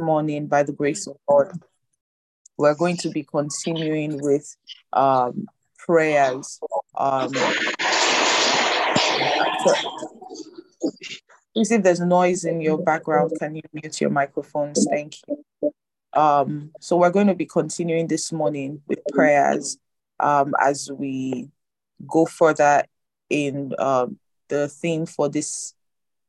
morning 0.00 0.46
by 0.46 0.62
the 0.62 0.72
grace 0.72 1.06
of 1.06 1.16
God. 1.28 1.52
We're 2.56 2.74
going 2.74 2.96
to 2.98 3.10
be 3.10 3.22
continuing 3.22 4.20
with 4.20 4.56
um, 4.92 5.46
prayers. 5.78 6.60
Um, 6.96 7.32
please, 11.54 11.70
if 11.70 11.82
there's 11.82 12.00
noise 12.00 12.44
in 12.44 12.60
your 12.60 12.78
background, 12.78 13.32
can 13.38 13.54
you 13.56 13.62
mute 13.72 14.00
your 14.00 14.10
microphones? 14.10 14.86
Thank 14.90 15.16
you. 15.28 15.44
Um, 16.12 16.72
so 16.80 16.96
we're 16.96 17.10
going 17.10 17.28
to 17.28 17.34
be 17.34 17.46
continuing 17.46 18.08
this 18.08 18.32
morning 18.32 18.82
with 18.88 18.98
prayers 19.12 19.78
um, 20.18 20.54
as 20.60 20.90
we 20.92 21.50
go 22.06 22.26
further 22.26 22.84
in 23.28 23.72
um, 23.78 24.18
the 24.48 24.68
theme 24.68 25.06
for 25.06 25.28
this 25.28 25.74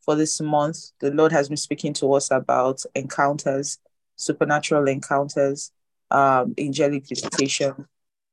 for 0.02 0.16
this 0.16 0.42
month. 0.42 0.78
The 1.00 1.12
Lord 1.12 1.32
has 1.32 1.48
been 1.48 1.58
speaking 1.58 1.94
to 1.94 2.14
us 2.14 2.32
about 2.32 2.84
encounters, 2.96 3.78
supernatural 4.16 4.88
encounters, 4.88 5.72
um, 6.10 6.54
angelic 6.58 7.08
visitation, 7.08 7.88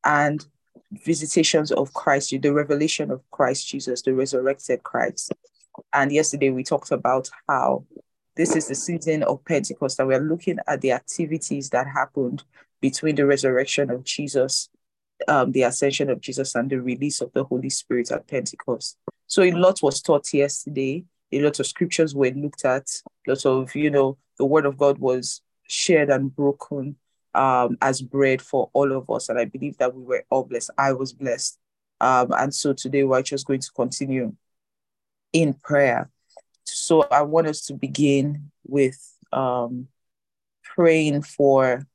and 0.05 0.45
visitations 0.93 1.71
of 1.73 1.93
Christ, 1.93 2.31
the 2.31 2.53
revelation 2.53 3.11
of 3.11 3.23
Christ 3.31 3.69
Jesus, 3.69 4.03
the 4.03 4.15
resurrected 4.15 4.83
Christ. 4.83 5.33
And 5.93 6.13
yesterday 6.13 6.51
we 6.51 6.65
talked 6.65 6.91
about 6.91 7.31
how 7.49 7.85
this 8.37 8.55
is 8.55 8.69
the 8.69 8.75
season 8.75 9.23
of 9.25 9.45
Pentecost, 9.45 9.99
and 9.99 10.09
we're 10.09 10.21
looking 10.21 10.59
at 10.67 10.81
the 10.81 10.93
activities 10.93 11.71
that 11.71 11.87
happened 11.87 12.45
between 12.81 13.17
the 13.17 13.27
resurrection 13.27 13.91
of 13.91 14.05
Jesus, 14.05 14.69
um, 15.27 15.51
the 15.53 15.63
ascension 15.63 16.09
of 16.09 16.21
Jesus, 16.21 16.55
and 16.55 16.71
the 16.71 16.81
release 16.81 17.21
of 17.21 17.33
the 17.33 17.45
Holy 17.45 17.71
Spirit 17.71 18.13
at 18.13 18.29
Pentecost. 18.29 18.97
So 19.27 19.43
a 19.43 19.51
lot 19.53 19.83
was 19.83 20.01
taught 20.01 20.33
yesterday. 20.33 21.05
A 21.33 21.41
lot 21.41 21.61
of 21.61 21.67
scriptures 21.67 22.15
were 22.15 22.31
looked 22.31 22.65
at. 22.65 22.87
Lots 23.27 23.45
of, 23.45 23.75
you 23.75 23.91
know, 23.91 24.19
the 24.39 24.45
word 24.45 24.67
of 24.67 24.79
God 24.79 24.99
was 24.99 25.43
shared 25.67 26.11
and 26.11 26.35
broken 26.35 26.97
um, 27.35 27.77
as 27.83 28.01
bread 28.01 28.41
for 28.41 28.71
all 28.73 28.93
of 28.93 29.11
us. 29.11 29.29
And 29.29 29.39
I 29.39 29.45
believe 29.45 29.77
that 29.79 29.95
we 29.95 30.03
were 30.03 30.25
all 30.31 30.45
blessed. 30.45 30.71
I 30.79 30.93
was 30.93 31.13
blessed. 31.13 31.59
Um, 32.01 32.33
and 32.33 32.55
so 32.55 32.73
today 32.73 33.05
we're 33.05 33.23
just 33.23 33.47
going 33.47 33.61
to 33.61 33.71
continue 33.73 34.35
in 35.33 35.55
prayer. 35.55 36.11
So 36.65 37.03
I 37.11 37.23
want 37.23 37.47
us 37.47 37.67
to 37.67 37.75
begin 37.75 38.51
with 38.67 38.99
um, 39.33 39.89
praying 40.63 41.23
for 41.23 41.87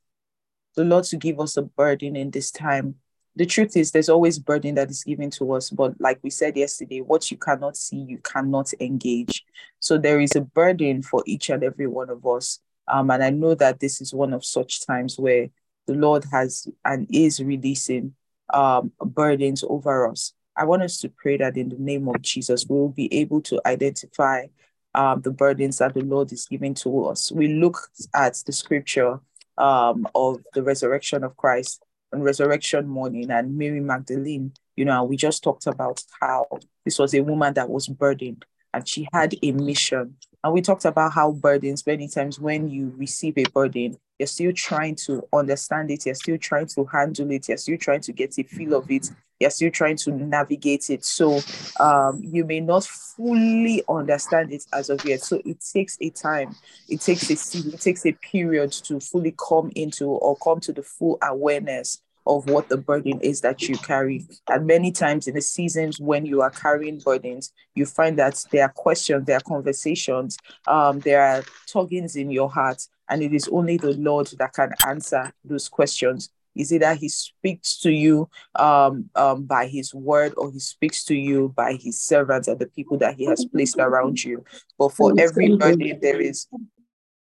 the 0.76 0.84
Lord 0.84 1.04
to 1.04 1.16
give 1.16 1.40
us 1.40 1.56
a 1.56 1.62
burden 1.62 2.16
in 2.16 2.30
this 2.30 2.50
time. 2.50 2.96
The 3.36 3.46
truth 3.46 3.76
is, 3.76 3.90
there's 3.90 4.08
always 4.08 4.38
burden 4.38 4.76
that 4.76 4.90
is 4.90 5.02
given 5.02 5.30
to 5.30 5.52
us, 5.52 5.70
but 5.70 6.00
like 6.00 6.20
we 6.22 6.30
said 6.30 6.56
yesterday, 6.56 7.00
what 7.00 7.30
you 7.30 7.36
cannot 7.36 7.76
see, 7.76 7.96
you 7.96 8.18
cannot 8.18 8.72
engage. 8.80 9.44
So 9.80 9.98
there 9.98 10.20
is 10.20 10.36
a 10.36 10.40
burden 10.40 11.02
for 11.02 11.22
each 11.26 11.50
and 11.50 11.64
every 11.64 11.88
one 11.88 12.10
of 12.10 12.24
us. 12.26 12.60
Um, 12.86 13.10
and 13.10 13.24
I 13.24 13.30
know 13.30 13.54
that 13.56 13.80
this 13.80 14.00
is 14.00 14.14
one 14.14 14.32
of 14.32 14.44
such 14.44 14.86
times 14.86 15.18
where 15.18 15.48
the 15.86 15.94
Lord 15.94 16.24
has 16.30 16.68
and 16.84 17.08
is 17.10 17.42
releasing 17.42 18.14
um, 18.52 18.92
burdens 19.00 19.64
over 19.68 20.08
us. 20.08 20.32
I 20.56 20.64
want 20.64 20.82
us 20.82 21.00
to 21.00 21.08
pray 21.08 21.36
that 21.38 21.56
in 21.56 21.70
the 21.70 21.78
name 21.78 22.08
of 22.08 22.22
Jesus, 22.22 22.66
we 22.68 22.76
will 22.76 22.90
be 22.90 23.12
able 23.12 23.40
to 23.42 23.60
identify 23.66 24.46
um, 24.94 25.22
the 25.22 25.32
burdens 25.32 25.78
that 25.78 25.94
the 25.94 26.04
Lord 26.04 26.30
is 26.30 26.46
giving 26.46 26.74
to 26.74 27.06
us. 27.06 27.32
We 27.32 27.48
look 27.48 27.78
at 28.14 28.40
the 28.46 28.52
scripture 28.52 29.18
um, 29.58 30.06
of 30.14 30.42
the 30.54 30.62
resurrection 30.62 31.24
of 31.24 31.36
Christ 31.36 31.83
on 32.14 32.22
resurrection 32.22 32.86
morning 32.88 33.30
and 33.30 33.56
Mary 33.56 33.80
Magdalene, 33.80 34.52
you 34.76 34.84
know, 34.84 35.04
we 35.04 35.16
just 35.16 35.42
talked 35.42 35.66
about 35.66 36.02
how 36.20 36.46
this 36.84 36.98
was 36.98 37.14
a 37.14 37.20
woman 37.20 37.54
that 37.54 37.68
was 37.68 37.88
burdened 37.88 38.44
and 38.72 38.88
she 38.88 39.06
had 39.12 39.34
a 39.42 39.52
mission. 39.52 40.16
And 40.42 40.52
we 40.52 40.62
talked 40.62 40.84
about 40.84 41.12
how 41.12 41.32
burdens, 41.32 41.86
many 41.86 42.08
times 42.08 42.38
when 42.38 42.68
you 42.68 42.92
receive 42.96 43.38
a 43.38 43.44
burden, 43.44 43.98
you're 44.18 44.26
still 44.26 44.52
trying 44.52 44.94
to 44.96 45.26
understand 45.32 45.90
it, 45.90 46.06
you're 46.06 46.14
still 46.14 46.38
trying 46.38 46.66
to 46.68 46.84
handle 46.84 47.30
it, 47.30 47.48
you're 47.48 47.56
still 47.56 47.78
trying 47.78 48.02
to 48.02 48.12
get 48.12 48.38
a 48.38 48.42
feel 48.42 48.74
of 48.74 48.90
it, 48.90 49.10
you're 49.40 49.50
still 49.50 49.70
trying 49.70 49.96
to 49.96 50.12
navigate 50.12 50.90
it. 50.90 51.04
So 51.04 51.40
um, 51.80 52.20
you 52.22 52.44
may 52.44 52.60
not 52.60 52.84
fully 52.84 53.82
understand 53.88 54.52
it 54.52 54.64
as 54.72 54.90
of 54.90 55.04
yet. 55.04 55.22
So 55.22 55.40
it 55.44 55.58
takes 55.72 55.98
a 56.00 56.10
time, 56.10 56.54
it 56.88 57.00
takes 57.00 57.30
a 57.30 57.58
it 57.68 57.80
takes 57.80 58.06
a 58.06 58.12
period 58.12 58.72
to 58.72 59.00
fully 59.00 59.34
come 59.36 59.70
into 59.74 60.06
or 60.06 60.36
come 60.36 60.60
to 60.60 60.72
the 60.72 60.82
full 60.82 61.18
awareness 61.22 62.00
of 62.26 62.48
what 62.48 62.68
the 62.68 62.76
burden 62.76 63.20
is 63.20 63.40
that 63.42 63.68
you 63.68 63.76
carry. 63.78 64.26
And 64.48 64.66
many 64.66 64.90
times 64.90 65.26
in 65.26 65.34
the 65.34 65.42
seasons 65.42 66.00
when 66.00 66.24
you 66.24 66.40
are 66.40 66.50
carrying 66.50 66.98
burdens, 66.98 67.52
you 67.74 67.86
find 67.86 68.18
that 68.18 68.42
there 68.50 68.64
are 68.64 68.70
questions, 68.70 69.26
there 69.26 69.36
are 69.36 69.40
conversations, 69.40 70.38
um, 70.66 71.00
there 71.00 71.22
are 71.22 71.44
tuggings 71.66 72.16
in 72.16 72.30
your 72.30 72.50
heart, 72.50 72.86
and 73.10 73.22
it 73.22 73.34
is 73.34 73.48
only 73.48 73.76
the 73.76 73.92
Lord 73.94 74.28
that 74.38 74.54
can 74.54 74.72
answer 74.86 75.32
those 75.44 75.68
questions. 75.68 76.30
Is 76.54 76.72
it 76.72 76.80
that 76.80 76.98
he 76.98 77.08
speaks 77.08 77.78
to 77.80 77.90
you 77.90 78.28
um, 78.54 79.10
um, 79.14 79.44
by 79.44 79.66
his 79.66 79.94
word 79.94 80.34
or 80.36 80.52
he 80.52 80.60
speaks 80.60 81.04
to 81.04 81.14
you 81.14 81.52
by 81.56 81.74
his 81.74 82.00
servants 82.00 82.48
and 82.48 82.58
the 82.58 82.66
people 82.66 82.98
that 82.98 83.16
he 83.16 83.24
has 83.26 83.44
placed 83.44 83.78
around 83.78 84.22
you? 84.22 84.44
But 84.78 84.92
for 84.92 85.12
every 85.18 85.56
burden, 85.56 85.98
there 86.00 86.20
is, 86.20 86.46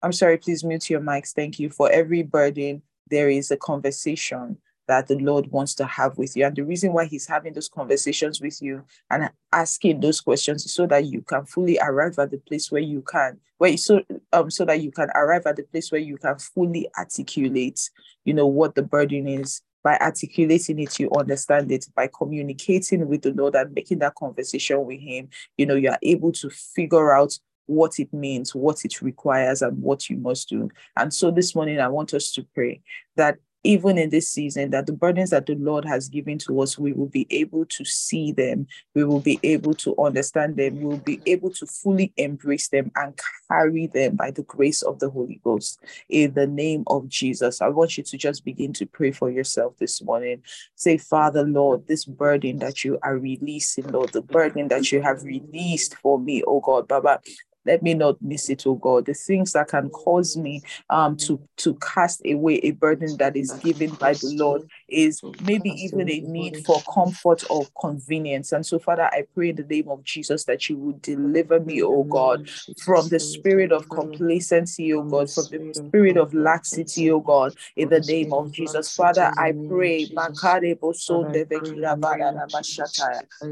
I'm 0.01 0.13
sorry, 0.13 0.37
please 0.37 0.63
mute 0.63 0.89
your 0.89 1.01
mics. 1.01 1.33
Thank 1.33 1.59
you. 1.59 1.69
For 1.69 1.91
every 1.91 2.23
burden, 2.23 2.81
there 3.09 3.29
is 3.29 3.51
a 3.51 3.57
conversation 3.57 4.57
that 4.87 5.07
the 5.07 5.17
Lord 5.17 5.51
wants 5.51 5.75
to 5.75 5.85
have 5.85 6.17
with 6.17 6.35
you. 6.35 6.45
And 6.45 6.55
the 6.55 6.63
reason 6.63 6.93
why 6.93 7.05
He's 7.05 7.27
having 7.27 7.53
those 7.53 7.69
conversations 7.69 8.41
with 8.41 8.61
you 8.61 8.83
and 9.09 9.29
asking 9.51 9.99
those 9.99 10.21
questions 10.21 10.65
is 10.65 10.73
so 10.73 10.87
that 10.87 11.05
you 11.05 11.21
can 11.21 11.45
fully 11.45 11.77
arrive 11.79 12.17
at 12.19 12.31
the 12.31 12.37
place 12.37 12.71
where 12.71 12.81
you 12.81 13.01
can, 13.01 13.39
where 13.57 13.75
so 13.77 14.01
um 14.33 14.49
so 14.49 14.65
that 14.65 14.81
you 14.81 14.91
can 14.91 15.09
arrive 15.15 15.45
at 15.45 15.57
the 15.57 15.63
place 15.63 15.91
where 15.91 16.01
you 16.01 16.17
can 16.17 16.37
fully 16.37 16.89
articulate, 16.97 17.89
you 18.25 18.33
know, 18.33 18.47
what 18.47 18.75
the 18.75 18.83
burden 18.83 19.27
is. 19.27 19.61
By 19.83 19.97
articulating 19.99 20.79
it, 20.79 20.99
you 20.99 21.09
understand 21.17 21.71
it. 21.71 21.85
By 21.95 22.09
communicating 22.13 23.07
with 23.07 23.21
the 23.21 23.31
Lord 23.31 23.55
and 23.55 23.73
making 23.73 23.99
that 23.99 24.15
conversation 24.15 24.83
with 24.85 24.99
Him, 24.99 25.29
you 25.57 25.65
know, 25.65 25.75
you 25.75 25.89
are 25.89 25.99
able 26.01 26.31
to 26.33 26.49
figure 26.49 27.13
out 27.13 27.37
what 27.67 27.99
it 27.99 28.11
means, 28.13 28.55
what 28.55 28.83
it 28.83 29.01
requires, 29.01 29.61
and 29.61 29.81
what 29.81 30.09
you 30.09 30.17
must 30.17 30.49
do. 30.49 30.69
And 30.95 31.13
so 31.13 31.31
this 31.31 31.53
morning, 31.53 31.79
I 31.79 31.89
want 31.89 32.13
us 32.13 32.31
to 32.33 32.45
pray 32.53 32.81
that 33.15 33.37
even 33.63 33.97
in 33.97 34.09
this 34.09 34.29
season, 34.29 34.71
that 34.71 34.85
the 34.85 34.93
burdens 34.93 35.31
that 35.31 35.45
the 35.45 35.55
Lord 35.55 35.85
has 35.85 36.09
given 36.09 36.37
to 36.39 36.61
us, 36.61 36.77
we 36.77 36.93
will 36.93 37.07
be 37.07 37.27
able 37.29 37.65
to 37.65 37.85
see 37.85 38.31
them, 38.31 38.67
we 38.95 39.03
will 39.03 39.19
be 39.19 39.39
able 39.43 39.73
to 39.75 39.95
understand 39.97 40.55
them, 40.55 40.77
we 40.77 40.85
will 40.85 40.97
be 40.97 41.21
able 41.25 41.49
to 41.51 41.65
fully 41.65 42.13
embrace 42.17 42.69
them 42.69 42.91
and 42.95 43.19
carry 43.49 43.87
them 43.87 44.15
by 44.15 44.31
the 44.31 44.43
grace 44.43 44.81
of 44.81 44.99
the 44.99 45.09
Holy 45.09 45.39
Ghost. 45.43 45.79
In 46.09 46.33
the 46.33 46.47
name 46.47 46.83
of 46.87 47.07
Jesus, 47.07 47.61
I 47.61 47.69
want 47.69 47.97
you 47.97 48.03
to 48.03 48.17
just 48.17 48.45
begin 48.45 48.73
to 48.73 48.85
pray 48.85 49.11
for 49.11 49.29
yourself 49.29 49.77
this 49.77 50.01
morning. 50.01 50.43
Say, 50.75 50.97
Father, 50.97 51.43
Lord, 51.43 51.87
this 51.87 52.05
burden 52.05 52.59
that 52.59 52.83
you 52.83 52.99
are 53.03 53.17
releasing, 53.17 53.87
Lord, 53.91 54.09
the 54.09 54.21
burden 54.21 54.67
that 54.69 54.91
you 54.91 55.01
have 55.01 55.23
released 55.23 55.95
for 55.95 56.19
me, 56.19 56.43
oh 56.47 56.59
God, 56.59 56.87
Baba, 56.87 57.19
let 57.67 57.83
me 57.83 57.93
not 57.93 58.19
miss 58.21 58.49
it, 58.49 58.65
oh 58.65 58.75
God. 58.75 59.05
The 59.05 59.13
things 59.13 59.53
that 59.53 59.67
can 59.67 59.89
cause 59.89 60.37
me 60.37 60.63
um, 60.89 61.17
to, 61.17 61.39
to 61.57 61.75
cast 61.75 62.21
away 62.25 62.55
a 62.63 62.71
burden 62.71 63.17
that 63.17 63.35
is 63.35 63.51
given 63.53 63.93
by 63.95 64.13
the 64.13 64.29
Lord 64.37 64.67
is 64.87 65.21
maybe 65.41 65.69
even 65.83 66.09
a 66.09 66.21
need 66.21 66.57
for 66.65 66.81
comfort 66.93 67.43
or 67.49 67.67
convenience. 67.79 68.51
And 68.53 68.65
so, 68.65 68.79
Father, 68.79 69.03
I 69.03 69.23
pray 69.35 69.49
in 69.49 69.57
the 69.57 69.63
name 69.63 69.89
of 69.89 70.03
Jesus 70.03 70.45
that 70.45 70.69
you 70.69 70.77
would 70.77 71.01
deliver 71.01 71.59
me, 71.59 71.83
oh 71.83 72.03
God, 72.05 72.49
from 72.77 73.09
the 73.09 73.19
spirit 73.19 73.71
of 73.71 73.89
complacency, 73.89 74.93
oh 74.93 75.03
God, 75.03 75.29
from 75.29 75.45
the 75.51 75.73
spirit 75.73 76.17
of 76.17 76.33
laxity, 76.33 77.11
oh 77.11 77.19
God, 77.19 77.55
in 77.75 77.89
the 77.89 77.99
name 77.99 78.31
of 78.33 78.51
Jesus. 78.51 78.95
Father, 78.95 79.31
I 79.37 79.53
pray 79.67 80.05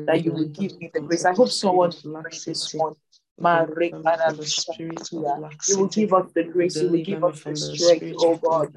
that 0.07 0.21
you 0.23 0.31
would 0.31 0.53
give 0.53 0.79
me 0.79 0.89
the 0.93 1.01
grace. 1.01 1.25
I 1.25 1.33
hope 1.33 1.49
someone 1.49 1.91
this 2.45 2.73
you 3.38 3.44
will 5.78 5.88
give 5.88 6.13
us 6.13 6.31
the 6.34 6.44
grace, 6.51 6.81
you 6.81 6.90
will 6.90 7.03
give 7.03 7.23
us 7.23 7.44
the 7.44 7.56
strength, 7.56 8.13
oh 8.18 8.35
God, 8.38 8.73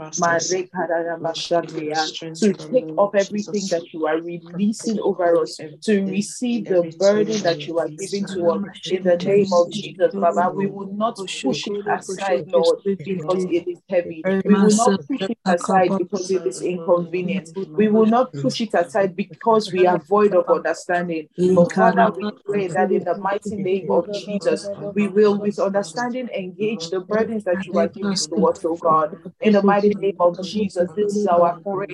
to 2.34 2.52
take 2.52 2.84
up 2.98 3.14
everything 3.14 3.66
that 3.70 3.82
you 3.92 4.06
are 4.06 4.20
releasing 4.20 4.98
over 5.00 5.40
us, 5.40 5.58
to 5.82 6.04
receive 6.06 6.68
the 6.68 6.82
burden 6.98 7.40
that 7.42 7.66
you 7.66 7.78
are 7.78 7.88
giving 7.88 8.26
to 8.26 8.50
us 8.50 8.60
in 8.90 9.02
the 9.04 9.16
name 9.16 9.52
of 9.52 9.70
Jesus, 9.70 10.14
Baba. 10.14 10.52
We 10.54 10.66
will 10.66 10.92
not 10.92 11.16
push 11.16 11.66
it 11.66 11.86
aside, 11.86 12.48
Lord, 12.52 12.78
because 12.84 13.44
it 13.44 13.68
is 13.68 13.78
heavy. 13.88 14.22
We 14.44 14.54
will 14.54 14.76
not 14.76 15.00
push 15.06 15.30
it 15.30 15.38
aside 15.44 15.96
because 15.98 16.30
it 16.30 16.46
is 16.46 16.62
inconvenient. 16.62 17.50
We 17.76 17.88
will 17.88 18.06
not 18.06 18.32
push 18.34 18.60
it 18.60 18.74
aside 18.74 19.16
because 19.16 19.72
we 19.72 19.86
are 19.86 19.98
void 19.98 20.34
of 20.34 20.48
understanding. 20.48 21.28
But 21.54 21.72
Father, 21.72 22.12
we 22.16 22.32
pray 22.44 22.68
that 22.68 22.90
in 22.90 23.04
the 23.04 23.16
mighty 23.18 23.56
name 23.56 23.90
of 23.90 24.10
Jesus, 24.12 24.47
Jesus, 24.48 24.70
we 24.94 25.08
will 25.08 25.38
with 25.38 25.58
understanding 25.58 26.28
engage 26.30 26.90
the 26.90 27.00
burdens 27.00 27.44
that 27.44 27.66
you 27.66 27.78
are 27.78 27.88
giving 27.88 28.14
to 28.14 28.46
us, 28.46 28.64
oh 28.64 28.76
God. 28.76 29.18
In 29.40 29.52
the 29.52 29.62
mighty 29.62 29.94
name 29.94 30.16
of 30.20 30.40
Jesus, 30.40 30.90
this 30.92 31.16
is 31.16 31.26
our 31.26 31.58
prayer. 31.62 31.86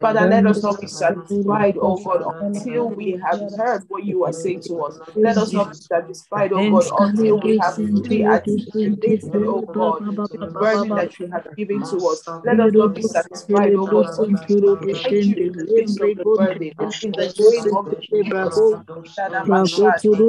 Father, 0.00 0.26
let 0.26 0.46
us 0.46 0.62
not 0.62 0.80
be 0.80 0.86
satisfied, 0.86 1.76
oh 1.80 1.98
God, 1.98 2.34
until 2.40 2.88
we 2.90 3.20
have 3.22 3.40
heard 3.56 3.84
what 3.88 4.04
you 4.04 4.24
are 4.24 4.32
saying 4.32 4.60
to 4.62 4.82
us. 4.82 4.98
Let 5.22 5.36
us 5.38 5.52
not 5.52 5.68
be 5.70 5.74
satisfied, 5.76 6.52
oh 6.52 6.64
God, 6.64 6.86
until 6.98 7.38
we 7.38 7.58
have 7.58 7.74
fully 7.92 8.24
articulated, 8.24 9.44
oh 9.46 9.62
God, 9.72 10.02
the 10.32 10.46
burden 10.46 10.94
that 10.94 11.18
you 11.18 11.28
have 11.32 11.46
given 11.56 11.82
to 11.84 12.08
us. 12.08 12.22
Let 12.44 12.60
us 12.60 12.72
not 12.72 12.94
be 12.94 13.02
satisfied, 13.02 13.74
oh 13.74 13.86
God, 13.86 14.06
until 14.18 14.76
we 14.76 14.86
find 14.92 15.24
you 15.24 15.36
in 15.44 15.52
the 15.52 15.64
midst 15.76 16.00
of 16.00 16.16
the 16.16 16.24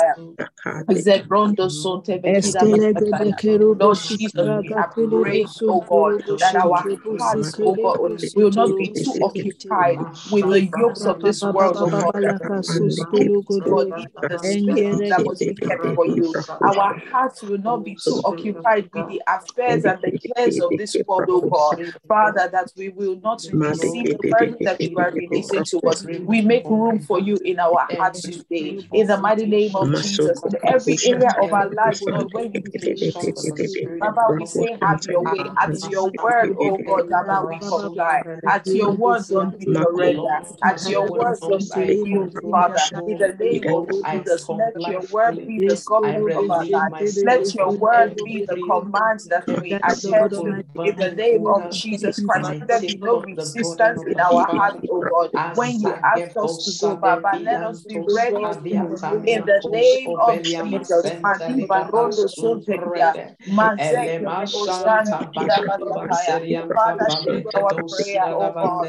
Lord 3.80 3.98
Jesus, 3.98 4.34
we 4.36 4.68
have 4.76 4.94
prayed, 5.20 5.46
oh 5.68 5.80
God, 5.82 6.24
that 6.40 6.56
our 6.56 6.86
hearts, 7.18 7.54
oh 7.60 7.74
God, 7.76 8.00
will 8.34 8.50
not 8.50 8.78
be 8.78 8.88
too 8.88 9.18
occupied 9.22 9.98
with 10.30 10.44
the 10.50 10.62
yokes 10.76 11.06
of 11.06 11.20
this 11.22 11.42
world, 11.42 11.76
oh 11.80 11.90
God. 11.90 12.14
God, 13.64 13.88
even 13.96 14.28
the 14.28 14.38
space 14.38 15.02
that 15.08 15.24
was 15.24 15.40
kept 15.68 15.84
for 15.94 16.06
you. 16.06 16.34
Our 16.62 16.94
hearts 17.10 17.42
will 17.42 17.58
not 17.58 17.84
be 17.84 17.94
too 17.96 18.20
occupied 18.24 18.90
with 18.94 19.08
the 19.08 19.22
affairs 19.26 19.84
and 19.84 20.02
the 20.02 20.12
cares 20.34 20.60
of 20.60 20.76
this 20.76 20.94
world, 21.06 21.24
oh 21.28 21.42
God. 21.42 21.80
Father, 22.08 22.48
that 22.52 22.72
we 22.76 22.88
will 22.88 23.16
not 23.16 23.42
receive 23.52 24.08
the 24.08 24.18
burden 24.30 24.62
that 24.64 24.82
you 24.82 24.98
are 24.98 25.12
releasing 25.12 25.64
to 25.64 25.80
us. 25.80 26.04
We 26.24 26.40
make 26.40 26.68
room 26.68 27.00
for 27.00 27.18
you 27.20 27.27
in 27.36 27.58
our 27.58 27.88
hearts 27.98 28.28
today. 28.28 28.76
In 28.92 29.06
the 29.08 29.18
mighty 29.18 29.46
name 29.46 29.76
of 29.76 29.92
Jesus, 29.92 30.42
in 30.44 30.52
every 30.64 31.00
area 31.04 31.30
of 31.38 31.52
our 31.52 31.68
lives, 31.74 32.06
Lord, 32.06 32.28
when 32.32 32.52
we 32.52 32.62
Baba, 34.00 34.34
we 34.38 34.46
say, 34.46 34.78
have 34.82 35.00
your 35.08 35.24
way. 35.26 35.50
At 35.58 35.76
your 35.88 36.10
word, 36.22 36.52
oh 36.58 36.78
God, 36.86 37.04
Baba, 37.10 37.46
we 37.48 37.60
comply. 37.68 38.22
At 38.46 38.72
your 38.74 38.92
word, 38.96 39.24
Lord, 39.30 39.48
we 39.58 39.66
surrender. 39.74 40.40
At 40.62 40.88
your 40.88 41.08
word, 41.08 41.38
Lord, 41.42 41.64
we 41.74 41.98
yield, 42.04 42.34
Father. 42.50 42.88
In 43.06 43.18
the 43.18 43.34
name 43.38 43.68
of 43.68 43.90
Jesus, 44.10 44.50
let 44.50 44.86
your 44.86 45.02
word 45.10 45.38
be 45.46 45.60
the 45.66 45.80
government 45.86 46.34
of 46.36 46.50
our 46.50 46.66
lives. 46.66 47.20
Let 47.24 47.52
your 47.54 47.72
word 47.76 48.22
be 48.24 48.44
the 48.48 48.58
commands 48.58 49.26
that 49.28 49.46
we 49.58 49.78
adhere 49.82 50.28
to. 50.40 50.56
In 50.84 50.96
the 50.96 51.10
name 51.10 51.46
of 51.46 51.68
Jesus 51.70 52.20
Christ, 52.20 52.50
let 52.50 52.68
there 52.68 52.82
be 52.86 53.00
no 53.04 53.20
resistance 53.20 54.02
in 54.06 54.20
our 54.20 54.46
heart, 54.46 54.76
oh 54.90 55.04
God. 55.10 55.30
When 55.54 55.80
you 55.80 55.98
ask 56.04 56.28
us 56.42 56.58
to 56.64 56.72
go, 56.72 56.96
Baba, 56.96 57.17
let 57.42 57.62
us 57.62 57.82
be 57.82 58.00
ready. 58.00 58.54
In 59.26 59.44
the 59.44 59.62
name 59.70 60.14
of 60.16 60.42
Jesus, 60.42 61.12
Madiba 61.22 61.90
Rondo 61.92 62.26
Suntekia, 62.26 63.16
Mazek, 63.48 64.14
Father, 66.74 67.14
this 67.20 67.30
is 67.42 67.46
our 67.54 67.74
prayer, 67.88 68.26
oh 68.34 68.56
God. 68.60 68.88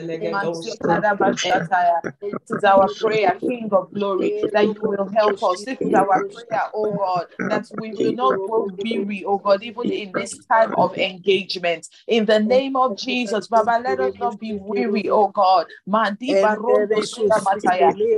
This 2.22 2.40
is 2.50 2.64
our 2.64 2.90
prayer, 2.90 3.38
King 3.48 3.70
of 3.72 3.94
glory, 3.94 4.36
that 4.52 4.74
you 4.76 4.84
will 4.84 5.10
help 5.14 5.42
us. 5.44 5.64
This 5.64 5.80
is 5.82 5.94
our 5.94 6.24
prayer, 6.34 6.64
oh 6.74 6.90
God, 6.98 7.28
that 7.48 7.68
we 7.76 7.94
will 7.94 8.14
not 8.14 8.44
grow 8.44 8.72
weary, 8.78 9.24
oh 9.26 9.38
God, 9.40 9.64
even 9.64 9.92
in 9.92 10.14
this 10.14 10.40
time 10.52 10.74
of 10.78 10.96
engagement. 10.98 11.88
In 12.08 12.26
the 12.26 12.40
name 12.40 12.76
of 12.76 12.98
Jesus, 12.98 13.48
Baba, 13.48 13.80
let 13.84 14.00
us 14.00 14.14
not 14.20 14.40
be 14.40 14.54
weary, 14.54 15.10
oh 15.10 15.30
God. 15.30 15.68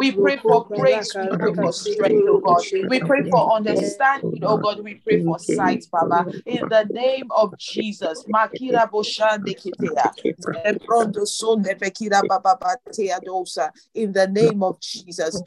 We 0.01 0.11
pray 0.11 0.37
for 0.37 0.65
grace, 0.65 1.15
we 1.15 1.37
pray 1.37 1.53
for 1.53 1.71
strength, 1.71 2.25
oh 2.27 2.39
God. 2.39 2.63
We 2.89 2.99
pray 3.01 3.29
for 3.29 3.53
understanding, 3.55 4.41
oh 4.43 4.57
God. 4.57 4.83
We 4.83 4.95
pray 4.95 5.23
for 5.23 5.37
sight, 5.37 5.85
Baba. 5.91 6.25
In 6.47 6.67
the 6.69 6.89
name 6.91 7.27
of 7.29 7.55
Jesus. 7.59 8.23
Makira 8.23 8.89
Boshande 8.89 9.53
Kitea. 9.55 10.11
In 13.93 14.11
the 14.11 14.27
name 14.27 14.63
of 14.63 14.79
Jesus. 14.79 15.43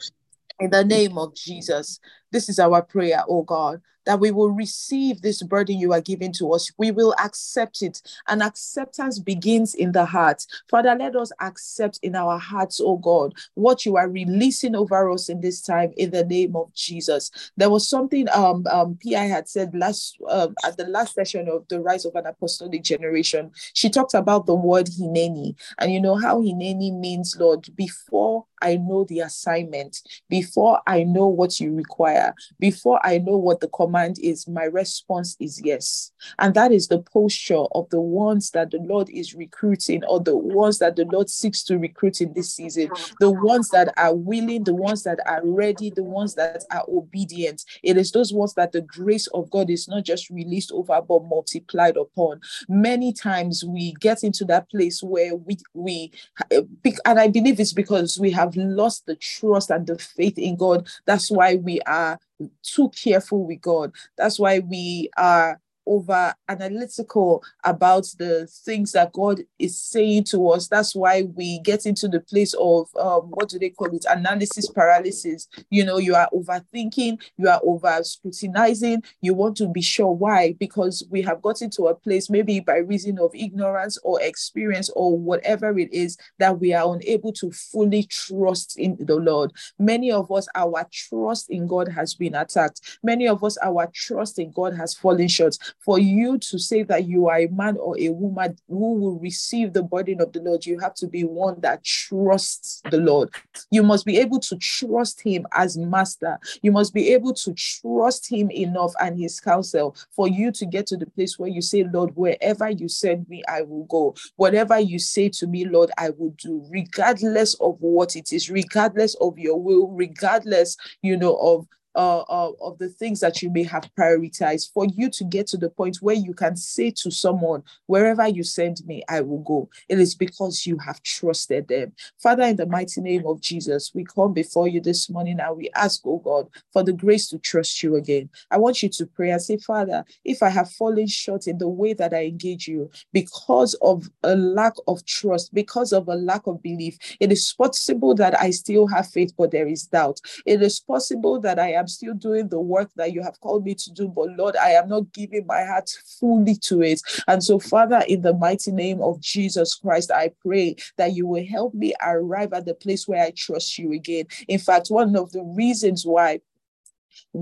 In 0.61 0.69
the 0.69 0.85
name 0.85 1.17
of 1.17 1.35
Jesus. 1.35 1.99
This 2.31 2.47
is 2.47 2.57
our 2.57 2.81
prayer, 2.81 3.25
oh 3.27 3.43
God 3.43 3.81
that 4.05 4.19
we 4.19 4.31
will 4.31 4.51
receive 4.51 5.21
this 5.21 5.41
burden 5.43 5.77
you 5.77 5.93
are 5.93 6.01
giving 6.01 6.31
to 6.33 6.51
us. 6.53 6.71
We 6.77 6.91
will 6.91 7.13
accept 7.23 7.81
it. 7.81 8.01
And 8.27 8.41
acceptance 8.41 9.19
begins 9.19 9.75
in 9.75 9.91
the 9.91 10.05
heart. 10.05 10.45
Father, 10.69 10.95
let 10.95 11.15
us 11.15 11.31
accept 11.41 11.99
in 12.01 12.15
our 12.15 12.37
hearts, 12.37 12.81
oh 12.83 12.97
God, 12.97 13.33
what 13.55 13.85
you 13.85 13.97
are 13.97 14.09
releasing 14.09 14.75
over 14.75 15.11
us 15.11 15.29
in 15.29 15.41
this 15.41 15.61
time 15.61 15.93
in 15.97 16.11
the 16.11 16.23
name 16.23 16.55
of 16.55 16.73
Jesus. 16.73 17.31
There 17.57 17.69
was 17.69 17.87
something 17.87 18.27
um, 18.29 18.65
um 18.71 18.97
PI 19.03 19.25
had 19.25 19.47
said 19.47 19.75
last 19.75 20.17
um, 20.29 20.55
at 20.63 20.77
the 20.77 20.85
last 20.85 21.15
session 21.15 21.49
of 21.49 21.67
the 21.67 21.81
rise 21.81 22.05
of 22.05 22.15
an 22.15 22.25
apostolic 22.25 22.83
generation. 22.83 23.51
She 23.73 23.89
talked 23.89 24.13
about 24.13 24.45
the 24.45 24.55
word 24.55 24.87
hineni. 24.87 25.55
And 25.79 25.91
you 25.91 26.01
know 26.01 26.15
how 26.15 26.41
hineni 26.41 26.97
means, 26.97 27.35
Lord, 27.39 27.67
before 27.75 28.45
I 28.65 28.77
know 28.77 29.03
the 29.03 29.19
assignment, 29.19 30.01
before 30.27 30.81
I 30.87 31.03
know 31.03 31.27
what 31.27 31.59
you 31.59 31.71
require, 31.73 32.33
before 32.59 32.99
I 33.05 33.19
know 33.19 33.37
what 33.37 33.59
the 33.59 33.67
command 33.67 34.17
is, 34.21 34.47
my 34.47 34.63
response 34.63 35.37
is 35.39 35.61
yes. 35.63 36.11
And 36.39 36.55
that 36.55 36.71
is 36.71 36.87
the 36.87 36.99
posture 36.99 37.65
of 37.75 37.87
the 37.91 38.01
ones 38.01 38.49
that 38.51 38.71
the 38.71 38.79
Lord 38.79 39.07
is 39.11 39.35
recruiting, 39.35 40.03
or 40.05 40.19
the 40.19 40.35
ones 40.35 40.79
that 40.79 40.95
the 40.95 41.05
Lord 41.05 41.29
seeks 41.29 41.63
to 41.65 41.77
recruit 41.77 42.21
in 42.21 42.33
this 42.33 42.53
season, 42.53 42.89
the 43.19 43.29
ones 43.29 43.69
that 43.69 43.93
are 43.97 44.15
willing, 44.15 44.63
the 44.63 44.73
ones 44.73 45.03
that 45.03 45.19
are 45.27 45.41
ready, 45.43 45.91
the 45.91 46.03
ones 46.03 46.33
that 46.33 46.63
are 46.71 46.85
obedient. 46.87 47.63
It 47.83 47.97
is 47.97 48.11
those 48.11 48.33
ones 48.33 48.55
that 48.55 48.71
the 48.71 48.81
grace 48.81 49.27
of 49.27 49.51
God 49.51 49.69
is 49.69 49.87
not 49.87 50.05
just 50.05 50.31
released 50.31 50.71
over, 50.71 50.99
but 51.07 51.23
multiplied 51.25 51.97
upon. 51.97 52.41
Many 52.67 53.13
times 53.13 53.63
we 53.63 53.93
get 53.99 54.23
into 54.23 54.43
that 54.45 54.71
place 54.71 55.03
where 55.03 55.35
we, 55.35 55.57
we 55.75 56.11
eh, 56.49 56.61
and 57.05 57.19
I 57.19 57.27
believe 57.27 57.59
it's 57.59 57.73
because 57.73 58.19
we 58.19 58.31
have 58.31 58.54
lost 58.55 59.05
the 59.05 59.15
trust 59.15 59.69
and 59.69 59.85
the 59.87 59.97
faith 59.97 60.37
in 60.37 60.55
God. 60.55 60.87
That's 61.05 61.29
why 61.29 61.55
we 61.55 61.81
are 61.81 62.19
too 62.63 62.89
careful 62.89 63.45
with 63.45 63.61
God. 63.61 63.93
That's 64.17 64.39
why 64.39 64.59
we 64.59 65.09
are 65.17 65.59
over 65.85 66.33
analytical 66.49 67.43
about 67.63 68.05
the 68.17 68.47
things 68.47 68.91
that 68.93 69.13
God 69.13 69.41
is 69.59 69.79
saying 69.79 70.25
to 70.25 70.49
us. 70.49 70.67
That's 70.67 70.95
why 70.95 71.23
we 71.35 71.59
get 71.59 71.85
into 71.85 72.07
the 72.07 72.19
place 72.19 72.53
of 72.59 72.87
um, 72.95 73.31
what 73.31 73.49
do 73.49 73.59
they 73.59 73.69
call 73.69 73.95
it? 73.95 74.05
Analysis 74.09 74.69
paralysis. 74.69 75.47
You 75.69 75.85
know, 75.85 75.97
you 75.97 76.15
are 76.15 76.29
overthinking, 76.33 77.21
you 77.37 77.49
are 77.49 77.61
over 77.63 78.03
scrutinizing, 78.03 79.03
you 79.21 79.33
want 79.33 79.57
to 79.57 79.67
be 79.67 79.81
sure 79.81 80.11
why, 80.11 80.55
because 80.59 81.05
we 81.09 81.21
have 81.23 81.41
gotten 81.41 81.69
to 81.71 81.87
a 81.87 81.95
place, 81.95 82.29
maybe 82.29 82.59
by 82.59 82.77
reason 82.77 83.19
of 83.19 83.31
ignorance 83.33 83.97
or 84.03 84.21
experience 84.21 84.89
or 84.95 85.17
whatever 85.17 85.77
it 85.77 85.91
is, 85.93 86.17
that 86.39 86.59
we 86.59 86.73
are 86.73 86.93
unable 86.93 87.31
to 87.33 87.51
fully 87.51 88.03
trust 88.03 88.77
in 88.77 88.97
the 88.99 89.15
Lord. 89.15 89.51
Many 89.79 90.11
of 90.11 90.31
us, 90.31 90.47
our 90.55 90.85
trust 90.91 91.49
in 91.49 91.67
God 91.67 91.87
has 91.87 92.13
been 92.13 92.35
attacked. 92.35 92.99
Many 93.03 93.27
of 93.27 93.43
us, 93.43 93.57
our 93.63 93.89
trust 93.93 94.39
in 94.39 94.51
God 94.51 94.75
has 94.75 94.93
fallen 94.93 95.27
short 95.27 95.57
for 95.79 95.99
you 95.99 96.37
to 96.39 96.57
say 96.57 96.81
that 96.83 97.07
you 97.07 97.27
are 97.27 97.37
a 97.37 97.47
man 97.47 97.77
or 97.77 97.95
a 97.99 98.09
woman 98.09 98.57
who 98.67 98.93
will 98.93 99.19
receive 99.19 99.73
the 99.73 99.83
burden 99.83 100.19
of 100.19 100.33
the 100.33 100.41
Lord, 100.41 100.65
you 100.65 100.79
have 100.79 100.95
to 100.95 101.07
be 101.07 101.23
one 101.23 101.59
that 101.61 101.83
trusts 101.83 102.81
the 102.89 102.97
Lord. 102.97 103.29
You 103.69 103.83
must 103.83 104.05
be 104.05 104.17
able 104.17 104.39
to 104.39 104.57
trust 104.57 105.21
Him 105.21 105.45
as 105.53 105.77
master. 105.77 106.39
You 106.63 106.71
must 106.71 106.93
be 106.93 107.13
able 107.13 107.33
to 107.33 107.53
trust 107.53 108.31
Him 108.31 108.49
enough 108.49 108.93
and 108.99 109.19
His 109.19 109.39
counsel 109.39 109.95
for 110.11 110.27
you 110.27 110.51
to 110.53 110.65
get 110.65 110.87
to 110.87 110.97
the 110.97 111.05
place 111.05 111.37
where 111.37 111.49
you 111.49 111.61
say, 111.61 111.83
Lord, 111.83 112.15
wherever 112.15 112.69
you 112.69 112.87
send 112.87 113.29
me, 113.29 113.43
I 113.47 113.61
will 113.61 113.85
go. 113.85 114.15
Whatever 114.37 114.79
you 114.79 114.97
say 114.97 115.29
to 115.29 115.47
me, 115.47 115.65
Lord, 115.65 115.91
I 115.97 116.09
will 116.09 116.33
do, 116.37 116.65
regardless 116.69 117.53
of 117.55 117.77
what 117.79 118.15
it 118.15 118.33
is, 118.33 118.49
regardless 118.49 119.15
of 119.21 119.37
your 119.37 119.61
will, 119.61 119.89
regardless, 119.89 120.77
you 121.03 121.15
know, 121.15 121.35
of 121.35 121.67
uh, 121.95 122.21
uh, 122.21 122.51
of 122.61 122.77
the 122.77 122.89
things 122.89 123.19
that 123.21 123.41
you 123.41 123.49
may 123.49 123.63
have 123.63 123.89
prioritized 123.97 124.71
for 124.73 124.85
you 124.85 125.09
to 125.09 125.23
get 125.23 125.47
to 125.47 125.57
the 125.57 125.69
point 125.69 125.97
where 126.01 126.15
you 126.15 126.33
can 126.33 126.55
say 126.55 126.91
to 126.91 127.11
someone, 127.11 127.63
wherever 127.87 128.27
you 128.27 128.43
send 128.43 128.85
me, 128.85 129.03
I 129.09 129.21
will 129.21 129.39
go. 129.39 129.69
It 129.89 129.99
is 129.99 130.15
because 130.15 130.65
you 130.65 130.77
have 130.79 131.01
trusted 131.03 131.67
them. 131.67 131.93
Father, 132.21 132.43
in 132.43 132.55
the 132.55 132.65
mighty 132.65 133.01
name 133.01 133.25
of 133.25 133.41
Jesus, 133.41 133.91
we 133.93 134.03
come 134.03 134.33
before 134.33 134.67
you 134.67 134.81
this 134.81 135.09
morning 135.09 135.39
and 135.39 135.57
we 135.57 135.69
ask, 135.75 136.01
oh 136.05 136.19
God, 136.19 136.47
for 136.73 136.83
the 136.83 136.93
grace 136.93 137.29
to 137.29 137.39
trust 137.39 137.81
you 137.81 137.95
again. 137.95 138.29
I 138.51 138.57
want 138.57 138.83
you 138.83 138.89
to 138.89 139.05
pray 139.05 139.31
and 139.31 139.41
say, 139.41 139.57
Father, 139.57 140.03
if 140.23 140.43
I 140.43 140.49
have 140.49 140.71
fallen 140.71 141.07
short 141.07 141.47
in 141.47 141.57
the 141.57 141.69
way 141.69 141.93
that 141.93 142.13
I 142.13 142.25
engage 142.25 142.67
you 142.67 142.89
because 143.13 143.73
of 143.81 144.09
a 144.23 144.35
lack 144.35 144.73
of 144.87 145.05
trust, 145.05 145.53
because 145.53 145.93
of 145.93 146.07
a 146.07 146.15
lack 146.15 146.47
of 146.47 146.61
belief, 146.61 146.97
it 147.19 147.31
is 147.31 147.53
possible 147.53 148.15
that 148.15 148.39
I 148.39 148.51
still 148.51 148.87
have 148.87 149.07
faith, 149.07 149.33
but 149.37 149.51
there 149.51 149.67
is 149.67 149.83
doubt. 149.83 150.19
It 150.45 150.61
is 150.61 150.79
possible 150.79 151.39
that 151.41 151.59
I 151.59 151.73
am 151.73 151.84
I'm 151.85 151.89
still 151.89 152.15
doing 152.15 152.49
the 152.49 152.59
work 152.59 152.89
that 152.95 153.13
you 153.13 153.21
have 153.21 153.39
called 153.41 153.63
me 153.63 153.75
to 153.75 153.91
do, 153.91 154.07
but 154.07 154.35
Lord, 154.35 154.55
I 154.55 154.71
am 154.71 154.89
not 154.89 155.13
giving 155.13 155.45
my 155.45 155.63
heart 155.63 155.87
fully 156.19 156.55
to 156.63 156.81
it. 156.81 156.99
And 157.27 157.43
so, 157.43 157.59
Father, 157.59 158.01
in 158.07 158.23
the 158.23 158.33
mighty 158.33 158.71
name 158.71 159.01
of 159.01 159.21
Jesus 159.21 159.75
Christ, 159.75 160.09
I 160.09 160.31
pray 160.43 160.77
that 160.97 161.13
you 161.13 161.27
will 161.27 161.45
help 161.45 161.75
me 161.75 161.93
arrive 162.03 162.53
at 162.53 162.65
the 162.65 162.73
place 162.73 163.07
where 163.07 163.21
I 163.21 163.33
trust 163.37 163.77
you 163.77 163.93
again. 163.93 164.25
In 164.47 164.57
fact, 164.57 164.87
one 164.87 165.15
of 165.15 165.31
the 165.31 165.43
reasons 165.43 166.07
why 166.07 166.39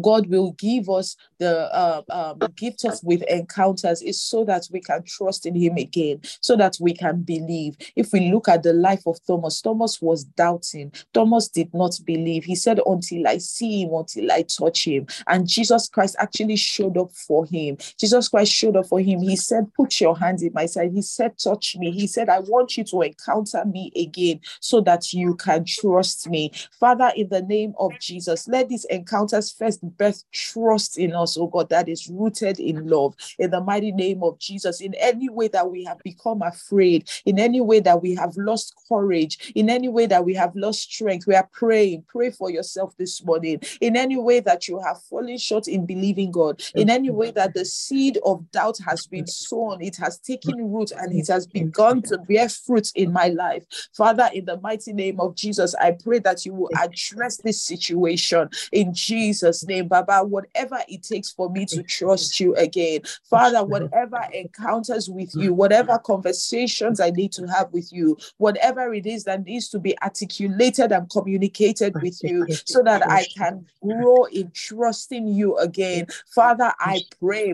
God 0.02 0.28
will 0.28 0.52
give 0.54 0.90
us 0.90 1.16
the 1.40 1.74
uh, 1.74 2.02
um, 2.10 2.52
gift 2.56 2.86
of 2.86 3.00
with 3.04 3.24
encounters 3.24 4.02
is 4.02 4.22
so 4.22 4.44
that 4.46 4.68
we 4.72 4.80
can 4.82 5.04
trust 5.04 5.46
in 5.46 5.56
Him 5.56 5.78
again, 5.78 6.22
so 6.42 6.56
that 6.58 6.78
we 6.80 6.94
can 6.94 7.22
believe. 7.22 7.76
If 7.96 8.14
we 8.14 8.32
look 8.32 8.48
at 8.48 8.64
the 8.64 8.74
life 8.74 9.04
of 9.06 9.20
Thomas, 9.26 9.62
Thomas 9.62 10.02
was 10.02 10.24
doubting. 10.24 10.92
Thomas 11.14 11.48
did 11.48 11.74
not 11.74 11.98
believe. 12.06 12.44
He 12.44 12.56
said, 12.56 12.80
"Until 12.86 13.28
I 13.28 13.38
see 13.38 13.84
Him, 13.84 13.94
until 13.94 14.32
I 14.32 14.44
touch 14.44 14.86
Him." 14.86 15.08
And 15.28 15.48
Jesus 15.48 15.90
Christ 15.90 16.16
actually 16.20 16.56
showed 16.56 16.98
up 16.98 17.12
for 17.12 17.46
him. 17.46 17.78
Jesus 17.98 18.30
Christ 18.30 18.52
showed 18.52 18.76
up 18.76 18.88
for 18.88 19.00
him. 19.00 19.22
He 19.22 19.36
said, 19.36 19.72
"Put 19.74 20.00
your 20.02 20.18
hands 20.18 20.44
in 20.44 20.54
my 20.54 20.66
side." 20.66 20.92
He 20.94 21.02
said, 21.02 21.38
"Touch 21.38 21.76
me." 21.78 21.92
He 21.92 22.08
said, 22.08 22.30
"I 22.30 22.40
want 22.40 22.78
you 22.78 22.84
to 22.86 23.02
encounter 23.02 23.64
me 23.66 23.92
again, 23.96 24.42
so 24.60 24.82
that 24.82 25.14
you 25.14 25.36
can 25.36 25.66
trust 25.66 26.30
me." 26.30 26.52
Father, 26.80 27.12
in 27.16 27.30
the 27.30 27.42
name 27.42 27.74
of 27.80 27.92
Jesus, 28.00 28.48
let 28.48 28.70
these 28.70 28.86
encounters 28.86 29.52
first 29.64 29.98
birth 29.98 30.24
trust 30.32 30.98
in 30.98 31.14
us, 31.14 31.38
oh 31.38 31.48
God, 31.48 31.70
that 31.70 31.88
is 31.88 32.10
rooted 32.10 32.60
in 32.60 32.86
love. 32.86 33.16
In 33.40 33.50
the 33.50 33.62
mighty 33.62 33.94
name 33.94 34.22
of 34.22 34.38
Jesus, 34.38 34.82
in 34.82 34.94
any 34.96 35.30
way 35.30 35.48
that 35.48 35.72
we 35.72 35.86
have 35.86 36.00
become 36.04 36.42
afraid, 36.42 37.10
in 37.26 37.40
any 37.40 37.62
way 37.62 37.80
that 37.80 38.02
we 38.02 38.14
have 38.16 38.36
lost 38.36 38.74
courage, 38.90 39.54
in 39.56 39.70
any 39.70 39.88
way 39.88 40.06
that 40.06 40.26
we 40.26 40.34
have 40.34 40.54
lost 40.54 40.82
strength, 40.82 41.28
we 41.28 41.36
are 41.36 41.50
praying. 41.54 42.04
Pray 42.10 42.30
for 42.30 42.50
yourself 42.52 42.94
this 42.98 43.24
morning. 43.24 43.62
In 43.80 43.96
any 43.96 44.18
way 44.18 44.42
that 44.42 44.68
you 44.68 44.82
have 44.82 45.02
fallen 45.04 45.38
short 45.38 45.70
in 45.70 45.86
believing 45.86 46.32
God, 46.32 46.62
in 46.76 46.90
any 46.90 47.10
way 47.10 47.32
that 47.32 47.54
the 47.54 47.64
seed 47.64 48.20
of 48.26 48.52
doubt 48.52 48.78
has 48.86 49.08
been 49.08 49.28
sown, 49.28 49.82
it 49.82 49.96
has 49.96 50.18
taken 50.18 50.74
root 50.74 50.92
and 50.92 51.14
it 51.14 51.30
has 51.30 51.48
begun 51.48 52.02
to 52.04 52.18
bear 52.18 52.50
fruit 52.50 52.92
in 52.96 53.14
my 53.14 53.28
life. 53.28 53.64
Father, 53.94 54.30
in 54.34 54.44
the 54.44 54.60
mighty 54.60 54.92
name 54.92 55.22
of 55.22 55.36
Jesus, 55.36 55.74
I 55.76 55.92
pray 55.92 56.20
that 56.20 56.46
you 56.46 56.54
will 56.54 56.70
address 56.78 57.38
this 57.38 57.64
situation 57.64 58.50
in 58.74 58.94
Jesus' 58.94 59.53
name, 59.62 59.88
Baba. 59.88 60.24
Whatever 60.24 60.80
it 60.88 61.04
takes 61.04 61.32
for 61.32 61.50
me 61.50 61.66
to 61.68 61.84
trust 61.84 62.40
you 62.40 62.56
again, 62.56 63.02
Father, 63.30 63.64
whatever 63.64 64.20
encounters 64.34 65.10
with 65.10 65.36
you, 65.36 65.54
whatever 65.54 66.00
conversations 66.00 67.00
I 67.00 67.12
need 67.12 67.32
to 67.34 67.46
have 67.48 67.72
with 67.72 67.92
you, 67.94 68.18
whatever 68.38 68.94
it 68.94 69.06
is 69.06 69.26
that 69.26 69.44
needs 69.44 69.70
to 69.70 69.80
be 69.80 70.00
articulated 70.02 70.92
and 70.92 71.10
communicated 71.10 71.94
with 72.02 72.20
you, 72.24 72.48
so 72.66 72.82
that 72.84 73.06
I 73.10 73.26
can 73.26 73.66
grow 73.84 74.24
in 74.26 74.52
trusting 74.54 75.28
you 75.28 75.58
again. 75.58 76.08
Father, 76.34 76.74
I 76.80 77.04
pray, 77.20 77.54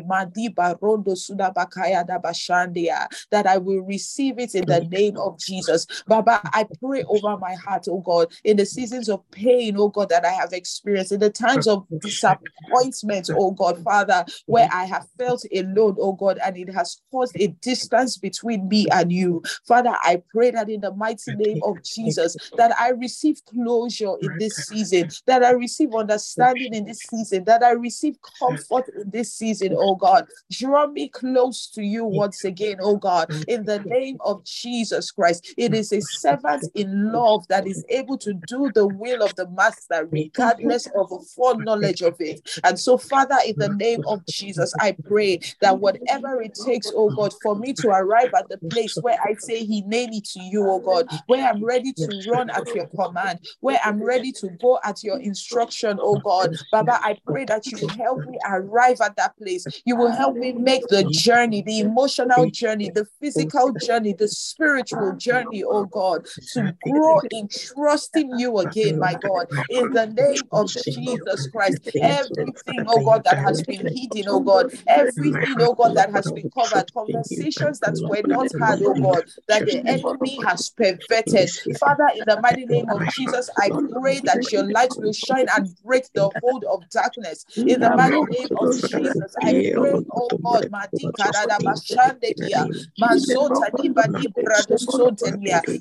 that 3.32 3.46
I 3.48 3.58
will 3.58 3.82
receive 3.82 4.40
it 4.40 4.56
in 4.56 4.66
the 4.66 4.82
name 4.92 5.18
of 5.18 5.40
Jesus. 5.40 5.86
Baba, 6.08 6.42
I 6.54 6.68
pray 6.82 7.04
over 7.04 7.38
my 7.38 7.56
heart, 7.56 7.88
oh 7.90 8.00
God, 8.00 8.32
in 8.44 8.58
the 8.58 8.66
seasons 8.66 9.10
of 9.10 9.30
pain, 9.32 9.76
oh 9.78 9.90
God, 9.90 10.10
that 10.10 10.26
I 10.26 10.32
have 10.32 10.54
experienced, 10.54 11.12
in 11.12 11.20
the 11.20 11.30
times 11.30 11.68
of 11.68 11.89
disappointment, 11.98 13.30
oh 13.36 13.52
God, 13.52 13.82
Father, 13.84 14.26
where 14.46 14.70
I 14.72 14.86
have 14.86 15.08
felt 15.18 15.44
alone, 15.56 15.96
oh 16.00 16.14
God, 16.14 16.40
and 16.44 16.58
it 16.58 16.74
has 16.74 17.02
caused 17.12 17.36
a 17.40 17.48
distance 17.48 18.18
between 18.18 18.68
me 18.68 18.88
and 18.92 19.12
you. 19.12 19.42
Father, 19.68 19.96
I 20.04 20.22
pray 20.34 20.52
that 20.52 20.70
in 20.70 20.82
the 20.82 20.94
mighty 20.94 21.32
name 21.34 21.60
of 21.64 21.84
Jesus, 21.84 22.36
that 22.58 22.78
I 22.80 22.90
receive 22.90 23.42
closure 23.46 24.16
in 24.22 24.38
this 24.38 24.56
season, 24.56 25.10
that 25.26 25.44
I 25.44 25.52
receive 25.52 25.94
understanding 25.94 26.74
in 26.74 26.86
this 26.86 27.02
season, 27.02 27.44
that 27.46 27.64
I 27.64 27.72
receive 27.72 28.18
comfort 28.40 28.86
in 28.96 29.10
this 29.10 29.34
season, 29.34 29.74
oh 29.76 29.96
God. 29.96 30.28
Draw 30.52 30.88
me 30.88 31.10
close 31.10 31.70
to 31.72 31.82
you 31.84 32.06
once 32.06 32.44
again, 32.44 32.78
oh 32.82 32.98
God, 32.98 33.32
in 33.48 33.66
the 33.66 33.80
name 33.80 34.18
of 34.22 34.44
Jesus 34.46 35.12
Christ. 35.12 35.54
It 35.58 35.74
is 35.74 35.92
a 35.92 36.02
servant 36.02 36.66
in 36.76 37.12
love 37.12 37.48
that 37.48 37.68
is 37.68 37.84
able 37.90 38.18
to 38.20 38.34
do 38.34 38.72
the 38.74 38.88
will 38.88 39.24
of 39.24 39.36
the 39.36 39.50
master, 39.50 40.08
regardless 40.12 40.88
of 40.96 41.12
a 41.12 41.20
foreknowledge 41.36 41.79
of 41.84 42.16
it. 42.20 42.42
And 42.64 42.80
so, 42.80 42.98
Father, 42.98 43.38
in 43.46 43.56
the 43.58 43.70
name 43.70 44.02
of 44.08 44.26
Jesus, 44.26 44.74
I 44.80 44.96
pray 45.08 45.40
that 45.62 45.80
whatever 45.80 46.42
it 46.42 46.56
takes, 46.56 46.92
oh 46.96 47.10
God, 47.10 47.34
for 47.42 47.56
me 47.56 47.74
to 47.74 47.90
arrive 47.90 48.34
at 48.38 48.50
the 48.50 48.58
place 48.58 48.98
where 49.02 49.18
I 49.24 49.36
say, 49.36 49.64
He 49.64 49.82
named 49.82 50.14
it 50.14 50.26
to 50.30 50.40
you, 50.40 50.70
oh 50.70 50.80
God, 50.80 51.08
where 51.28 51.48
I'm 51.48 51.64
ready 51.64 51.94
to 51.94 52.24
run 52.30 52.50
at 52.50 52.74
your 52.74 52.88
command, 52.88 53.40
where 53.62 53.80
I'm 53.84 54.02
ready 54.04 54.32
to 54.34 54.50
go 54.62 54.80
at 54.84 55.04
your 55.04 55.20
instruction, 55.20 56.00
oh 56.02 56.18
God. 56.18 56.56
Baba, 56.72 57.00
I 57.02 57.18
pray 57.26 57.46
that 57.46 57.72
you 57.72 57.88
help 57.98 58.26
me 58.26 58.38
arrive 58.46 59.02
at 59.02 59.16
that 59.18 59.38
place. 59.38 59.66
You 59.86 59.96
will 59.96 60.12
help 60.12 60.36
me 60.36 60.52
make 60.52 60.88
the 60.88 61.04
journey, 61.04 61.62
the 61.62 61.80
emotional 61.80 62.50
journey, 62.52 62.90
the 62.90 63.08
physical 63.22 63.74
journey, 63.74 64.14
the 64.14 64.28
spiritual 64.28 65.14
journey, 65.14 65.64
oh 65.64 65.86
God, 65.86 66.26
to 66.54 66.74
grow 66.82 67.22
in 67.32 67.48
trusting 67.48 68.38
you 68.38 68.58
again, 68.60 69.00
my 69.00 69.16
God, 69.16 69.48
in 69.70 69.92
the 69.94 70.08
name 70.08 70.44
of 70.52 70.70
Jesus 70.70 71.48
Christ. 71.48 71.69
Everything, 72.02 72.86
oh 72.88 73.00
God, 73.02 73.24
that 73.26 73.38
has 73.40 73.62
been 73.64 73.88
hidden, 73.94 74.28
oh 74.28 74.40
God, 74.40 74.72
everything, 74.88 75.56
oh 75.60 75.74
God, 75.74 75.96
that 75.96 76.12
has 76.12 76.32
been 76.32 76.50
covered, 76.50 76.92
conversations 76.94 77.80
that 77.80 78.00
were 78.08 78.22
not 78.24 78.48
had, 78.60 78.82
oh 78.84 78.94
God, 78.96 79.26
that 79.48 79.66
the 79.66 79.86
enemy 79.88 80.40
has 80.46 80.70
perverted. 80.70 81.50
Father, 81.80 82.08
in 82.16 82.24
the 82.26 82.40
mighty 82.42 82.66
name 82.66 82.90
of 82.90 83.02
Jesus, 83.10 83.50
I 83.58 83.70
pray 83.92 84.20
that 84.22 84.52
your 84.52 84.64
light 84.64 84.94
will 85.00 85.14
shine 85.14 85.48
and 85.56 85.76
break 85.84 86.06
the 86.14 86.30
hold 86.42 86.64
of 86.66 86.90
darkness. 86.90 87.46
In 87.56 87.80
the 87.80 87.90
mighty 87.96 88.22
name 88.22 88.50
of 88.58 88.72
Jesus, 88.80 89.36
I 89.42 89.54
pray, 89.74 90.02
oh 90.12 90.38
God, 90.42 90.70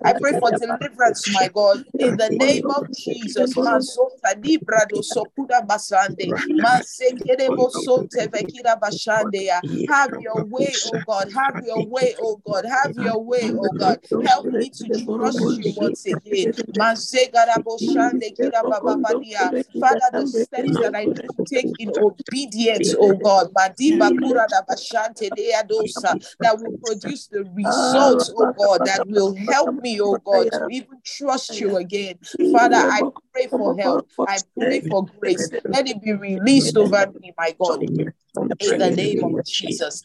I 0.05 0.13
pray 0.15 0.33
for 0.39 0.51
deliverance, 0.53 1.29
my 1.33 1.49
God, 1.49 1.85
in 1.99 2.17
the 2.17 2.31
name 2.31 2.71
of 2.71 2.89
Jesus. 2.95 3.55
Uh, 9.21 9.31
have 9.89 10.13
your 10.21 10.45
way, 10.45 10.79
oh 10.85 11.01
God. 11.07 11.29
Have 11.33 11.61
your 11.65 11.87
way, 11.87 12.15
oh 12.21 12.37
God. 12.45 12.65
Have 12.67 12.97
your 12.99 13.23
way, 13.25 13.51
oh 13.57 13.71
God. 13.73 13.99
Help 14.25 14.47
me 14.47 14.71
to 14.71 14.89
trust 15.17 15.59
you 15.59 15.73
once 15.77 16.07
again. 16.07 16.53
Father, 19.81 20.11
the 20.13 20.27
steps 20.27 20.79
that 20.79 20.95
I 20.95 21.05
need 21.05 21.27
to 21.29 21.45
take 21.45 21.75
in 21.79 21.91
obedience, 21.97 22.95
oh 22.99 23.15
God, 23.15 23.51
that 26.41 26.59
will 26.61 26.73
produce 26.83 27.27
the 27.29 27.45
results, 27.55 28.31
oh 28.37 28.47
God, 28.57 28.85
that 28.85 29.07
will 29.09 29.35
help 29.35 29.73
me, 29.83 30.01
oh 30.01 30.17
God, 30.25 30.53
to 30.53 30.69
even 30.71 30.99
trust 31.05 31.61
you 31.61 31.77
again. 31.77 32.19
Father, 32.53 32.77
I 32.77 33.03
pray 33.39 33.59
for 33.59 33.79
help. 33.79 34.09
I 34.21 34.39
pray 34.57 34.81
for 34.81 35.07
grace. 35.21 35.51
Let 35.69 35.89
it 35.89 36.03
be 36.03 36.13
released 36.13 36.77
over 36.77 37.07
me, 37.21 37.33
my 37.37 37.55
God, 37.59 37.83
in 37.83 38.79
the 38.79 38.91
name 38.97 39.25
of 39.25 39.45
Jesus. 39.45 40.05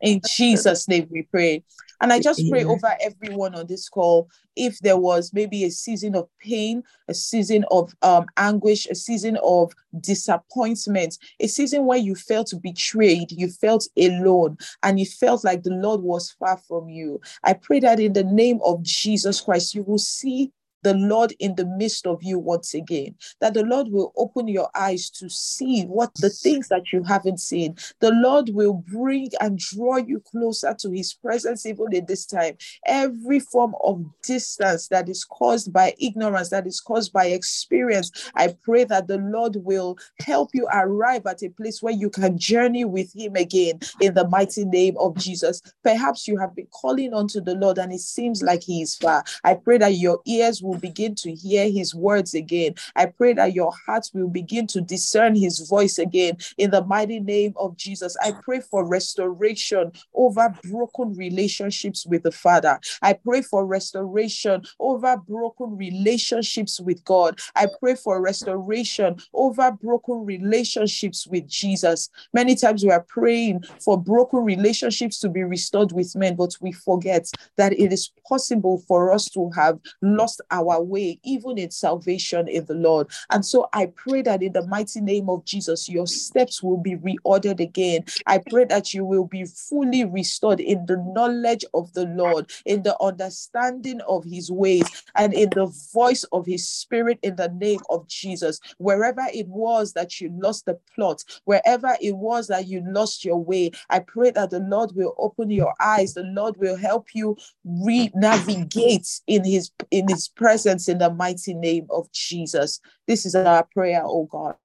In 0.00 0.20
Jesus' 0.26 0.88
name 0.88 1.08
we 1.10 1.22
pray. 1.22 1.62
And 2.02 2.14
I 2.14 2.20
just 2.20 2.48
pray 2.48 2.64
over 2.64 2.96
everyone 3.00 3.54
on 3.54 3.66
this 3.66 3.90
call. 3.90 4.30
If 4.56 4.78
there 4.78 4.96
was 4.96 5.32
maybe 5.34 5.64
a 5.64 5.70
season 5.70 6.14
of 6.14 6.28
pain, 6.40 6.82
a 7.08 7.14
season 7.14 7.66
of 7.70 7.94
um, 8.00 8.24
anguish, 8.38 8.86
a 8.86 8.94
season 8.94 9.38
of 9.44 9.72
disappointment, 10.00 11.18
a 11.40 11.46
season 11.46 11.84
where 11.84 11.98
you 11.98 12.14
felt 12.14 12.54
betrayed, 12.62 13.32
you 13.32 13.48
felt 13.48 13.86
alone, 13.98 14.56
and 14.82 14.98
you 14.98 15.04
felt 15.04 15.44
like 15.44 15.62
the 15.62 15.70
Lord 15.74 16.00
was 16.00 16.30
far 16.30 16.56
from 16.56 16.88
you, 16.88 17.20
I 17.44 17.52
pray 17.52 17.80
that 17.80 18.00
in 18.00 18.14
the 18.14 18.24
name 18.24 18.60
of 18.64 18.82
Jesus 18.82 19.42
Christ, 19.42 19.74
you 19.74 19.82
will 19.82 19.98
see 19.98 20.52
the 20.82 20.94
Lord 20.94 21.34
in 21.38 21.54
the 21.56 21.66
midst 21.66 22.06
of 22.06 22.22
you 22.22 22.38
once 22.38 22.74
again. 22.74 23.14
That 23.40 23.54
the 23.54 23.64
Lord 23.64 23.88
will 23.88 24.12
open 24.16 24.48
your 24.48 24.68
eyes 24.74 25.10
to 25.10 25.28
see 25.28 25.84
what 25.84 26.14
the 26.16 26.30
things 26.30 26.68
that 26.68 26.92
you 26.92 27.02
haven't 27.02 27.40
seen. 27.40 27.76
The 28.00 28.12
Lord 28.12 28.50
will 28.50 28.74
bring 28.74 29.30
and 29.40 29.58
draw 29.58 29.96
you 29.96 30.20
closer 30.20 30.74
to 30.80 30.90
his 30.90 31.14
presence 31.14 31.66
even 31.66 31.92
in 31.92 32.06
this 32.06 32.26
time. 32.26 32.56
Every 32.86 33.40
form 33.40 33.74
of 33.82 34.04
distance 34.22 34.88
that 34.88 35.08
is 35.08 35.24
caused 35.24 35.72
by 35.72 35.94
ignorance, 36.00 36.50
that 36.50 36.66
is 36.66 36.80
caused 36.80 37.12
by 37.12 37.26
experience, 37.26 38.10
I 38.34 38.54
pray 38.62 38.84
that 38.84 39.06
the 39.08 39.18
Lord 39.18 39.56
will 39.56 39.98
help 40.20 40.50
you 40.54 40.66
arrive 40.72 41.26
at 41.26 41.42
a 41.42 41.50
place 41.50 41.82
where 41.82 41.92
you 41.92 42.10
can 42.10 42.38
journey 42.38 42.84
with 42.84 43.14
him 43.14 43.36
again 43.36 43.80
in 44.00 44.14
the 44.14 44.28
mighty 44.28 44.64
name 44.64 44.96
of 44.98 45.16
Jesus. 45.16 45.62
Perhaps 45.82 46.28
you 46.28 46.38
have 46.38 46.54
been 46.54 46.68
calling 46.72 47.14
unto 47.14 47.40
the 47.40 47.54
Lord 47.54 47.78
and 47.78 47.92
it 47.92 48.00
seems 48.00 48.42
like 48.42 48.62
he 48.62 48.82
is 48.82 48.96
far. 48.96 49.24
I 49.44 49.54
pray 49.54 49.78
that 49.78 49.94
your 49.94 50.20
ears 50.26 50.62
will 50.62 50.69
will 50.70 50.78
begin 50.78 51.14
to 51.16 51.34
hear 51.34 51.68
his 51.68 51.94
words 51.94 52.34
again. 52.34 52.74
I 52.94 53.06
pray 53.06 53.32
that 53.34 53.54
your 53.54 53.72
hearts 53.86 54.14
will 54.14 54.28
begin 54.28 54.66
to 54.68 54.80
discern 54.80 55.34
his 55.34 55.58
voice 55.68 55.98
again 55.98 56.38
in 56.58 56.70
the 56.70 56.84
mighty 56.84 57.18
name 57.18 57.54
of 57.56 57.76
Jesus. 57.76 58.16
I 58.22 58.32
pray 58.32 58.60
for 58.60 58.86
restoration 58.86 59.92
over 60.14 60.54
broken 60.62 61.16
relationships 61.16 62.06
with 62.06 62.22
the 62.22 62.30
Father. 62.30 62.78
I 63.02 63.14
pray 63.14 63.42
for 63.42 63.66
restoration 63.66 64.62
over 64.78 65.16
broken 65.16 65.76
relationships 65.76 66.80
with 66.80 67.04
God. 67.04 67.40
I 67.56 67.66
pray 67.80 67.96
for 67.96 68.20
restoration 68.20 69.16
over 69.34 69.72
broken 69.72 70.24
relationships 70.24 71.26
with 71.26 71.48
Jesus. 71.48 72.10
Many 72.32 72.54
times 72.54 72.84
we 72.84 72.90
are 72.90 73.04
praying 73.08 73.64
for 73.84 74.00
broken 74.00 74.40
relationships 74.40 75.18
to 75.20 75.28
be 75.28 75.42
restored 75.42 75.92
with 75.92 76.14
men, 76.14 76.36
but 76.36 76.54
we 76.60 76.72
forget 76.72 77.28
that 77.56 77.72
it 77.72 77.92
is 77.92 78.12
possible 78.28 78.82
for 78.86 79.12
us 79.12 79.28
to 79.30 79.50
have 79.56 79.80
lost 80.02 80.40
our 80.50 80.59
way, 80.62 81.18
even 81.22 81.58
in 81.58 81.70
salvation 81.70 82.48
in 82.48 82.64
the 82.66 82.74
Lord. 82.74 83.08
And 83.30 83.44
so 83.44 83.68
I 83.72 83.86
pray 83.86 84.22
that 84.22 84.42
in 84.42 84.52
the 84.52 84.66
mighty 84.66 85.00
name 85.00 85.28
of 85.28 85.44
Jesus, 85.44 85.88
your 85.88 86.06
steps 86.06 86.62
will 86.62 86.76
be 86.76 86.96
reordered 86.96 87.60
again. 87.60 88.04
I 88.26 88.38
pray 88.38 88.64
that 88.66 88.94
you 88.94 89.04
will 89.04 89.26
be 89.26 89.44
fully 89.44 90.04
restored 90.04 90.60
in 90.60 90.86
the 90.86 90.96
knowledge 91.14 91.64
of 91.74 91.92
the 91.94 92.06
Lord, 92.06 92.50
in 92.66 92.82
the 92.82 92.96
understanding 93.00 94.00
of 94.02 94.24
his 94.24 94.50
ways, 94.50 94.84
and 95.16 95.32
in 95.32 95.50
the 95.50 95.66
voice 95.92 96.24
of 96.32 96.46
his 96.46 96.68
spirit 96.68 97.18
in 97.22 97.36
the 97.36 97.48
name 97.48 97.80
of 97.90 98.06
Jesus. 98.08 98.60
Wherever 98.78 99.26
it 99.32 99.48
was 99.48 99.92
that 99.94 100.20
you 100.20 100.30
lost 100.40 100.66
the 100.66 100.78
plot, 100.94 101.24
wherever 101.44 101.96
it 102.00 102.16
was 102.16 102.48
that 102.48 102.66
you 102.68 102.82
lost 102.86 103.24
your 103.24 103.38
way, 103.38 103.70
I 103.88 104.00
pray 104.00 104.30
that 104.32 104.50
the 104.50 104.60
Lord 104.60 104.92
will 104.94 105.14
open 105.18 105.50
your 105.50 105.74
eyes, 105.80 106.14
the 106.14 106.22
Lord 106.24 106.56
will 106.56 106.76
help 106.76 107.08
you 107.14 107.36
re-navigate 107.64 109.20
in 109.26 109.44
his 109.44 109.70
in 109.90 110.08
his 110.08 110.28
presence 110.28 110.49
in 110.88 110.98
the 110.98 111.10
mighty 111.10 111.54
name 111.54 111.86
of 111.90 112.10
Jesus. 112.12 112.80
This 113.06 113.24
is 113.26 113.34
our 113.34 113.64
prayer, 113.64 114.02
oh 114.04 114.24
God. 114.24 114.56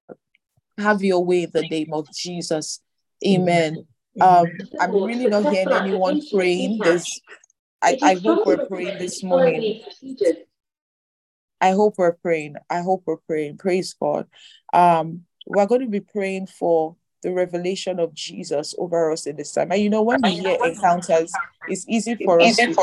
Have 0.78 1.02
your 1.02 1.24
way 1.24 1.44
in 1.44 1.50
the 1.52 1.66
name 1.68 1.92
of 1.92 2.08
Jesus. 2.12 2.80
Amen. 3.26 3.86
Um, 4.20 4.46
I'm 4.80 4.92
really 4.92 5.26
not 5.26 5.52
hearing 5.52 5.72
anyone 5.72 6.20
praying. 6.32 6.78
There's 6.78 7.20
I, 7.82 7.98
I 8.02 8.14
hope 8.14 8.46
we're 8.46 8.66
praying 8.66 8.98
this 8.98 9.22
morning. 9.22 9.82
I 11.60 11.70
hope 11.70 11.94
we're 11.98 12.12
praying. 12.12 12.56
I 12.68 12.80
hope 12.80 13.04
we're 13.06 13.16
praying. 13.16 13.58
Praise 13.58 13.94
God. 13.94 14.26
Um, 14.72 15.22
we're 15.46 15.66
going 15.66 15.82
to 15.82 15.86
be 15.86 16.00
praying 16.00 16.48
for 16.48 16.96
the 17.22 17.32
revelation 17.32 17.98
of 17.98 18.14
Jesus 18.14 18.74
over 18.78 19.12
us 19.12 19.26
in 19.26 19.36
this 19.36 19.52
time. 19.52 19.72
And 19.72 19.80
you 19.80 19.90
know, 19.90 20.02
when 20.02 20.22
we 20.22 20.32
hear 20.32 20.56
encounters, 20.64 21.32
it's 21.68 21.86
easy 21.88 22.16
for 22.16 22.40
us 22.40 22.56
to 22.56 22.74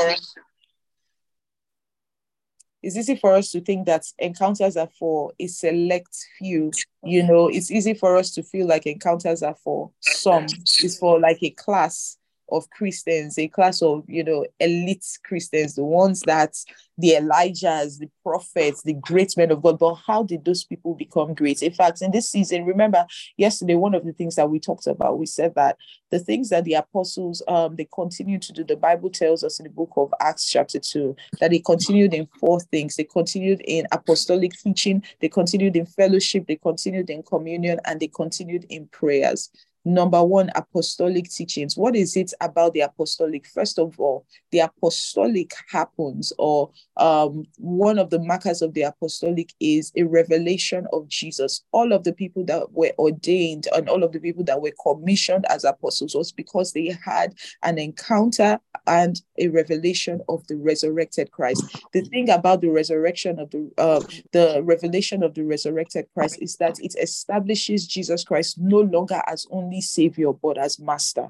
it's 2.83 2.97
easy 2.97 3.15
for 3.15 3.33
us 3.33 3.51
to 3.51 3.61
think 3.61 3.85
that 3.87 4.05
encounters 4.19 4.75
are 4.75 4.89
for 4.99 5.31
a 5.39 5.47
select 5.47 6.15
few. 6.37 6.71
You 7.03 7.23
know, 7.23 7.47
it's 7.47 7.71
easy 7.71 7.93
for 7.93 8.17
us 8.17 8.31
to 8.31 8.43
feel 8.43 8.67
like 8.67 8.85
encounters 8.85 9.41
are 9.41 9.55
for 9.55 9.91
some. 10.01 10.45
It's 10.45 10.97
for 10.97 11.19
like 11.19 11.39
a 11.41 11.49
class 11.51 12.17
of 12.51 12.69
Christians, 12.69 13.37
a 13.37 13.47
class 13.47 13.81
of, 13.81 14.03
you 14.07 14.23
know, 14.23 14.45
elite 14.59 15.05
Christians, 15.23 15.75
the 15.75 15.83
ones 15.83 16.21
that 16.21 16.55
the 16.97 17.11
Elijahs, 17.11 17.97
the 17.99 18.09
prophets, 18.21 18.83
the 18.83 18.93
great 18.93 19.35
men 19.35 19.51
of 19.51 19.61
God. 19.61 19.79
But 19.79 19.95
how 19.95 20.23
did 20.23 20.45
those 20.45 20.63
people 20.63 20.93
become 20.93 21.33
great? 21.33 21.63
In 21.63 21.73
fact, 21.73 22.01
in 22.01 22.11
this 22.11 22.29
season, 22.29 22.65
remember 22.65 23.05
yesterday, 23.37 23.75
one 23.75 23.95
of 23.95 24.05
the 24.05 24.13
things 24.13 24.35
that 24.35 24.49
we 24.49 24.59
talked 24.59 24.87
about, 24.87 25.17
we 25.17 25.25
said 25.25 25.55
that 25.55 25.77
the 26.11 26.19
things 26.19 26.49
that 26.49 26.63
the 26.63 26.75
apostles 26.75 27.41
um 27.47 27.75
they 27.75 27.87
continued 27.93 28.41
to 28.43 28.53
do, 28.53 28.63
the 28.63 28.75
Bible 28.75 29.09
tells 29.09 29.43
us 29.43 29.59
in 29.59 29.63
the 29.63 29.69
book 29.69 29.91
of 29.97 30.13
Acts, 30.19 30.49
chapter 30.49 30.79
2, 30.79 31.15
that 31.39 31.51
they 31.51 31.59
continued 31.59 32.13
in 32.13 32.27
four 32.39 32.59
things. 32.59 32.95
They 32.95 33.05
continued 33.05 33.61
in 33.65 33.87
apostolic 33.91 34.53
teaching, 34.53 35.03
they 35.19 35.29
continued 35.29 35.75
in 35.75 35.85
fellowship, 35.85 36.45
they 36.47 36.57
continued 36.57 37.09
in 37.09 37.23
communion, 37.23 37.79
and 37.85 37.99
they 37.99 38.07
continued 38.07 38.65
in 38.69 38.87
prayers 38.87 39.49
number 39.85 40.23
one 40.23 40.49
apostolic 40.55 41.29
teachings. 41.29 41.77
What 41.77 41.95
is 41.95 42.15
it 42.15 42.33
about 42.41 42.73
the 42.73 42.81
apostolic? 42.81 43.45
First 43.47 43.79
of 43.79 43.99
all 43.99 44.25
the 44.51 44.59
apostolic 44.59 45.53
happens 45.69 46.31
or 46.37 46.71
um, 46.97 47.45
one 47.57 47.97
of 47.97 48.09
the 48.11 48.19
markers 48.19 48.61
of 48.61 48.73
the 48.73 48.83
apostolic 48.83 49.51
is 49.59 49.91
a 49.97 50.03
revelation 50.03 50.87
of 50.93 51.07
jesus. 51.07 51.63
All 51.71 51.91
of 51.91 52.03
the 52.03 52.13
people 52.13 52.45
that 52.45 52.71
were 52.71 52.91
ordained 52.99 53.67
and 53.75 53.89
all 53.89 54.03
of 54.03 54.11
the 54.11 54.19
people 54.19 54.43
that 54.45 54.61
were 54.61 54.73
commissioned 54.81 55.45
as 55.49 55.63
apostles 55.63 56.15
was 56.15 56.31
because 56.31 56.73
they 56.73 56.95
had 57.03 57.33
an 57.63 57.79
encounter 57.79 58.59
and 58.85 59.21
a 59.37 59.47
revelation 59.47 60.21
of 60.29 60.45
the 60.47 60.55
resurrected 60.55 61.31
christ. 61.31 61.63
The 61.93 62.01
thing 62.01 62.29
about 62.29 62.61
the 62.61 62.69
resurrection 62.69 63.39
of 63.39 63.49
the 63.51 63.71
uh, 63.77 64.01
the 64.31 64.61
revelation 64.63 65.23
of 65.23 65.33
the 65.33 65.43
resurrected 65.43 66.05
christ 66.13 66.37
is 66.41 66.57
that 66.57 66.79
it 66.79 66.95
establishes 67.01 67.87
jesus 67.87 68.23
christ 68.23 68.57
no 68.59 68.81
longer 68.81 69.21
as 69.27 69.47
only 69.51 69.72
only 69.73 69.81
Savior, 69.81 70.33
but 70.33 70.57
as 70.57 70.79
Master. 70.79 71.29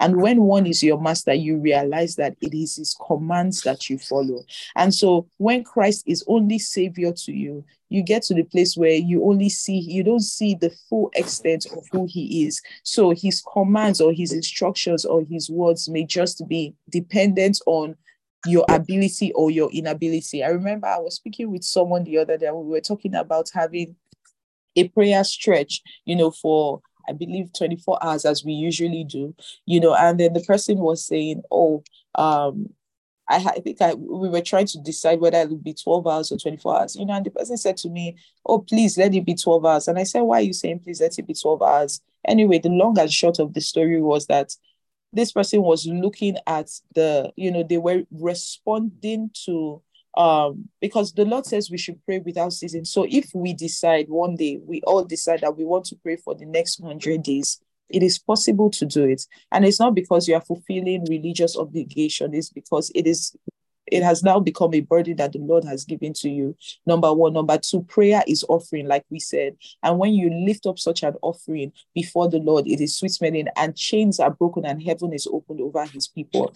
And 0.00 0.20
when 0.20 0.42
one 0.42 0.66
is 0.66 0.82
your 0.82 1.00
master, 1.00 1.32
you 1.32 1.56
realize 1.56 2.16
that 2.16 2.36
it 2.42 2.52
is 2.52 2.76
his 2.76 2.94
commands 3.06 3.62
that 3.62 3.88
you 3.88 3.96
follow. 3.96 4.42
And 4.76 4.94
so 4.94 5.26
when 5.38 5.64
Christ 5.64 6.04
is 6.06 6.22
only 6.26 6.58
savior 6.58 7.10
to 7.10 7.32
you, 7.32 7.64
you 7.88 8.02
get 8.02 8.22
to 8.24 8.34
the 8.34 8.42
place 8.42 8.76
where 8.76 8.92
you 8.92 9.24
only 9.24 9.48
see, 9.48 9.78
you 9.78 10.02
don't 10.02 10.20
see 10.20 10.54
the 10.54 10.70
full 10.90 11.10
extent 11.14 11.64
of 11.74 11.86
who 11.90 12.06
he 12.06 12.44
is. 12.44 12.60
So 12.82 13.14
his 13.16 13.42
commands 13.50 14.02
or 14.02 14.12
his 14.12 14.32
instructions 14.32 15.06
or 15.06 15.22
his 15.22 15.48
words 15.48 15.88
may 15.88 16.04
just 16.04 16.46
be 16.46 16.74
dependent 16.90 17.58
on 17.64 17.96
your 18.44 18.66
ability 18.68 19.32
or 19.32 19.50
your 19.50 19.70
inability. 19.70 20.44
I 20.44 20.48
remember 20.48 20.86
I 20.86 20.98
was 20.98 21.14
speaking 21.14 21.50
with 21.50 21.64
someone 21.64 22.04
the 22.04 22.18
other 22.18 22.36
day, 22.36 22.50
we 22.50 22.68
were 22.68 22.80
talking 22.82 23.14
about 23.14 23.48
having 23.54 23.96
a 24.76 24.88
prayer 24.88 25.24
stretch, 25.24 25.82
you 26.04 26.16
know, 26.16 26.30
for 26.30 26.80
I 27.08 27.12
believe 27.12 27.52
24 27.56 28.04
hours 28.04 28.24
as 28.24 28.44
we 28.44 28.52
usually 28.52 29.04
do, 29.04 29.34
you 29.66 29.80
know, 29.80 29.94
and 29.94 30.18
then 30.18 30.32
the 30.32 30.40
person 30.40 30.78
was 30.78 31.04
saying, 31.06 31.42
oh, 31.50 31.82
um, 32.14 32.68
I, 33.28 33.36
I 33.36 33.60
think 33.60 33.80
I 33.80 33.94
we 33.94 34.28
were 34.28 34.40
trying 34.40 34.66
to 34.66 34.80
decide 34.80 35.20
whether 35.20 35.38
it 35.38 35.50
would 35.50 35.64
be 35.64 35.74
12 35.74 36.06
hours 36.06 36.32
or 36.32 36.38
24 36.38 36.80
hours, 36.80 36.96
you 36.96 37.06
know, 37.06 37.14
and 37.14 37.24
the 37.24 37.30
person 37.30 37.56
said 37.56 37.76
to 37.78 37.88
me, 37.88 38.16
oh, 38.44 38.58
please 38.58 38.98
let 38.98 39.14
it 39.14 39.24
be 39.24 39.34
12 39.34 39.64
hours. 39.64 39.88
And 39.88 39.98
I 39.98 40.04
said, 40.04 40.22
why 40.22 40.38
are 40.38 40.42
you 40.42 40.52
saying 40.52 40.80
please 40.80 41.00
let 41.00 41.18
it 41.18 41.26
be 41.26 41.34
12 41.34 41.62
hours? 41.62 42.00
Anyway, 42.26 42.58
the 42.58 42.68
long 42.68 42.98
and 42.98 43.12
short 43.12 43.38
of 43.38 43.54
the 43.54 43.60
story 43.60 44.00
was 44.00 44.26
that 44.26 44.54
this 45.12 45.32
person 45.32 45.62
was 45.62 45.86
looking 45.86 46.36
at 46.46 46.70
the, 46.94 47.32
you 47.36 47.50
know, 47.50 47.62
they 47.62 47.78
were 47.78 48.02
responding 48.10 49.30
to 49.44 49.82
um 50.16 50.68
because 50.80 51.12
the 51.14 51.24
lord 51.24 51.46
says 51.46 51.70
we 51.70 51.78
should 51.78 51.98
pray 52.04 52.18
without 52.18 52.52
ceasing. 52.52 52.84
So 52.84 53.06
if 53.08 53.30
we 53.34 53.54
decide 53.54 54.06
one 54.08 54.36
day 54.36 54.58
we 54.64 54.82
all 54.82 55.04
decide 55.04 55.40
that 55.40 55.56
we 55.56 55.64
want 55.64 55.86
to 55.86 55.96
pray 55.96 56.16
for 56.16 56.34
the 56.34 56.44
next 56.46 56.80
100 56.80 57.22
days 57.22 57.60
it 57.88 58.02
is 58.02 58.18
possible 58.18 58.70
to 58.70 58.86
do 58.86 59.04
it. 59.04 59.22
And 59.50 59.66
it's 59.66 59.78
not 59.78 59.94
because 59.94 60.26
you 60.26 60.34
are 60.34 60.40
fulfilling 60.40 61.04
religious 61.08 61.56
obligation 61.56 62.34
it's 62.34 62.50
because 62.50 62.90
it 62.94 63.06
is 63.06 63.34
it 63.92 64.02
has 64.02 64.22
now 64.22 64.40
become 64.40 64.74
a 64.74 64.80
burden 64.80 65.16
that 65.16 65.32
the 65.32 65.38
Lord 65.38 65.64
has 65.64 65.84
given 65.84 66.12
to 66.14 66.30
you. 66.30 66.56
Number 66.86 67.12
one. 67.12 67.32
Number 67.32 67.58
two, 67.58 67.82
prayer 67.82 68.22
is 68.26 68.44
offering, 68.48 68.86
like 68.86 69.04
we 69.10 69.18
said. 69.18 69.56
And 69.82 69.98
when 69.98 70.12
you 70.14 70.30
lift 70.46 70.66
up 70.66 70.78
such 70.78 71.02
an 71.02 71.14
offering 71.22 71.72
before 71.94 72.28
the 72.28 72.38
Lord, 72.38 72.66
it 72.66 72.80
is 72.80 72.96
sweet 72.96 73.12
smelling, 73.12 73.48
and 73.56 73.76
chains 73.76 74.20
are 74.20 74.30
broken, 74.30 74.64
and 74.64 74.82
heaven 74.82 75.12
is 75.12 75.26
opened 75.26 75.60
over 75.60 75.84
his 75.86 76.08
people, 76.08 76.52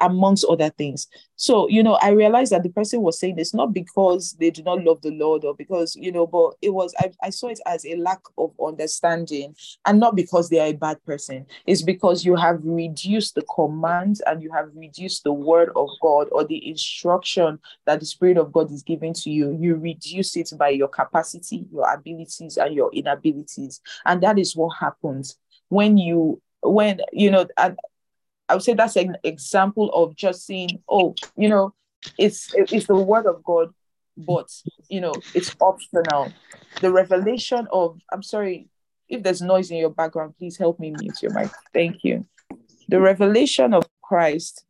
amongst 0.00 0.44
other 0.44 0.70
things. 0.70 1.08
So, 1.36 1.68
you 1.68 1.82
know, 1.82 1.94
I 2.02 2.10
realized 2.10 2.52
that 2.52 2.62
the 2.62 2.68
person 2.68 3.00
was 3.00 3.18
saying 3.18 3.36
this 3.36 3.54
not 3.54 3.72
because 3.72 4.36
they 4.38 4.50
do 4.50 4.62
not 4.62 4.84
love 4.84 5.00
the 5.00 5.10
Lord 5.10 5.44
or 5.44 5.54
because, 5.54 5.96
you 5.96 6.12
know, 6.12 6.26
but 6.26 6.54
it 6.60 6.68
was, 6.68 6.94
I, 6.98 7.12
I 7.22 7.30
saw 7.30 7.48
it 7.48 7.60
as 7.66 7.86
a 7.86 7.96
lack 7.96 8.20
of 8.36 8.52
understanding 8.62 9.54
and 9.86 9.98
not 9.98 10.16
because 10.16 10.50
they 10.50 10.60
are 10.60 10.66
a 10.66 10.74
bad 10.74 11.02
person. 11.04 11.46
It's 11.66 11.80
because 11.80 12.26
you 12.26 12.36
have 12.36 12.60
reduced 12.62 13.36
the 13.36 13.42
command 13.54 14.20
and 14.26 14.42
you 14.42 14.52
have 14.52 14.68
reduced 14.74 15.24
the 15.24 15.32
word 15.32 15.70
of 15.76 15.88
God 16.02 16.28
or 16.30 16.44
the 16.44 16.70
instruction 16.80 17.58
that 17.86 18.00
the 18.00 18.06
Spirit 18.06 18.38
of 18.38 18.52
God 18.52 18.72
is 18.72 18.82
giving 18.82 19.12
to 19.14 19.30
you. 19.30 19.56
You 19.60 19.76
reduce 19.76 20.36
it 20.36 20.50
by 20.58 20.70
your 20.70 20.88
capacity, 20.88 21.66
your 21.72 21.92
abilities, 21.92 22.56
and 22.56 22.74
your 22.74 22.90
inabilities. 22.92 23.80
And 24.06 24.22
that 24.22 24.38
is 24.38 24.56
what 24.56 24.76
happens 24.78 25.36
when 25.68 25.98
you 25.98 26.40
when 26.62 27.00
you 27.12 27.30
know 27.30 27.46
and 27.56 27.78
I 28.48 28.54
would 28.54 28.62
say 28.62 28.74
that's 28.74 28.96
an 28.96 29.16
example 29.22 29.90
of 29.92 30.16
just 30.16 30.44
saying, 30.44 30.82
oh, 30.88 31.14
you 31.36 31.48
know, 31.48 31.72
it's 32.18 32.52
it's 32.56 32.86
the 32.86 32.96
word 32.96 33.26
of 33.26 33.44
God, 33.44 33.72
but 34.16 34.48
you 34.88 35.00
know, 35.00 35.14
it's 35.34 35.54
optional. 35.60 36.32
The 36.80 36.90
revelation 36.90 37.68
of 37.72 37.98
I'm 38.12 38.22
sorry 38.22 38.68
if 39.08 39.22
there's 39.22 39.42
noise 39.42 39.70
in 39.70 39.76
your 39.76 39.90
background, 39.90 40.34
please 40.38 40.56
help 40.56 40.80
me 40.80 40.90
mute 40.90 41.22
your 41.22 41.32
mic. 41.32 41.50
Thank 41.72 42.02
you. 42.02 42.26
The 42.88 43.00
revelation 43.00 43.74
of 43.74 43.88
Christ. 44.02 44.64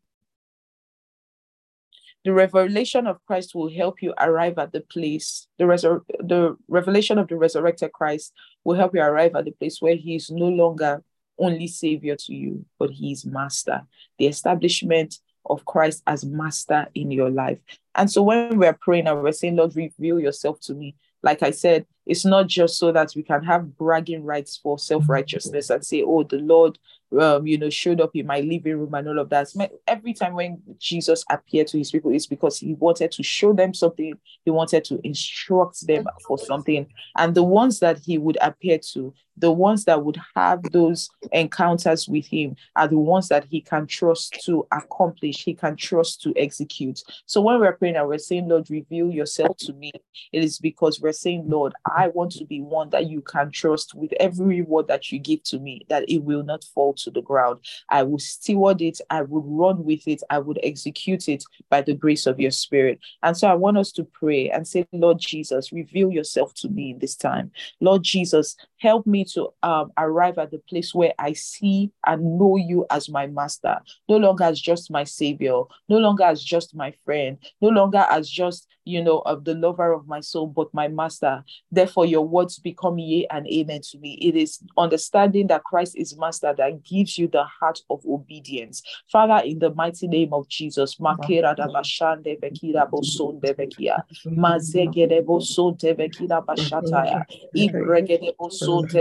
The 2.24 2.32
revelation 2.32 3.06
of 3.06 3.24
Christ 3.26 3.54
will 3.54 3.70
help 3.70 4.02
you 4.02 4.12
arrive 4.18 4.58
at 4.58 4.72
the 4.72 4.82
place. 4.82 5.46
The, 5.58 5.64
resur- 5.64 6.04
the 6.18 6.56
revelation 6.68 7.18
of 7.18 7.28
the 7.28 7.36
resurrected 7.36 7.92
Christ 7.92 8.32
will 8.64 8.76
help 8.76 8.94
you 8.94 9.00
arrive 9.00 9.34
at 9.34 9.46
the 9.46 9.52
place 9.52 9.80
where 9.80 9.96
he 9.96 10.16
is 10.16 10.30
no 10.30 10.48
longer 10.48 11.02
only 11.38 11.66
savior 11.66 12.16
to 12.16 12.34
you, 12.34 12.66
but 12.78 12.90
he 12.90 13.12
is 13.12 13.24
master. 13.24 13.82
The 14.18 14.26
establishment 14.26 15.18
of 15.48 15.64
Christ 15.64 16.02
as 16.06 16.24
master 16.24 16.86
in 16.94 17.10
your 17.10 17.30
life. 17.30 17.58
And 17.94 18.10
so 18.10 18.22
when 18.22 18.58
we're 18.58 18.74
praying 18.74 19.06
and 19.08 19.22
we're 19.22 19.32
saying, 19.32 19.56
Lord, 19.56 19.74
reveal 19.74 20.20
yourself 20.20 20.60
to 20.60 20.74
me, 20.74 20.94
like 21.22 21.42
I 21.42 21.50
said, 21.50 21.86
it's 22.06 22.24
not 22.24 22.46
just 22.46 22.78
so 22.78 22.92
that 22.92 23.12
we 23.14 23.22
can 23.22 23.42
have 23.44 23.76
bragging 23.76 24.24
rights 24.24 24.56
for 24.56 24.78
self 24.78 25.08
righteousness 25.08 25.70
and 25.70 25.84
say, 25.84 26.02
oh, 26.02 26.22
the 26.22 26.38
Lord 26.38 26.78
um, 27.18 27.46
you 27.46 27.58
know, 27.58 27.70
showed 27.70 28.00
up 28.00 28.14
in 28.14 28.26
my 28.26 28.40
living 28.40 28.78
room 28.78 28.94
and 28.94 29.08
all 29.08 29.18
of 29.18 29.28
that. 29.30 29.48
Every 29.86 30.12
time 30.14 30.34
when 30.34 30.62
Jesus 30.78 31.24
appeared 31.30 31.66
to 31.68 31.78
his 31.78 31.90
people, 31.90 32.12
it's 32.14 32.26
because 32.26 32.58
he 32.58 32.74
wanted 32.74 33.12
to 33.12 33.22
show 33.22 33.52
them 33.52 33.74
something, 33.74 34.14
he 34.44 34.50
wanted 34.50 34.84
to 34.84 35.00
instruct 35.04 35.86
them 35.86 36.06
for 36.26 36.38
something. 36.38 36.86
And 37.16 37.34
the 37.34 37.42
ones 37.42 37.80
that 37.80 37.98
he 37.98 38.18
would 38.18 38.38
appear 38.40 38.78
to, 38.92 39.12
the 39.40 39.50
ones 39.50 39.84
that 39.86 40.04
would 40.04 40.18
have 40.36 40.62
those 40.70 41.08
encounters 41.32 42.08
with 42.08 42.26
him, 42.26 42.56
are 42.76 42.88
the 42.88 42.98
ones 42.98 43.28
that 43.28 43.44
he 43.44 43.60
can 43.60 43.86
trust 43.86 44.38
to 44.44 44.66
accomplish, 44.72 45.44
he 45.44 45.54
can 45.54 45.76
trust 45.76 46.22
to 46.22 46.32
execute. 46.36 47.02
So 47.26 47.40
when 47.40 47.58
we're 47.58 47.72
praying 47.72 47.96
and 47.96 48.06
we're 48.06 48.18
saying, 48.18 48.48
Lord, 48.48 48.70
reveal 48.70 49.10
yourself 49.10 49.56
to 49.58 49.72
me, 49.72 49.92
it 50.32 50.44
is 50.44 50.58
because 50.58 51.00
we're 51.00 51.12
saying, 51.12 51.44
Lord, 51.48 51.72
I 51.86 52.08
want 52.08 52.32
to 52.32 52.44
be 52.44 52.60
one 52.60 52.90
that 52.90 53.08
you 53.08 53.22
can 53.22 53.50
trust 53.50 53.94
with 53.94 54.12
every 54.20 54.62
word 54.62 54.88
that 54.88 55.10
you 55.10 55.18
give 55.18 55.42
to 55.44 55.58
me, 55.58 55.86
that 55.88 56.08
it 56.08 56.18
will 56.18 56.42
not 56.42 56.64
fall 56.64 56.94
to 56.94 57.10
the 57.10 57.22
ground. 57.22 57.60
I 57.88 58.02
will 58.02 58.18
steward 58.18 58.82
it, 58.82 59.00
I 59.10 59.22
would 59.22 59.44
run 59.46 59.84
with 59.84 60.06
it, 60.06 60.22
I 60.30 60.38
would 60.38 60.60
execute 60.62 61.28
it 61.28 61.44
by 61.68 61.82
the 61.82 61.94
grace 61.94 62.26
of 62.26 62.38
your 62.38 62.50
spirit. 62.50 63.00
And 63.22 63.36
so 63.36 63.48
I 63.48 63.54
want 63.54 63.78
us 63.78 63.92
to 63.92 64.04
pray 64.04 64.50
and 64.50 64.66
say, 64.66 64.86
Lord 64.92 65.18
Jesus, 65.18 65.72
reveal 65.72 66.10
yourself 66.10 66.54
to 66.54 66.68
me 66.68 66.90
in 66.90 66.98
this 66.98 67.16
time. 67.16 67.50
Lord 67.80 68.02
Jesus, 68.02 68.56
help 68.78 69.06
me 69.06 69.24
to 69.34 69.50
um, 69.62 69.92
arrive 69.96 70.38
at 70.38 70.50
the 70.50 70.58
place 70.58 70.94
where 70.94 71.12
I 71.18 71.32
see 71.32 71.90
and 72.06 72.38
know 72.38 72.56
you 72.56 72.86
as 72.90 73.08
my 73.08 73.26
master, 73.26 73.80
no 74.08 74.16
longer 74.16 74.44
as 74.44 74.60
just 74.60 74.90
my 74.90 75.04
savior, 75.04 75.62
no 75.88 75.98
longer 75.98 76.24
as 76.24 76.42
just 76.42 76.74
my 76.74 76.92
friend, 77.04 77.38
no 77.60 77.68
longer 77.68 78.06
as 78.10 78.28
just 78.28 78.66
you 78.84 79.02
know, 79.02 79.18
of 79.20 79.44
the 79.44 79.54
lover 79.54 79.92
of 79.92 80.06
my 80.06 80.20
soul, 80.20 80.46
but 80.46 80.72
my 80.74 80.88
master. 80.88 81.44
Therefore, 81.70 82.06
your 82.06 82.26
words 82.26 82.58
become 82.58 82.98
yea 82.98 83.26
and 83.30 83.46
amen 83.46 83.80
to 83.90 83.98
me. 83.98 84.14
It 84.14 84.36
is 84.36 84.58
understanding 84.76 85.46
that 85.48 85.64
Christ 85.64 85.96
is 85.96 86.16
master 86.16 86.54
that 86.56 86.82
gives 86.82 87.18
you 87.18 87.28
the 87.28 87.44
heart 87.44 87.80
of 87.90 88.04
obedience. 88.06 88.82
Father, 89.10 89.44
in 89.46 89.58
the 89.58 89.72
mighty 89.74 90.08
name 90.08 90.32
of 90.32 90.48
Jesus, 90.48 90.96
Makera 90.96 91.54
da 91.56 91.68
bashande 91.68 92.40
bekira 92.40 92.90
bosonde 92.90 93.54
bekia, 93.54 94.02
mazegede 94.26 95.22
bosonte 95.24 95.94
bekira 95.94 96.44
bashataya, 96.44 97.24
ibregede 97.56 98.34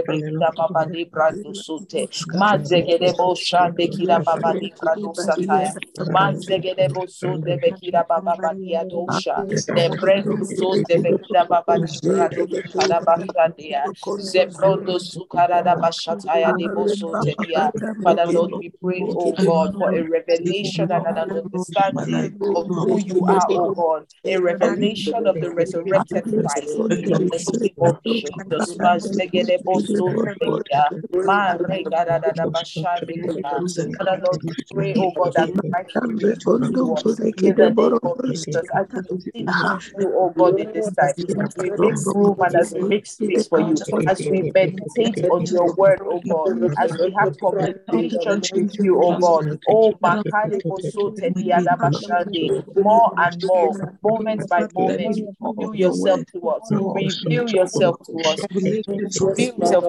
bekira 0.10 0.52
baba 0.58 0.86
de 0.92 1.06
brando 1.06 1.54
sonte, 1.56 2.10
mazegede 2.34 3.14
boshande 3.18 3.88
kira 3.92 4.20
baba 4.26 4.54
sataya, 5.16 5.74
bekira 7.62 8.08
baba 8.08 8.36
dosha, 8.90 9.46
Lebrendo 9.76 10.46
so 10.46 10.78
de 10.78 11.00
bekida 11.00 11.48
baba 11.50 11.78
librado 11.80 12.48
sukara 12.48 13.02
bashandia. 13.06 13.84
Zebrondo 14.20 15.00
sukara 15.00 15.64
da 15.64 15.76
bashataya 15.76 16.58
de 16.58 16.70
boso 16.70 17.16
tedia. 17.22 17.74
Father 18.04 18.28
Lord, 18.28 18.54
we 18.60 18.70
pray, 18.82 19.04
oh 19.16 19.34
God, 19.46 19.76
for 19.78 19.92
a 19.94 20.02
revelation 20.04 20.92
and 20.92 21.06
an 21.08 21.32
understanding 21.32 22.34
of 22.56 22.68
who 22.84 23.00
you 23.00 23.26
are, 23.28 23.48
oh 23.52 23.70
God. 23.76 24.08
A 24.26 24.38
revelation 24.38 25.28
of 25.28 25.40
the 25.40 25.52
resurrected 25.52 26.26
Christ 26.44 26.80
in 26.80 27.10
the 27.10 27.10
name 27.10 27.32
of 27.80 27.98
Jesus. 28.04 29.99
Pray, 34.74 34.96
oh 35.00 35.12
God, 35.12 35.34
that 35.36 35.52
Christ 35.72 35.90
will 36.00 37.32
be 37.36 37.48
in 37.50 37.56
the 37.58 37.72
name 37.72 38.00
of 38.04 38.14
Jesus. 38.26 38.68
As 38.76 38.88
we 38.94 39.02
you, 39.98 40.14
oh 40.16 40.34
God, 40.38 40.60
in 40.60 40.72
this 40.74 40.92
time. 40.94 41.14
We 41.58 41.72
make 41.72 41.96
room 42.06 42.38
and 42.42 42.56
as 42.56 42.74
we 42.74 42.84
make 42.84 43.06
space 43.06 43.48
for 43.48 43.60
you, 43.60 43.82
as 44.08 44.26
we 44.30 44.44
meditate 44.54 45.20
on 45.30 45.50
your 45.52 45.74
word, 45.74 46.00
oh 46.06 46.22
God, 46.30 46.54
as 46.78 46.98
we 47.00 47.12
have 47.12 47.30
conversations 47.40 48.52
with 48.54 48.72
you, 48.80 49.00
oh 49.02 49.14
God. 49.14 49.46
Oh, 49.68 49.94
more 52.76 53.14
and 53.18 53.46
more, 53.46 53.78
moment 54.04 54.48
by 54.50 54.68
moment, 54.76 55.22
reveal 55.42 55.76
yourself 55.76 56.22
to 56.34 56.50
us. 56.50 56.74
Reveal 56.94 57.50
yourself 57.50 58.02
to 58.08 58.24
us. 58.26 58.48
Reveal 58.54 59.10
yourself 59.20 59.89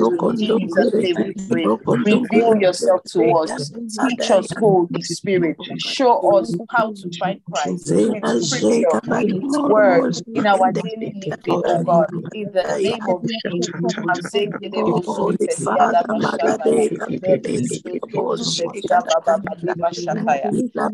Jesus, 0.37 0.93
name 0.93 1.15
we 1.17 1.33
pray. 1.49 1.65
Reveal 1.87 2.55
yourself 2.61 3.03
to 3.05 3.31
us. 3.33 3.71
Teach 3.71 4.31
us, 4.31 4.51
Holy 4.53 5.01
Spirit. 5.03 5.57
Show 5.77 6.39
us 6.39 6.55
how 6.69 6.91
to 6.91 7.11
find 7.19 7.41
Christ 7.51 7.91
with 7.91 8.25
scripture, 8.41 9.01
with 9.07 9.27
his 9.29 9.59
word, 9.59 10.17
in 10.33 10.45
our 10.47 10.71
daily 10.71 11.13
living, 11.15 11.63
oh 11.67 11.83
God, 11.83 12.07
in 12.33 12.51
the 12.51 12.63
name 12.81 13.01
of 13.07 13.23
Jesus. 13.27 13.81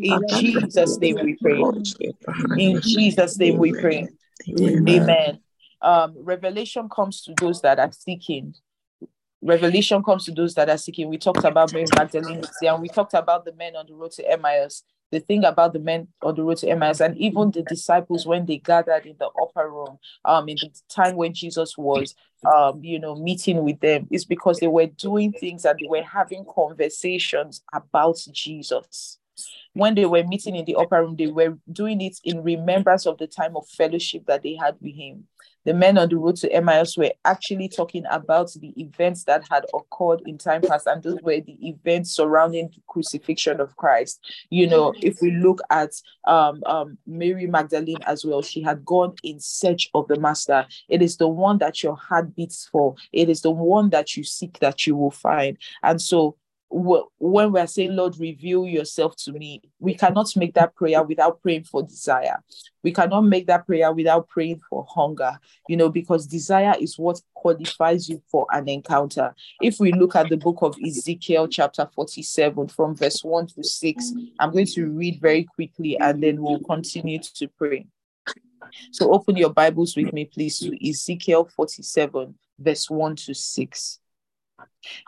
In 0.02 0.28
Jesus' 0.28 0.98
name 1.00 1.16
we 1.22 1.34
pray. 1.34 1.62
In 2.58 2.80
Jesus' 2.82 3.38
name 3.38 3.58
we 3.58 3.72
pray. 3.72 4.08
Amen. 4.58 5.40
Um, 5.80 6.14
revelation 6.18 6.88
comes 6.88 7.22
to 7.22 7.34
those 7.38 7.60
that 7.62 7.78
are 7.78 7.92
seeking 7.92 8.54
revelation 9.42 10.02
comes 10.02 10.24
to 10.24 10.32
those 10.32 10.54
that 10.54 10.68
are 10.68 10.78
seeking. 10.78 11.08
We 11.08 11.18
talked 11.18 11.44
about 11.44 11.72
Mary 11.72 11.86
Magdalene 11.96 12.42
and 12.62 12.82
we 12.82 12.88
talked 12.88 13.14
about 13.14 13.44
the 13.44 13.52
men 13.52 13.76
on 13.76 13.86
the 13.86 13.94
road 13.94 14.12
to 14.12 14.30
Emmaus 14.30 14.82
the 15.10 15.20
thing 15.20 15.44
about 15.44 15.72
the 15.72 15.78
men 15.78 16.08
on 16.22 16.34
the 16.34 16.42
road 16.42 16.58
to 16.58 16.68
Emmaus 16.68 17.00
and 17.00 17.16
even 17.16 17.50
the 17.50 17.62
disciples 17.62 18.26
when 18.26 18.46
they 18.46 18.58
gathered 18.58 19.06
in 19.06 19.16
the 19.18 19.28
upper 19.42 19.70
room, 19.70 19.98
um, 20.24 20.48
in 20.48 20.56
the 20.56 20.70
time 20.88 21.16
when 21.16 21.32
Jesus 21.32 21.78
was, 21.78 22.14
um, 22.52 22.82
you 22.84 22.98
know, 22.98 23.14
meeting 23.14 23.64
with 23.64 23.80
them, 23.80 24.06
is 24.10 24.24
because 24.24 24.58
they 24.58 24.66
were 24.66 24.86
doing 24.86 25.32
things 25.32 25.64
and 25.64 25.78
they 25.78 25.88
were 25.88 26.02
having 26.02 26.44
conversations 26.54 27.62
about 27.72 28.18
Jesus. 28.32 29.18
When 29.72 29.94
they 29.94 30.06
were 30.06 30.24
meeting 30.24 30.56
in 30.56 30.64
the 30.64 30.76
upper 30.76 31.00
room, 31.00 31.16
they 31.16 31.28
were 31.28 31.56
doing 31.70 32.00
it 32.00 32.18
in 32.24 32.42
remembrance 32.42 33.06
of 33.06 33.18
the 33.18 33.26
time 33.26 33.56
of 33.56 33.68
fellowship 33.68 34.26
that 34.26 34.42
they 34.42 34.56
had 34.56 34.76
with 34.80 34.94
Him 34.94 35.24
the 35.68 35.74
men 35.74 35.98
on 35.98 36.08
the 36.08 36.16
road 36.16 36.34
to 36.36 36.50
Emmaus 36.50 36.96
were 36.96 37.12
actually 37.26 37.68
talking 37.68 38.02
about 38.10 38.50
the 38.54 38.72
events 38.80 39.24
that 39.24 39.46
had 39.50 39.66
occurred 39.74 40.22
in 40.24 40.38
time 40.38 40.62
past, 40.62 40.86
and 40.86 41.02
those 41.02 41.20
were 41.20 41.42
the 41.42 41.58
events 41.60 42.10
surrounding 42.10 42.68
the 42.68 42.80
crucifixion 42.86 43.60
of 43.60 43.76
Christ. 43.76 44.18
You 44.48 44.66
know, 44.66 44.94
if 45.02 45.18
we 45.20 45.30
look 45.30 45.60
at 45.68 45.90
um, 46.26 46.62
um, 46.64 46.96
Mary 47.06 47.46
Magdalene 47.46 48.00
as 48.06 48.24
well, 48.24 48.40
she 48.40 48.62
had 48.62 48.82
gone 48.82 49.14
in 49.22 49.40
search 49.40 49.90
of 49.92 50.08
the 50.08 50.18
Master. 50.18 50.66
It 50.88 51.02
is 51.02 51.18
the 51.18 51.28
one 51.28 51.58
that 51.58 51.82
your 51.82 51.96
heart 51.96 52.34
beats 52.34 52.66
for, 52.72 52.94
it 53.12 53.28
is 53.28 53.42
the 53.42 53.50
one 53.50 53.90
that 53.90 54.16
you 54.16 54.24
seek 54.24 54.60
that 54.60 54.86
you 54.86 54.96
will 54.96 55.10
find. 55.10 55.58
And 55.82 56.00
so 56.00 56.38
when 56.70 57.52
we're 57.52 57.66
saying, 57.66 57.96
Lord, 57.96 58.18
reveal 58.18 58.66
yourself 58.66 59.16
to 59.24 59.32
me, 59.32 59.62
we 59.78 59.94
cannot 59.94 60.34
make 60.36 60.54
that 60.54 60.74
prayer 60.74 61.02
without 61.02 61.40
praying 61.42 61.64
for 61.64 61.82
desire. 61.82 62.42
We 62.82 62.92
cannot 62.92 63.22
make 63.22 63.46
that 63.46 63.66
prayer 63.66 63.92
without 63.92 64.28
praying 64.28 64.60
for 64.68 64.86
hunger, 64.88 65.38
you 65.68 65.76
know, 65.76 65.88
because 65.88 66.26
desire 66.26 66.74
is 66.78 66.98
what 66.98 67.20
qualifies 67.34 68.08
you 68.08 68.22
for 68.30 68.46
an 68.52 68.68
encounter. 68.68 69.34
If 69.62 69.80
we 69.80 69.92
look 69.92 70.14
at 70.14 70.28
the 70.28 70.36
book 70.36 70.58
of 70.60 70.76
Ezekiel, 70.84 71.48
chapter 71.48 71.88
47, 71.94 72.68
from 72.68 72.94
verse 72.94 73.24
1 73.24 73.46
to 73.48 73.64
6, 73.64 74.12
I'm 74.38 74.52
going 74.52 74.66
to 74.66 74.90
read 74.90 75.20
very 75.20 75.44
quickly 75.44 75.98
and 75.98 76.22
then 76.22 76.42
we'll 76.42 76.60
continue 76.60 77.18
to 77.18 77.48
pray. 77.48 77.86
So 78.90 79.12
open 79.12 79.36
your 79.36 79.50
Bibles 79.50 79.96
with 79.96 80.12
me, 80.12 80.26
please, 80.26 80.58
to 80.58 80.88
Ezekiel 80.88 81.48
47, 81.56 82.34
verse 82.58 82.90
1 82.90 83.16
to 83.16 83.34
6. 83.34 84.00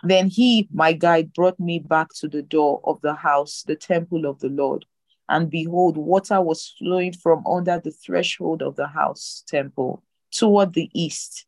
Then 0.03 0.29
he, 0.29 0.69
my 0.73 0.93
guide, 0.93 1.33
brought 1.33 1.59
me 1.59 1.79
back 1.79 2.09
to 2.17 2.29
the 2.29 2.43
door 2.43 2.81
of 2.85 3.01
the 3.03 3.15
house, 3.15 3.63
the 3.67 3.77
temple 3.77 4.27
of 4.27 4.41
the 4.41 4.49
Lord. 4.49 4.85
And 5.29 5.51
behold, 5.51 5.97
water 5.97 6.41
was 6.41 6.75
flowing 6.79 7.13
from 7.13 7.47
under 7.47 7.79
the 7.79 7.93
threshold 7.93 8.63
of 8.63 8.77
the 8.77 8.89
house 8.89 9.45
temple 9.47 10.03
toward 10.33 10.73
the 10.75 10.91
east. 10.93 11.47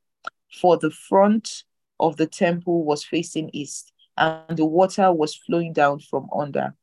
For 0.60 0.76
the 0.76 0.90
front 0.90 1.64
of 1.98 2.16
the 2.16 2.26
temple 2.26 2.84
was 2.84 3.04
facing 3.04 3.50
east, 3.52 3.92
and 4.16 4.56
the 4.56 4.66
water 4.66 5.12
was 5.12 5.34
flowing 5.34 5.72
down 5.72 6.00
from 6.00 6.28
under, 6.36 6.74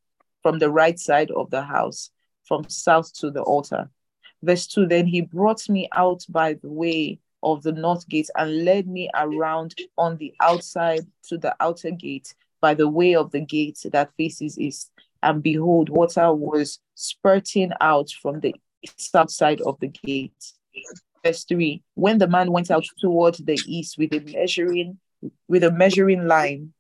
from 0.42 0.60
the 0.60 0.70
right 0.70 1.00
side 1.00 1.32
of 1.32 1.50
the 1.52 1.62
house. 1.64 2.12
from 2.50 2.68
south 2.68 3.14
to 3.14 3.30
the 3.30 3.44
altar. 3.44 3.92
Verse 4.42 4.66
2 4.66 4.88
Then 4.88 5.06
he 5.06 5.22
brought 5.22 5.70
me 5.70 5.88
out 5.94 6.26
by 6.28 6.54
the 6.54 6.70
way 6.70 7.20
of 7.44 7.64
the 7.64 7.72
north 7.72 8.08
gate 8.08 8.30
and 8.36 8.66
led 8.66 8.88
me 8.88 9.10
around 9.16 9.76
on 9.98 10.18
the 10.18 10.34
outside 10.42 11.06
to 11.24 11.38
the 11.38 11.56
outer 11.60 11.92
gate 11.92 12.34
by 12.62 12.74
the 12.74 12.88
way 12.88 13.16
of 13.16 13.32
the 13.32 13.42
gate 13.42 13.80
that 13.92 14.12
faces 14.18 14.60
east. 14.60 14.92
And 15.22 15.44
behold, 15.44 15.90
water 15.90 16.34
was 16.34 16.80
spurting 16.96 17.72
out 17.82 18.10
from 18.22 18.40
the 18.40 18.56
south 18.98 19.32
side 19.32 19.62
of 19.62 19.80
the 19.80 19.88
gate. 19.88 20.54
Verse 21.26 21.44
3 21.46 21.82
When 21.96 22.18
the 22.18 22.28
man 22.28 22.52
went 22.52 22.72
out 22.72 22.86
toward 23.00 23.36
the 23.36 23.60
east 23.66 23.98
with 23.98 24.14
a 24.14 24.20
measuring 24.20 25.00
with 25.50 25.64
a 25.64 25.72
measuring 25.72 26.28
line, 26.28 26.74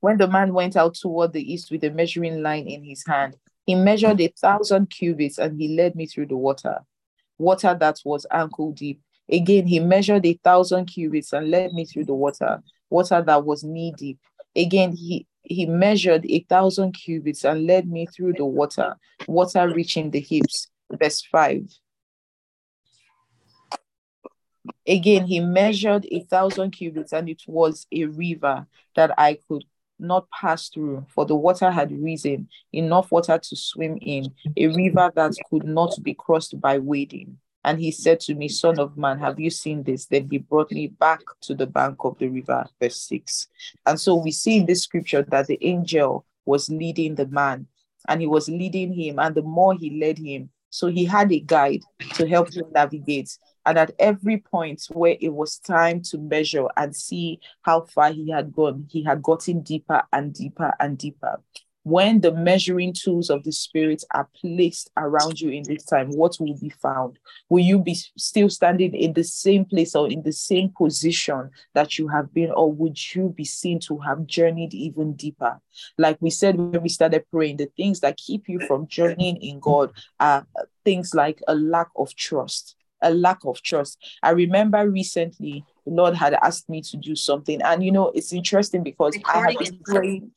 when 0.00 0.18
the 0.18 0.28
man 0.28 0.52
went 0.52 0.76
out 0.76 0.94
toward 0.94 1.32
the 1.32 1.52
east 1.52 1.70
with 1.70 1.82
a 1.84 1.90
measuring 1.90 2.42
line 2.42 2.66
in 2.66 2.84
his 2.84 3.04
hand, 3.06 3.36
he 3.64 3.74
measured 3.74 4.20
a 4.20 4.28
thousand 4.28 4.90
cubits 4.90 5.38
and 5.38 5.60
he 5.60 5.76
led 5.76 5.94
me 5.94 6.06
through 6.06 6.26
the 6.26 6.36
water, 6.36 6.80
water 7.38 7.76
that 7.78 8.00
was 8.04 8.26
ankle 8.30 8.72
deep. 8.72 9.00
Again, 9.30 9.66
he 9.66 9.80
measured 9.80 10.24
a 10.26 10.34
thousand 10.42 10.86
cubits 10.86 11.32
and 11.32 11.50
led 11.50 11.72
me 11.72 11.84
through 11.84 12.04
the 12.06 12.14
water, 12.14 12.62
water 12.90 13.22
that 13.22 13.44
was 13.44 13.62
knee 13.64 13.94
deep. 13.96 14.18
Again, 14.56 14.92
he 14.92 15.26
he 15.42 15.66
measured 15.66 16.26
a 16.26 16.40
thousand 16.40 16.92
cubits 16.92 17.44
and 17.44 17.66
led 17.66 17.88
me 17.88 18.06
through 18.06 18.34
the 18.34 18.44
water, 18.44 18.96
water 19.26 19.68
reaching 19.72 20.10
the 20.10 20.20
hips. 20.20 20.68
Verse 20.90 21.22
5. 21.22 21.68
Again, 24.86 25.26
he 25.26 25.40
measured 25.40 26.06
a 26.10 26.20
thousand 26.20 26.72
cubits, 26.72 27.12
and 27.12 27.28
it 27.28 27.42
was 27.46 27.86
a 27.92 28.06
river 28.06 28.66
that 28.96 29.12
I 29.18 29.38
could 29.48 29.64
not 29.98 30.28
pass 30.30 30.68
through, 30.68 31.06
for 31.08 31.24
the 31.24 31.34
water 31.34 31.70
had 31.70 31.92
risen, 31.92 32.48
enough 32.72 33.10
water 33.10 33.38
to 33.38 33.56
swim 33.56 33.98
in, 34.00 34.32
a 34.56 34.66
river 34.68 35.12
that 35.14 35.34
could 35.50 35.64
not 35.64 35.94
be 36.02 36.14
crossed 36.14 36.60
by 36.60 36.78
wading. 36.78 37.38
And 37.64 37.78
he 37.78 37.90
said 37.90 38.20
to 38.20 38.34
me, 38.34 38.48
Son 38.48 38.78
of 38.78 38.96
man, 38.96 39.18
have 39.18 39.38
you 39.38 39.50
seen 39.50 39.82
this? 39.82 40.06
Then 40.06 40.28
he 40.30 40.38
brought 40.38 40.70
me 40.70 40.86
back 40.86 41.20
to 41.42 41.54
the 41.54 41.66
bank 41.66 41.96
of 42.00 42.16
the 42.18 42.28
river, 42.28 42.66
verse 42.80 43.02
6. 43.02 43.48
And 43.84 44.00
so 44.00 44.14
we 44.14 44.30
see 44.30 44.58
in 44.58 44.66
this 44.66 44.84
scripture 44.84 45.22
that 45.22 45.48
the 45.48 45.58
angel 45.60 46.24
was 46.46 46.70
leading 46.70 47.14
the 47.14 47.26
man 47.26 47.66
and 48.08 48.20
he 48.20 48.26
was 48.26 48.48
leading 48.48 48.92
him. 48.92 49.18
And 49.18 49.34
the 49.34 49.42
more 49.42 49.74
he 49.74 50.00
led 50.00 50.18
him, 50.18 50.50
so 50.70 50.88
he 50.88 51.04
had 51.04 51.32
a 51.32 51.40
guide 51.40 51.82
to 52.14 52.26
help 52.26 52.52
him 52.54 52.66
navigate. 52.72 53.36
And 53.66 53.78
at 53.78 53.92
every 53.98 54.38
point 54.38 54.82
where 54.92 55.16
it 55.20 55.28
was 55.28 55.58
time 55.58 56.02
to 56.04 56.18
measure 56.18 56.66
and 56.76 56.94
see 56.94 57.40
how 57.62 57.82
far 57.82 58.12
he 58.12 58.30
had 58.30 58.52
gone, 58.52 58.86
he 58.90 59.02
had 59.02 59.22
gotten 59.22 59.62
deeper 59.62 60.02
and 60.12 60.32
deeper 60.32 60.72
and 60.80 60.96
deeper 60.96 61.40
when 61.84 62.20
the 62.20 62.32
measuring 62.32 62.92
tools 62.92 63.30
of 63.30 63.44
the 63.44 63.52
spirit 63.52 64.04
are 64.14 64.28
placed 64.40 64.90
around 64.96 65.40
you 65.40 65.50
in 65.50 65.62
this 65.62 65.84
time, 65.84 66.10
what 66.10 66.36
will 66.38 66.56
be 66.58 66.68
found? 66.68 67.18
Will 67.48 67.64
you 67.64 67.78
be 67.78 67.94
still 67.94 68.50
standing 68.50 68.94
in 68.94 69.14
the 69.14 69.24
same 69.24 69.64
place 69.64 69.94
or 69.94 70.08
in 70.08 70.22
the 70.22 70.32
same 70.32 70.70
position 70.76 71.50
that 71.74 71.98
you 71.98 72.08
have 72.08 72.32
been, 72.34 72.50
or 72.50 72.70
would 72.70 72.98
you 73.14 73.32
be 73.36 73.44
seen 73.44 73.80
to 73.80 73.98
have 73.98 74.26
journeyed 74.26 74.74
even 74.74 75.14
deeper? 75.14 75.60
Like 75.96 76.18
we 76.20 76.30
said 76.30 76.56
when 76.56 76.82
we 76.82 76.88
started 76.88 77.24
praying, 77.30 77.56
the 77.56 77.70
things 77.76 78.00
that 78.00 78.18
keep 78.18 78.48
you 78.48 78.60
from 78.60 78.86
journeying 78.88 79.36
in 79.36 79.60
God 79.60 79.92
are 80.20 80.46
things 80.84 81.14
like 81.14 81.40
a 81.48 81.54
lack 81.54 81.88
of 81.96 82.14
trust. 82.14 82.74
A 83.00 83.14
lack 83.14 83.44
of 83.44 83.62
trust. 83.62 83.96
I 84.24 84.30
remember 84.30 84.90
recently 84.90 85.64
the 85.86 85.92
Lord 85.92 86.16
had 86.16 86.34
asked 86.34 86.68
me 86.68 86.82
to 86.82 86.96
do 86.96 87.14
something, 87.14 87.62
and 87.62 87.84
you 87.84 87.92
know, 87.92 88.08
it's 88.08 88.32
interesting 88.32 88.82
because 88.82 89.14
Recording 89.14 89.42
I 89.42 89.50
have 89.52 89.58
been 89.58 89.80
praying 89.84 90.32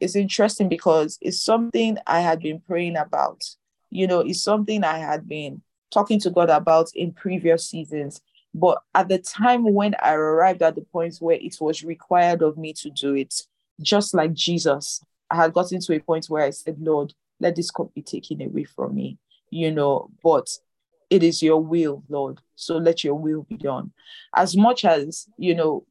it's 0.00 0.16
interesting 0.16 0.68
because 0.68 1.18
it's 1.20 1.42
something 1.42 1.98
I 2.06 2.20
had 2.20 2.40
been 2.40 2.60
praying 2.60 2.96
about. 2.96 3.42
You 3.90 4.06
know, 4.06 4.20
it's 4.20 4.42
something 4.42 4.82
I 4.82 4.98
had 4.98 5.28
been 5.28 5.62
talking 5.92 6.18
to 6.20 6.30
God 6.30 6.50
about 6.50 6.88
in 6.94 7.12
previous 7.12 7.68
seasons. 7.68 8.20
But 8.54 8.82
at 8.94 9.08
the 9.08 9.18
time 9.18 9.72
when 9.74 9.94
I 10.02 10.14
arrived 10.14 10.62
at 10.62 10.74
the 10.74 10.80
point 10.80 11.16
where 11.20 11.36
it 11.36 11.56
was 11.60 11.84
required 11.84 12.42
of 12.42 12.56
me 12.56 12.72
to 12.74 12.90
do 12.90 13.14
it, 13.14 13.34
just 13.80 14.14
like 14.14 14.32
Jesus, 14.32 15.02
I 15.30 15.36
had 15.36 15.52
gotten 15.52 15.80
to 15.80 15.94
a 15.94 16.00
point 16.00 16.26
where 16.26 16.44
I 16.44 16.50
said, 16.50 16.76
Lord, 16.80 17.14
let 17.38 17.56
this 17.56 17.70
cup 17.70 17.94
be 17.94 18.02
taken 18.02 18.42
away 18.42 18.64
from 18.64 18.94
me, 18.94 19.18
you 19.50 19.70
know, 19.70 20.10
but 20.22 20.48
it 21.08 21.22
is 21.22 21.42
your 21.42 21.62
will, 21.62 22.02
Lord. 22.08 22.40
So 22.56 22.76
let 22.76 23.02
your 23.04 23.14
will 23.14 23.42
be 23.42 23.56
done. 23.56 23.92
As 24.34 24.56
much 24.56 24.84
as, 24.84 25.26
you 25.38 25.54
know, 25.54 25.84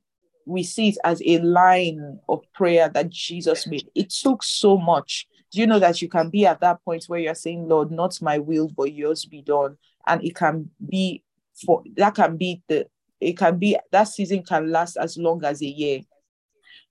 we 0.49 0.63
see 0.63 0.89
it 0.89 0.97
as 1.03 1.21
a 1.25 1.38
line 1.39 2.19
of 2.27 2.41
prayer 2.53 2.89
that 2.89 3.09
Jesus 3.09 3.67
made. 3.67 3.88
It 3.93 4.09
took 4.09 4.41
so 4.41 4.77
much. 4.77 5.27
Do 5.51 5.59
you 5.59 5.67
know 5.67 5.79
that 5.79 6.01
you 6.01 6.09
can 6.09 6.29
be 6.29 6.45
at 6.45 6.59
that 6.62 6.83
point 6.83 7.05
where 7.05 7.19
you're 7.19 7.35
saying, 7.35 7.67
Lord, 7.67 7.91
not 7.91 8.19
my 8.21 8.39
will, 8.39 8.67
but 8.67 8.93
yours 8.93 9.25
be 9.25 9.41
done? 9.41 9.77
And 10.07 10.23
it 10.23 10.35
can 10.35 10.71
be 10.88 11.23
for 11.65 11.83
that 11.97 12.15
can 12.15 12.38
be 12.38 12.63
the 12.67 12.88
it 13.21 13.38
can 13.38 13.59
be 13.59 13.77
that 13.91 14.05
season 14.05 14.43
can 14.43 14.71
last 14.71 14.97
as 14.97 15.17
long 15.17 15.43
as 15.43 15.62
a 15.62 15.67
year 15.67 16.01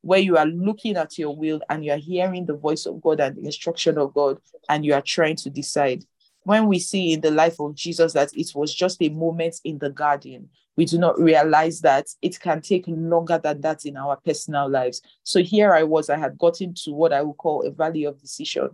where 0.03 0.21
you 0.21 0.37
are 0.37 0.47
looking 0.47 0.97
at 0.97 1.19
your 1.19 1.35
will 1.35 1.61
and 1.69 1.85
you 1.85 1.91
are 1.91 1.99
hearing 1.99 2.47
the 2.47 2.57
voice 2.57 2.87
of 2.87 3.01
God 3.01 3.19
and 3.19 3.37
the 3.37 3.45
instruction 3.45 3.99
of 3.99 4.15
God 4.15 4.39
and 4.69 4.85
you 4.85 4.95
are 4.95 5.03
trying 5.03 5.37
to 5.37 5.51
decide. 5.51 6.05
When 6.49 6.67
we 6.67 6.79
see 6.79 7.13
in 7.13 7.21
the 7.21 7.31
life 7.31 7.61
of 7.61 7.75
Jesus 7.75 8.15
that 8.15 8.31
it 8.35 8.53
was 8.55 8.75
just 8.75 9.03
a 9.03 9.11
moment 9.11 9.61
in 9.65 9.79
the 9.79 9.91
garden 9.91 10.49
we 10.79 10.85
do 10.85 10.97
not 10.97 11.21
realize 11.21 11.81
that 11.81 12.07
it 12.23 12.39
can 12.39 12.61
take 12.61 12.85
longer 12.87 13.37
than 13.37 13.61
that 13.63 13.85
in 13.85 13.97
our 13.97 14.17
personal 14.25 14.71
lives. 14.71 15.03
So 15.25 15.43
here 15.43 15.75
I 15.75 15.83
was, 15.83 16.09
I 16.09 16.17
had 16.17 16.39
gotten 16.39 16.73
to 16.85 16.93
what 16.93 17.13
I 17.13 17.21
would 17.21 17.37
call 17.37 17.67
a 17.67 17.73
valley 17.73 18.05
of 18.05 18.21
decision, 18.21 18.69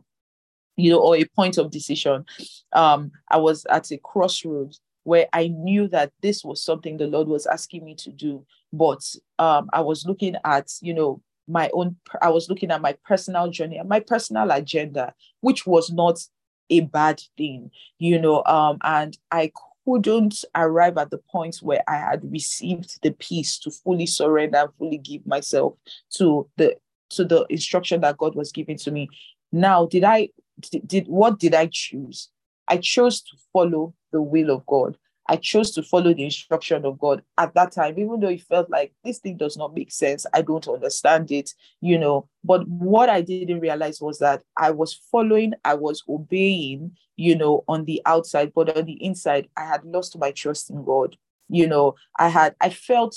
you 0.76 0.90
know, 0.90 1.00
or 1.00 1.16
a 1.16 1.24
point 1.34 1.56
of 1.56 1.70
decision. 1.70 2.26
Um, 2.74 3.10
I 3.30 3.38
was 3.38 3.64
at 3.70 3.90
a 3.90 3.96
crossroads 3.96 4.82
where 5.04 5.28
I 5.32 5.48
knew 5.48 5.88
that 5.88 6.12
this 6.20 6.44
was 6.44 6.62
something 6.62 6.98
the 6.98 7.06
Lord 7.06 7.26
was 7.26 7.46
asking 7.46 7.86
me 7.86 7.94
to 7.94 8.10
do, 8.10 8.44
but 8.70 9.02
um, 9.38 9.70
I 9.72 9.80
was 9.80 10.04
looking 10.04 10.36
at, 10.44 10.70
you 10.82 10.92
know, 10.92 11.22
my 11.48 11.70
own, 11.72 11.96
I 12.20 12.28
was 12.28 12.50
looking 12.50 12.70
at 12.70 12.82
my 12.82 12.96
personal 13.06 13.48
journey 13.48 13.78
and 13.78 13.88
my 13.88 14.00
personal 14.00 14.50
agenda, 14.50 15.14
which 15.40 15.66
was 15.66 15.90
not 15.90 16.18
a 16.70 16.80
bad 16.80 17.22
thing, 17.36 17.70
you 17.98 18.20
know, 18.20 18.42
um, 18.44 18.78
and 18.82 19.16
I 19.30 19.52
couldn't 19.86 20.44
arrive 20.54 20.96
at 20.98 21.10
the 21.10 21.18
point 21.18 21.58
where 21.62 21.82
I 21.86 21.96
had 21.96 22.30
received 22.30 23.00
the 23.02 23.12
peace 23.12 23.58
to 23.60 23.70
fully 23.70 24.06
surrender 24.06 24.58
and 24.58 24.74
fully 24.78 24.98
give 24.98 25.26
myself 25.26 25.74
to 26.16 26.48
the 26.56 26.76
to 27.10 27.24
the 27.24 27.46
instruction 27.50 28.00
that 28.00 28.18
God 28.18 28.34
was 28.34 28.50
giving 28.50 28.78
to 28.78 28.90
me. 28.90 29.08
Now, 29.52 29.86
did 29.86 30.04
I 30.04 30.30
did, 30.60 30.88
did 30.88 31.08
what 31.08 31.38
did 31.38 31.54
I 31.54 31.68
choose? 31.70 32.30
I 32.68 32.78
chose 32.78 33.20
to 33.20 33.36
follow 33.52 33.94
the 34.12 34.22
will 34.22 34.50
of 34.50 34.64
God. 34.66 34.96
I 35.28 35.36
chose 35.36 35.70
to 35.72 35.82
follow 35.82 36.12
the 36.12 36.24
instruction 36.24 36.84
of 36.84 36.98
God 36.98 37.22
at 37.38 37.54
that 37.54 37.72
time, 37.72 37.98
even 37.98 38.20
though 38.20 38.28
it 38.28 38.42
felt 38.42 38.68
like 38.70 38.92
this 39.04 39.18
thing 39.18 39.36
does 39.36 39.56
not 39.56 39.74
make 39.74 39.90
sense. 39.90 40.26
I 40.34 40.42
don't 40.42 40.66
understand 40.68 41.30
it, 41.30 41.54
you 41.80 41.98
know. 41.98 42.28
But 42.42 42.68
what 42.68 43.08
I 43.08 43.22
didn't 43.22 43.60
realize 43.60 44.00
was 44.00 44.18
that 44.18 44.42
I 44.56 44.70
was 44.70 44.94
following, 45.10 45.54
I 45.64 45.74
was 45.74 46.02
obeying, 46.08 46.96
you 47.16 47.36
know, 47.36 47.64
on 47.68 47.86
the 47.86 48.02
outside, 48.04 48.52
but 48.54 48.76
on 48.76 48.84
the 48.84 49.02
inside, 49.02 49.48
I 49.56 49.64
had 49.64 49.84
lost 49.84 50.18
my 50.18 50.30
trust 50.30 50.70
in 50.70 50.84
God. 50.84 51.16
You 51.48 51.66
know, 51.66 51.94
I 52.18 52.28
had, 52.28 52.54
I 52.60 52.70
felt 52.70 53.16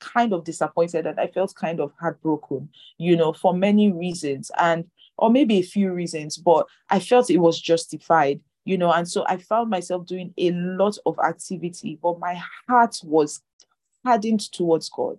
kind 0.00 0.32
of 0.32 0.44
disappointed 0.44 1.06
and 1.06 1.18
I 1.18 1.26
felt 1.26 1.54
kind 1.56 1.80
of 1.80 1.92
heartbroken, 1.98 2.68
you 2.98 3.16
know, 3.16 3.32
for 3.32 3.52
many 3.52 3.90
reasons. 3.90 4.50
And 4.56 4.84
or 5.18 5.30
maybe 5.30 5.58
a 5.58 5.62
few 5.62 5.92
reasons, 5.92 6.36
but 6.36 6.66
I 6.90 7.00
felt 7.00 7.28
it 7.28 7.38
was 7.38 7.60
justified 7.60 8.40
you 8.68 8.76
know 8.76 8.92
and 8.92 9.08
so 9.08 9.24
i 9.28 9.36
found 9.38 9.70
myself 9.70 10.04
doing 10.04 10.32
a 10.36 10.50
lot 10.50 10.98
of 11.06 11.18
activity 11.26 11.98
but 12.02 12.20
my 12.20 12.38
heart 12.68 13.00
was 13.02 13.40
hardened 14.04 14.52
towards 14.52 14.88
god. 14.90 15.18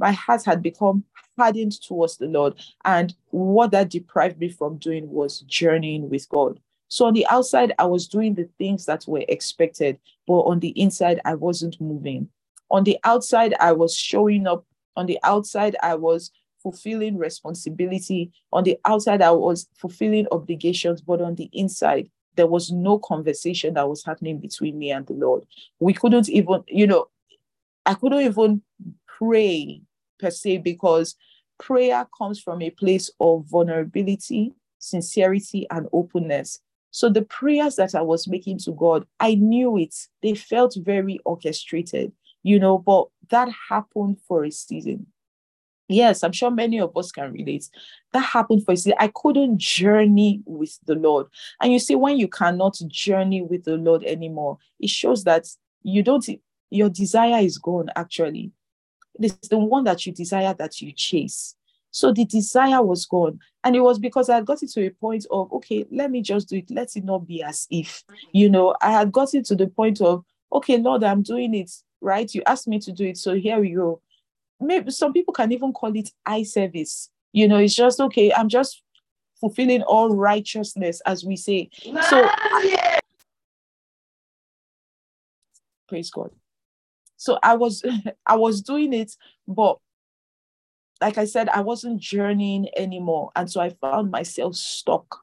My 0.00 0.12
heart 0.12 0.44
had 0.44 0.62
become 0.62 1.04
hardened 1.36 1.80
towards 1.80 2.18
the 2.18 2.26
lord. 2.26 2.54
And 2.84 3.14
what 3.30 3.70
that 3.70 3.90
deprived 3.90 4.38
me 4.38 4.48
from 4.48 4.78
doing 4.78 5.10
was 5.10 5.40
journeying 5.40 6.10
with 6.10 6.28
god. 6.28 6.60
So 6.88 7.06
on 7.06 7.14
the 7.14 7.26
outside 7.28 7.72
i 7.78 7.86
was 7.86 8.08
doing 8.08 8.34
the 8.34 8.48
things 8.58 8.84
that 8.86 9.04
were 9.06 9.24
expected 9.28 9.98
but 10.26 10.40
on 10.40 10.58
the 10.58 10.70
inside 10.70 11.20
i 11.24 11.34
wasn't 11.34 11.80
moving. 11.80 12.28
On 12.70 12.82
the 12.82 12.98
outside 13.04 13.54
i 13.60 13.72
was 13.72 13.94
showing 13.94 14.46
up. 14.48 14.64
On 14.96 15.06
the 15.06 15.20
outside 15.22 15.76
i 15.84 15.94
was 15.94 16.32
fulfilling 16.62 17.16
responsibility. 17.16 18.32
On 18.52 18.64
the 18.64 18.76
outside 18.84 19.22
i 19.22 19.30
was 19.30 19.68
fulfilling 19.76 20.26
obligations 20.32 21.00
but 21.00 21.20
on 21.20 21.36
the 21.36 21.48
inside 21.52 22.10
there 22.38 22.46
was 22.46 22.70
no 22.70 23.00
conversation 23.00 23.74
that 23.74 23.88
was 23.88 24.04
happening 24.04 24.38
between 24.38 24.78
me 24.78 24.92
and 24.92 25.04
the 25.08 25.12
Lord. 25.12 25.42
We 25.80 25.92
couldn't 25.92 26.28
even, 26.28 26.62
you 26.68 26.86
know, 26.86 27.08
I 27.84 27.94
couldn't 27.94 28.20
even 28.20 28.62
pray 29.08 29.82
per 30.20 30.30
se 30.30 30.58
because 30.58 31.16
prayer 31.58 32.06
comes 32.16 32.40
from 32.40 32.62
a 32.62 32.70
place 32.70 33.10
of 33.18 33.44
vulnerability, 33.46 34.54
sincerity, 34.78 35.66
and 35.72 35.88
openness. 35.92 36.60
So 36.92 37.08
the 37.08 37.22
prayers 37.22 37.74
that 37.74 37.96
I 37.96 38.02
was 38.02 38.28
making 38.28 38.58
to 38.60 38.70
God, 38.70 39.04
I 39.18 39.34
knew 39.34 39.76
it. 39.76 39.96
They 40.22 40.34
felt 40.34 40.76
very 40.78 41.18
orchestrated, 41.24 42.12
you 42.44 42.60
know, 42.60 42.78
but 42.78 43.08
that 43.30 43.48
happened 43.68 44.18
for 44.28 44.44
a 44.44 44.52
season. 44.52 45.08
Yes, 45.88 46.22
I'm 46.22 46.32
sure 46.32 46.50
many 46.50 46.78
of 46.78 46.94
us 46.96 47.10
can 47.10 47.32
relate. 47.32 47.68
That 48.12 48.20
happened 48.20 48.64
for 48.64 48.74
you. 48.74 48.92
I 48.98 49.08
couldn't 49.08 49.58
journey 49.58 50.42
with 50.44 50.78
the 50.84 50.94
Lord. 50.94 51.28
And 51.62 51.72
you 51.72 51.78
see, 51.78 51.94
when 51.94 52.18
you 52.18 52.28
cannot 52.28 52.78
journey 52.88 53.40
with 53.40 53.64
the 53.64 53.78
Lord 53.78 54.04
anymore, 54.04 54.58
it 54.78 54.90
shows 54.90 55.24
that 55.24 55.46
you 55.82 56.02
don't, 56.02 56.26
your 56.70 56.90
desire 56.90 57.42
is 57.42 57.56
gone, 57.56 57.88
actually. 57.96 58.52
It's 59.18 59.48
the 59.48 59.58
one 59.58 59.84
that 59.84 60.04
you 60.04 60.12
desire 60.12 60.54
that 60.58 60.80
you 60.82 60.92
chase. 60.92 61.54
So 61.90 62.12
the 62.12 62.26
desire 62.26 62.82
was 62.82 63.06
gone. 63.06 63.38
And 63.64 63.74
it 63.74 63.80
was 63.80 63.98
because 63.98 64.28
I 64.28 64.36
had 64.36 64.46
gotten 64.46 64.68
to 64.68 64.86
a 64.86 64.90
point 64.90 65.26
of, 65.30 65.50
okay, 65.54 65.86
let 65.90 66.10
me 66.10 66.20
just 66.20 66.50
do 66.50 66.56
it. 66.56 66.70
Let 66.70 66.94
it 66.96 67.04
not 67.04 67.26
be 67.26 67.42
as 67.42 67.66
if, 67.70 68.04
you 68.32 68.50
know, 68.50 68.74
I 68.82 68.92
had 68.92 69.10
gotten 69.10 69.42
to 69.44 69.56
the 69.56 69.68
point 69.68 70.02
of, 70.02 70.22
okay, 70.52 70.76
Lord, 70.76 71.02
I'm 71.02 71.22
doing 71.22 71.54
it, 71.54 71.70
right? 72.02 72.32
You 72.32 72.42
asked 72.46 72.68
me 72.68 72.78
to 72.80 72.92
do 72.92 73.06
it. 73.06 73.16
So 73.16 73.34
here 73.34 73.58
we 73.58 73.70
go 73.70 74.02
maybe 74.60 74.90
some 74.90 75.12
people 75.12 75.34
can 75.34 75.52
even 75.52 75.72
call 75.72 75.96
it 75.96 76.10
eye 76.26 76.42
service. 76.42 77.10
You 77.32 77.48
know, 77.48 77.58
it's 77.58 77.74
just 77.74 78.00
okay, 78.00 78.32
I'm 78.32 78.48
just 78.48 78.82
fulfilling 79.40 79.82
all 79.82 80.14
righteousness, 80.14 81.00
as 81.06 81.24
we 81.24 81.36
say. 81.36 81.70
So 82.08 82.28
praise 85.88 86.10
God. 86.10 86.30
So 87.16 87.38
I 87.42 87.54
was 87.54 87.84
I 88.26 88.36
was 88.36 88.62
doing 88.62 88.92
it, 88.92 89.12
but 89.46 89.78
like 91.00 91.18
I 91.18 91.26
said, 91.26 91.48
I 91.48 91.60
wasn't 91.60 92.00
journeying 92.00 92.68
anymore. 92.76 93.30
And 93.36 93.50
so 93.50 93.60
I 93.60 93.70
found 93.70 94.10
myself 94.10 94.56
stuck. 94.56 95.20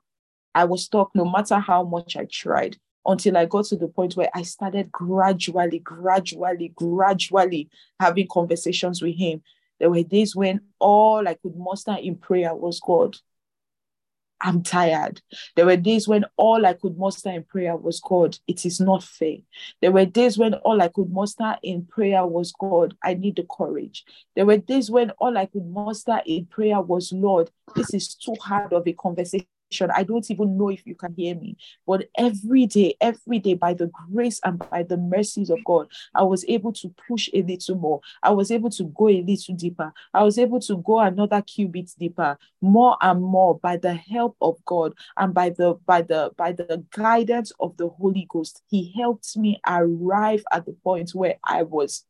I 0.54 0.64
was 0.64 0.86
stuck 0.86 1.12
no 1.14 1.26
matter 1.26 1.60
how 1.60 1.84
much 1.84 2.16
I 2.16 2.26
tried 2.32 2.78
until 3.06 3.38
I 3.38 3.46
got 3.46 3.66
to 3.66 3.76
the 3.76 3.88
point 3.88 4.16
where 4.16 4.30
I 4.34 4.42
started 4.42 4.92
gradually, 4.92 5.80
gradually, 5.80 6.70
gradually 6.76 7.70
having 8.00 8.28
conversations 8.28 9.02
with 9.02 9.16
him. 9.16 9.42
There 9.80 9.90
were 9.90 10.04
days 10.04 10.36
when 10.36 10.62
all 10.80 11.28
I 11.28 11.36
could 11.36 11.56
muster 11.56 11.98
in 12.02 12.16
prayer 12.16 12.56
was 12.56 12.80
God. 12.80 13.18
I'm 14.42 14.64
tired. 14.64 15.22
There 15.56 15.66
were 15.66 15.78
days 15.78 16.08
when 16.08 16.26
all 16.38 16.66
I 16.66 16.74
could 16.74 16.98
muster 16.98 17.30
in 17.30 17.44
prayer 17.44 17.76
was 17.76 18.00
God, 18.00 18.38
it 18.48 18.66
is 18.66 18.80
not 18.80 19.04
fair. 19.04 19.38
There 19.82 19.92
were 19.92 20.06
days 20.06 20.38
when 20.38 20.54
all 20.56 20.82
I 20.82 20.90
could 20.90 21.10
muster 21.10 21.56
in 21.64 21.86
prayer 21.86 22.26
was 22.26 22.52
God, 22.52 22.96
I 23.04 23.14
need 23.16 23.38
the 23.38 23.48
courage. 23.50 24.04
There 24.36 24.46
were 24.46 24.58
days 24.58 24.92
when 24.92 25.12
all 25.12 25.38
I 25.38 25.46
could 25.46 25.66
muster 25.66 26.22
in 26.26 26.46
prayer 26.46 26.82
was 26.82 27.12
Lord, 27.12 27.50
this 27.76 27.94
is 27.94 28.14
too 28.14 28.36
hard 28.40 28.74
of 28.74 28.88
a 28.88 28.94
conversation 28.94 29.48
I 29.94 30.04
don't 30.04 30.30
even 30.30 30.58
know 30.58 30.70
if 30.70 30.86
you 30.86 30.96
can 30.96 31.14
hear 31.16 31.36
me. 31.36 31.58
But 31.86 32.08
every 32.18 32.66
day, 32.66 32.96
every 33.02 33.40
day, 33.40 33.56
by 33.56 33.74
the 33.74 33.92
grace 34.12 34.40
and 34.44 34.60
by 34.60 34.84
the 34.84 34.98
mercies 34.98 35.50
of 35.50 35.64
God, 35.66 35.88
I 36.14 36.24
was 36.24 36.46
able 36.48 36.72
to 36.74 36.94
push 37.08 37.30
a 37.34 37.42
little 37.42 37.76
more. 37.76 38.02
I 38.24 38.32
was 38.32 38.52
able 38.52 38.70
to 38.72 38.84
go 38.86 39.10
a 39.10 39.22
little 39.22 39.56
deeper. 39.56 39.94
I 40.14 40.24
was 40.24 40.38
able 40.38 40.60
to 40.62 40.78
go 40.78 41.00
another 41.00 41.42
cubit 41.42 41.92
deeper, 41.98 42.38
more 42.62 42.98
and 43.02 43.22
more 43.22 43.58
by 43.60 43.78
the 43.78 43.94
help 43.94 44.38
of 44.42 44.64
God 44.66 44.94
and 45.18 45.34
by 45.34 45.50
the 45.50 45.76
by 45.86 46.02
the 46.02 46.32
by 46.38 46.52
the 46.52 46.84
guidance 46.92 47.52
of 47.60 47.76
the 47.78 47.90
Holy 47.90 48.28
Ghost. 48.30 48.62
He 48.68 48.94
helped 48.98 49.36
me 49.38 49.60
arrive 49.68 50.44
at 50.52 50.66
the 50.66 50.74
point 50.74 51.12
where 51.14 51.36
I 51.44 51.64
was 51.64 52.06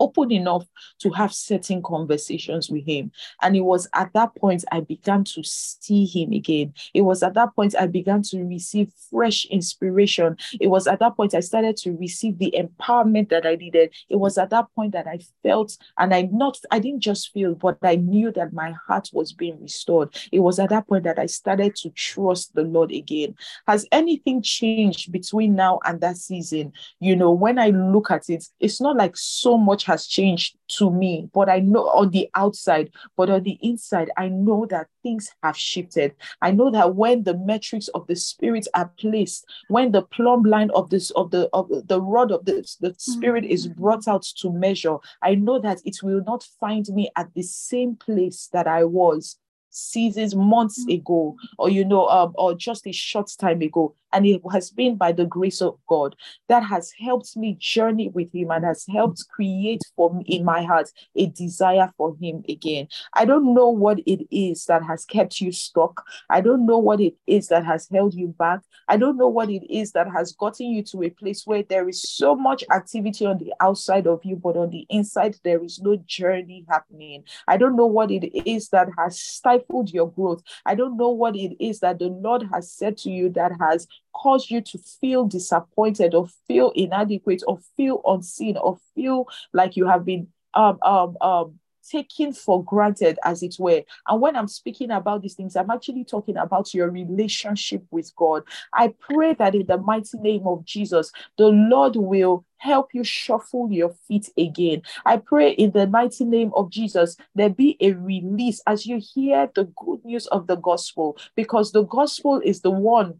open 0.00 0.32
enough 0.32 0.64
to 1.00 1.10
have 1.10 1.32
certain 1.32 1.82
conversations 1.82 2.70
with 2.70 2.86
him. 2.86 3.10
And 3.42 3.56
it 3.56 3.62
was 3.62 3.88
at 3.94 4.12
that 4.14 4.34
point 4.36 4.64
I 4.72 4.80
began 4.80 5.24
to 5.24 5.42
see 5.42 6.06
him 6.06 6.32
again. 6.32 6.74
It 6.94 7.02
was 7.02 7.22
at 7.22 7.34
that 7.34 7.54
point 7.54 7.74
I 7.78 7.86
began 7.86 8.22
to 8.22 8.44
receive 8.44 8.92
fresh 9.10 9.46
inspiration. 9.46 10.36
It 10.60 10.68
was 10.68 10.86
at 10.86 11.00
that 11.00 11.16
point 11.16 11.34
I 11.34 11.40
started 11.40 11.76
to 11.78 11.92
receive 11.92 12.38
the 12.38 12.54
empowerment 12.56 13.30
that 13.30 13.46
I 13.46 13.56
needed. 13.56 13.94
It 14.08 14.16
was 14.16 14.38
at 14.38 14.50
that 14.50 14.66
point 14.74 14.92
that 14.92 15.06
I 15.06 15.20
felt, 15.42 15.76
and 15.98 16.14
I 16.14 16.28
not 16.32 16.58
I 16.70 16.78
didn't 16.78 17.00
just 17.00 17.32
feel, 17.32 17.54
but 17.54 17.78
I 17.82 17.96
knew 17.96 18.32
that 18.32 18.52
my 18.52 18.74
heart 18.86 19.10
was 19.12 19.32
being 19.32 19.60
restored. 19.60 20.16
It 20.32 20.40
was 20.40 20.58
at 20.58 20.70
that 20.70 20.88
point 20.88 21.04
that 21.04 21.18
I 21.18 21.26
started 21.26 21.76
to 21.76 21.90
trust 21.90 22.54
the 22.54 22.62
Lord 22.62 22.92
again. 22.92 23.34
Has 23.66 23.86
anything 23.92 24.42
changed 24.42 25.12
between 25.12 25.54
now 25.54 25.80
and 25.84 26.00
that 26.00 26.16
season? 26.16 26.72
You 27.00 27.16
know, 27.16 27.32
when 27.32 27.58
I 27.58 27.70
look 27.70 28.10
at 28.10 28.28
it, 28.28 28.44
it's 28.60 28.80
not 28.80 28.96
like 28.96 29.16
so 29.16 29.56
much 29.56 29.85
has 29.86 30.06
changed 30.06 30.56
to 30.78 30.90
me, 30.90 31.28
but 31.32 31.48
I 31.48 31.60
know 31.60 31.88
on 31.88 32.10
the 32.10 32.28
outside, 32.34 32.90
but 33.16 33.30
on 33.30 33.42
the 33.42 33.58
inside, 33.62 34.10
I 34.16 34.28
know 34.28 34.66
that 34.66 34.88
things 35.02 35.30
have 35.42 35.56
shifted. 35.56 36.14
I 36.42 36.50
know 36.50 36.70
that 36.70 36.94
when 36.94 37.22
the 37.22 37.36
metrics 37.38 37.88
of 37.88 38.06
the 38.06 38.16
spirit 38.16 38.66
are 38.74 38.92
placed, 38.98 39.46
when 39.68 39.92
the 39.92 40.02
plumb 40.02 40.42
line 40.42 40.70
of 40.70 40.90
this 40.90 41.10
of 41.12 41.30
the 41.30 41.48
of 41.52 41.70
the 41.86 42.00
rod 42.00 42.32
of 42.32 42.44
the, 42.44 42.66
the 42.80 42.94
spirit 42.98 43.44
mm-hmm. 43.44 43.52
is 43.52 43.68
brought 43.68 44.08
out 44.08 44.22
to 44.40 44.52
measure, 44.52 44.96
I 45.22 45.36
know 45.36 45.60
that 45.60 45.80
it 45.84 46.02
will 46.02 46.22
not 46.26 46.42
find 46.60 46.86
me 46.88 47.10
at 47.16 47.32
the 47.34 47.42
same 47.42 47.96
place 47.96 48.48
that 48.52 48.66
I 48.66 48.84
was 48.84 49.38
seasons, 49.76 50.34
months 50.34 50.84
mm. 50.84 50.94
ago, 50.94 51.36
or 51.58 51.68
you 51.68 51.84
know, 51.84 52.06
um, 52.08 52.32
or 52.36 52.54
just 52.54 52.86
a 52.86 52.92
short 52.92 53.30
time 53.38 53.60
ago. 53.60 53.94
And 54.12 54.24
it 54.24 54.40
has 54.50 54.70
been 54.70 54.96
by 54.96 55.12
the 55.12 55.26
grace 55.26 55.60
of 55.60 55.78
God 55.88 56.16
that 56.48 56.62
has 56.62 56.90
helped 56.92 57.36
me 57.36 57.56
journey 57.60 58.08
with 58.08 58.32
Him 58.32 58.50
and 58.50 58.64
has 58.64 58.86
helped 58.88 59.26
create 59.28 59.82
for 59.94 60.14
me 60.14 60.24
in 60.26 60.44
my 60.44 60.62
heart 60.62 60.90
a 61.14 61.26
desire 61.26 61.92
for 61.98 62.16
Him 62.18 62.42
again. 62.48 62.88
I 63.12 63.26
don't 63.26 63.52
know 63.52 63.68
what 63.68 63.98
it 64.06 64.26
is 64.34 64.64
that 64.66 64.82
has 64.84 65.04
kept 65.04 65.40
you 65.40 65.52
stuck. 65.52 66.02
I 66.30 66.40
don't 66.40 66.64
know 66.64 66.78
what 66.78 67.00
it 67.00 67.16
is 67.26 67.48
that 67.48 67.66
has 67.66 67.88
held 67.92 68.14
you 68.14 68.28
back. 68.28 68.60
I 68.88 68.96
don't 68.96 69.18
know 69.18 69.28
what 69.28 69.50
it 69.50 69.70
is 69.70 69.92
that 69.92 70.10
has 70.10 70.32
gotten 70.32 70.66
you 70.66 70.82
to 70.84 71.02
a 71.02 71.10
place 71.10 71.42
where 71.44 71.64
there 71.64 71.88
is 71.88 72.02
so 72.02 72.34
much 72.34 72.64
activity 72.72 73.26
on 73.26 73.38
the 73.38 73.52
outside 73.60 74.06
of 74.06 74.20
you, 74.24 74.36
but 74.36 74.56
on 74.56 74.70
the 74.70 74.86
inside, 74.88 75.36
there 75.44 75.62
is 75.62 75.80
no 75.80 75.96
journey 76.06 76.64
happening. 76.70 77.24
I 77.48 77.58
don't 77.58 77.76
know 77.76 77.86
what 77.86 78.10
it 78.10 78.30
is 78.48 78.68
that 78.70 78.88
has 78.96 79.20
stifled 79.20 79.65
your 79.92 80.10
growth. 80.10 80.42
I 80.64 80.74
don't 80.74 80.96
know 80.96 81.10
what 81.10 81.36
it 81.36 81.56
is 81.60 81.80
that 81.80 81.98
the 81.98 82.06
Lord 82.06 82.44
has 82.52 82.70
said 82.70 82.96
to 82.98 83.10
you 83.10 83.28
that 83.30 83.52
has 83.60 83.86
caused 84.14 84.50
you 84.50 84.60
to 84.60 84.78
feel 85.00 85.24
disappointed 85.24 86.14
or 86.14 86.28
feel 86.46 86.72
inadequate 86.74 87.42
or 87.46 87.58
feel 87.76 88.00
unseen 88.06 88.56
or 88.56 88.78
feel 88.94 89.28
like 89.52 89.76
you 89.76 89.86
have 89.86 90.04
been 90.04 90.28
um, 90.54 90.78
um, 90.82 91.16
um, 91.20 91.58
taken 91.88 92.32
for 92.32 92.62
granted, 92.64 93.18
as 93.24 93.42
it 93.42 93.56
were. 93.58 93.82
And 94.08 94.20
when 94.20 94.36
I'm 94.36 94.48
speaking 94.48 94.90
about 94.90 95.22
these 95.22 95.34
things, 95.34 95.56
I'm 95.56 95.70
actually 95.70 96.04
talking 96.04 96.36
about 96.36 96.74
your 96.74 96.90
relationship 96.90 97.84
with 97.90 98.14
God. 98.16 98.42
I 98.72 98.94
pray 98.98 99.34
that 99.34 99.54
in 99.54 99.66
the 99.66 99.78
mighty 99.78 100.18
name 100.18 100.46
of 100.46 100.64
Jesus, 100.64 101.12
the 101.38 101.48
Lord 101.48 101.96
will 101.96 102.44
help 102.58 102.94
you 102.94 103.04
shuffle 103.04 103.68
your 103.70 103.90
feet 104.08 104.30
again. 104.38 104.82
I 105.04 105.18
pray 105.18 105.50
in 105.50 105.72
the 105.72 105.86
mighty 105.86 106.24
name 106.24 106.52
of 106.54 106.70
Jesus, 106.70 107.16
there 107.34 107.50
be 107.50 107.76
a 107.80 107.92
release 107.92 108.62
as 108.66 108.86
you 108.86 108.98
hear 108.98 109.50
the 109.54 109.64
good 109.76 110.04
news 110.04 110.26
of 110.28 110.46
the 110.46 110.56
gospel, 110.56 111.18
because 111.34 111.72
the 111.72 111.84
gospel 111.84 112.40
is 112.44 112.62
the 112.62 112.70
one 112.70 113.18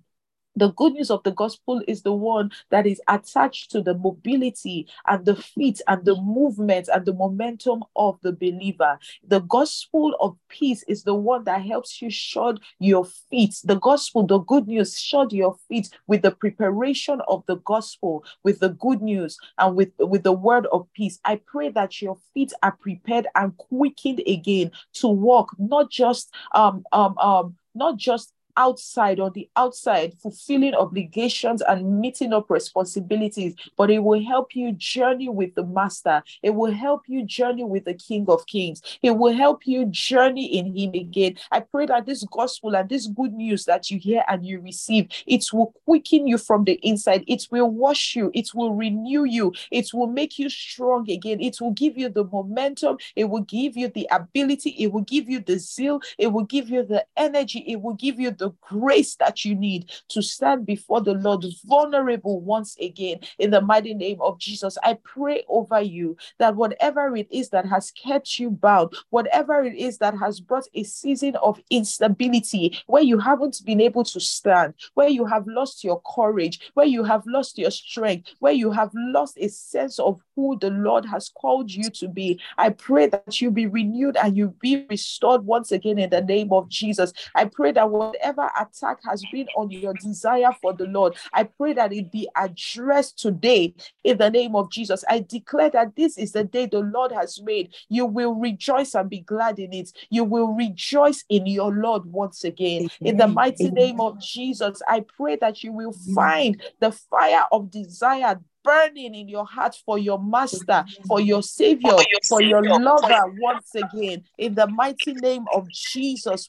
the 0.56 0.72
good 0.72 0.94
news 0.94 1.10
of 1.10 1.22
the 1.22 1.30
gospel 1.32 1.82
is 1.86 2.02
the 2.02 2.12
one 2.12 2.50
that 2.70 2.86
is 2.86 3.00
attached 3.08 3.70
to 3.72 3.82
the 3.82 3.94
mobility 3.94 4.88
and 5.06 5.24
the 5.24 5.36
feet 5.36 5.80
and 5.86 6.04
the 6.04 6.16
movement 6.16 6.88
and 6.92 7.04
the 7.04 7.12
momentum 7.12 7.84
of 7.94 8.18
the 8.22 8.32
believer. 8.32 8.98
The 9.26 9.40
gospel 9.40 10.16
of 10.20 10.36
peace 10.48 10.82
is 10.88 11.04
the 11.04 11.14
one 11.14 11.44
that 11.44 11.62
helps 11.62 12.00
you 12.00 12.10
shod 12.10 12.60
your 12.78 13.04
feet. 13.04 13.56
The 13.64 13.78
gospel, 13.78 14.26
the 14.26 14.38
good 14.38 14.66
news, 14.66 14.98
shod 14.98 15.32
your 15.32 15.56
feet 15.68 15.90
with 16.06 16.22
the 16.22 16.30
preparation 16.30 17.20
of 17.28 17.44
the 17.46 17.56
gospel, 17.56 18.24
with 18.42 18.60
the 18.60 18.70
good 18.70 19.02
news 19.02 19.36
and 19.58 19.76
with, 19.76 19.90
with 19.98 20.22
the 20.22 20.32
word 20.32 20.66
of 20.72 20.86
peace. 20.94 21.18
I 21.24 21.40
pray 21.46 21.68
that 21.70 22.00
your 22.00 22.16
feet 22.34 22.52
are 22.62 22.72
prepared 22.72 23.26
and 23.34 23.56
quickened 23.56 24.22
again 24.26 24.70
to 24.94 25.08
walk, 25.08 25.50
not 25.58 25.90
just 25.90 26.32
um 26.54 26.84
um 26.92 27.16
um 27.18 27.56
not 27.74 27.98
just 27.98 28.32
outside 28.56 29.20
on 29.20 29.32
the 29.34 29.48
outside 29.56 30.14
fulfilling 30.20 30.74
obligations 30.74 31.62
and 31.62 32.00
meeting 32.00 32.32
up 32.32 32.50
responsibilities 32.50 33.54
but 33.76 33.90
it 33.90 33.98
will 33.98 34.22
help 34.22 34.54
you 34.54 34.72
journey 34.72 35.28
with 35.28 35.54
the 35.54 35.64
master 35.64 36.22
it 36.42 36.50
will 36.50 36.72
help 36.72 37.02
you 37.06 37.24
journey 37.24 37.64
with 37.64 37.84
the 37.84 37.94
king 37.94 38.24
of 38.28 38.46
kings 38.46 38.82
it 39.02 39.10
will 39.10 39.32
help 39.32 39.66
you 39.66 39.86
journey 39.86 40.58
in 40.58 40.76
him 40.76 40.90
again 40.94 41.36
i 41.52 41.60
pray 41.60 41.86
that 41.86 42.06
this 42.06 42.24
gospel 42.24 42.74
and 42.76 42.88
this 42.88 43.06
good 43.06 43.32
news 43.32 43.64
that 43.64 43.90
you 43.90 43.98
hear 43.98 44.24
and 44.28 44.44
you 44.46 44.60
receive 44.60 45.08
it 45.26 45.44
will 45.52 45.74
quicken 45.84 46.26
you 46.26 46.38
from 46.38 46.64
the 46.64 46.74
inside 46.82 47.24
it 47.26 47.46
will 47.50 47.70
wash 47.70 48.16
you 48.16 48.30
it 48.34 48.48
will 48.54 48.74
renew 48.74 49.24
you 49.24 49.52
it 49.70 49.88
will 49.92 50.06
make 50.06 50.38
you 50.38 50.48
strong 50.48 51.08
again 51.10 51.40
it 51.40 51.60
will 51.60 51.72
give 51.72 51.96
you 51.96 52.08
the 52.08 52.24
momentum 52.24 52.96
it 53.14 53.24
will 53.24 53.42
give 53.42 53.76
you 53.76 53.88
the 53.88 54.08
ability 54.10 54.70
it 54.70 54.92
will 54.92 55.02
give 55.02 55.28
you 55.28 55.40
the 55.40 55.58
zeal 55.58 56.00
it 56.18 56.28
will 56.28 56.44
give 56.44 56.68
you 56.68 56.82
the 56.82 57.04
energy 57.16 57.60
it 57.66 57.80
will 57.80 57.94
give 57.94 58.18
you 58.18 58.30
the 58.30 58.45
the 58.46 58.54
grace 58.60 59.16
that 59.16 59.44
you 59.44 59.54
need 59.56 59.90
to 60.08 60.22
stand 60.22 60.66
before 60.66 61.00
the 61.00 61.14
Lord 61.14 61.44
vulnerable 61.64 62.40
once 62.40 62.76
again 62.80 63.18
in 63.38 63.50
the 63.50 63.60
mighty 63.60 63.92
name 63.92 64.20
of 64.20 64.38
Jesus. 64.38 64.78
I 64.84 64.98
pray 65.02 65.44
over 65.48 65.80
you 65.80 66.16
that 66.38 66.54
whatever 66.54 67.16
it 67.16 67.26
is 67.30 67.50
that 67.50 67.66
has 67.66 67.90
kept 67.90 68.38
you 68.38 68.50
bound, 68.50 68.92
whatever 69.10 69.64
it 69.64 69.74
is 69.74 69.98
that 69.98 70.16
has 70.18 70.38
brought 70.38 70.68
a 70.74 70.84
season 70.84 71.34
of 71.36 71.60
instability 71.70 72.78
where 72.86 73.02
you 73.02 73.18
haven't 73.18 73.60
been 73.64 73.80
able 73.80 74.04
to 74.04 74.20
stand, 74.20 74.74
where 74.94 75.08
you 75.08 75.24
have 75.24 75.46
lost 75.48 75.82
your 75.82 76.00
courage, 76.14 76.60
where 76.74 76.86
you 76.86 77.02
have 77.02 77.24
lost 77.26 77.58
your 77.58 77.72
strength, 77.72 78.30
where 78.38 78.52
you 78.52 78.70
have 78.70 78.90
lost 78.94 79.38
a 79.40 79.48
sense 79.48 79.98
of 79.98 80.20
who 80.36 80.58
the 80.60 80.70
Lord 80.70 81.06
has 81.06 81.30
called 81.30 81.70
you 81.70 81.90
to 81.90 82.08
be. 82.08 82.38
I 82.58 82.70
pray 82.70 83.06
that 83.08 83.40
you 83.40 83.50
be 83.50 83.66
renewed 83.66 84.16
and 84.16 84.36
you 84.36 84.54
be 84.60 84.86
restored 84.88 85.44
once 85.44 85.72
again 85.72 85.98
in 85.98 86.10
the 86.10 86.20
name 86.20 86.52
of 86.52 86.68
Jesus. 86.68 87.12
I 87.34 87.46
pray 87.46 87.72
that 87.72 87.90
whatever 87.90 88.50
attack 88.60 88.98
has 89.04 89.24
been 89.32 89.48
on 89.56 89.70
your 89.70 89.94
desire 89.94 90.52
for 90.60 90.74
the 90.74 90.84
Lord, 90.84 91.16
I 91.32 91.44
pray 91.44 91.72
that 91.72 91.92
it 91.92 92.12
be 92.12 92.28
addressed 92.36 93.18
today 93.18 93.74
in 94.04 94.18
the 94.18 94.30
name 94.30 94.54
of 94.54 94.70
Jesus. 94.70 95.04
I 95.08 95.20
declare 95.20 95.70
that 95.70 95.96
this 95.96 96.18
is 96.18 96.32
the 96.32 96.44
day 96.44 96.66
the 96.66 96.80
Lord 96.80 97.12
has 97.12 97.40
made. 97.42 97.74
You 97.88 98.04
will 98.04 98.34
rejoice 98.34 98.94
and 98.94 99.08
be 99.08 99.20
glad 99.20 99.58
in 99.58 99.72
it. 99.72 99.90
You 100.10 100.24
will 100.24 100.48
rejoice 100.48 101.24
in 101.30 101.46
your 101.46 101.72
Lord 101.72 102.04
once 102.04 102.44
again. 102.44 102.90
In 103.00 103.16
the 103.16 103.26
mighty 103.26 103.70
name 103.70 104.00
of 104.00 104.20
Jesus, 104.20 104.82
I 104.86 105.04
pray 105.16 105.36
that 105.36 105.64
you 105.64 105.72
will 105.72 105.94
find 106.14 106.62
the 106.80 106.92
fire 106.92 107.44
of 107.50 107.70
desire 107.70 108.38
burning 108.66 109.14
in 109.14 109.28
your 109.28 109.46
heart 109.46 109.78
for 109.86 109.98
your 109.98 110.18
master, 110.18 110.84
for 111.06 111.20
your 111.20 111.42
savior, 111.42 111.96
for 112.28 112.42
your 112.42 112.62
lover 112.62 113.32
once 113.38 113.74
again. 113.74 114.24
In 114.36 114.54
the 114.54 114.66
mighty 114.66 115.14
name 115.14 115.44
of 115.52 115.70
Jesus. 115.70 116.48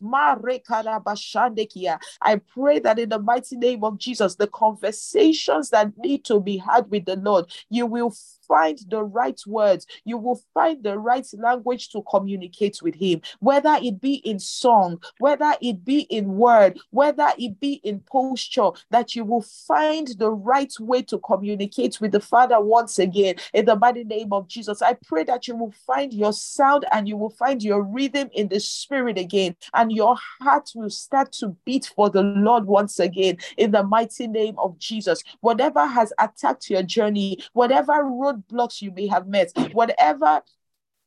I 2.22 2.41
pray 2.53 2.80
that 2.80 2.99
in 2.99 3.09
the 3.09 3.20
mighty 3.20 3.55
name 3.55 3.84
of 3.84 3.97
Jesus, 3.99 4.36
the 4.36 4.47
conversations 4.47 5.70
that 5.70 5.95
need 5.97 6.26
to 6.26 6.41
be 6.41 6.57
had 6.57 6.89
with 6.89 7.05
the 7.05 7.15
Lord, 7.15 7.45
you 7.70 7.86
will 7.86 8.13
find 8.47 8.79
the 8.89 9.03
right 9.03 9.39
words. 9.45 9.85
You 10.05 10.17
will 10.17 10.41
find 10.53 10.83
the 10.83 10.97
right 10.97 11.27
language 11.33 11.89
to 11.89 12.03
communicate 12.09 12.81
with 12.81 12.95
Him, 12.95 13.21
whether 13.39 13.77
it 13.81 14.01
be 14.01 14.15
in 14.15 14.39
song, 14.39 15.01
whether 15.19 15.53
it 15.61 15.83
be 15.83 16.01
in 16.01 16.37
word, 16.37 16.79
whether 16.91 17.29
it 17.37 17.59
be 17.59 17.73
in 17.83 17.99
posture, 18.01 18.69
that 18.91 19.15
you 19.15 19.25
will 19.25 19.45
find 19.67 20.07
the 20.17 20.31
right 20.31 20.73
way 20.79 21.01
to 21.03 21.17
communicate 21.19 21.99
with 22.01 22.11
the 22.11 22.19
Father 22.19 22.59
once 22.59 22.99
again. 22.99 23.35
In 23.53 23.65
the 23.65 23.75
mighty 23.75 24.03
name 24.03 24.33
of 24.33 24.47
Jesus, 24.47 24.81
I 24.81 24.93
pray 24.93 25.23
that 25.25 25.47
you 25.47 25.55
will 25.55 25.73
find 25.85 26.13
your 26.13 26.33
sound 26.33 26.85
and 26.91 27.07
you 27.07 27.17
will 27.17 27.29
find 27.29 27.61
your 27.63 27.81
rhythm 27.83 28.29
in 28.33 28.47
the 28.47 28.59
Spirit 28.59 29.17
again, 29.17 29.55
and 29.73 29.91
your 29.91 30.17
heart 30.41 30.71
will 30.75 30.89
start 30.89 31.31
to 31.33 31.55
beat 31.65 31.91
for 31.95 32.09
the 32.09 32.23
Lord 32.23 32.65
once 32.65 32.99
again. 32.99 33.37
In 33.57 33.71
the 33.71 33.83
mighty 33.83 34.27
name 34.27 34.55
of 34.57 34.77
Jesus, 34.77 35.23
whatever 35.41 35.85
has 35.85 36.13
attacked 36.19 36.69
your 36.69 36.83
journey, 36.83 37.39
whatever 37.53 38.03
road 38.03 38.36
roadblocks 38.38 38.81
you 38.81 38.91
may 38.91 39.07
have 39.07 39.27
met, 39.27 39.51
whatever 39.73 40.41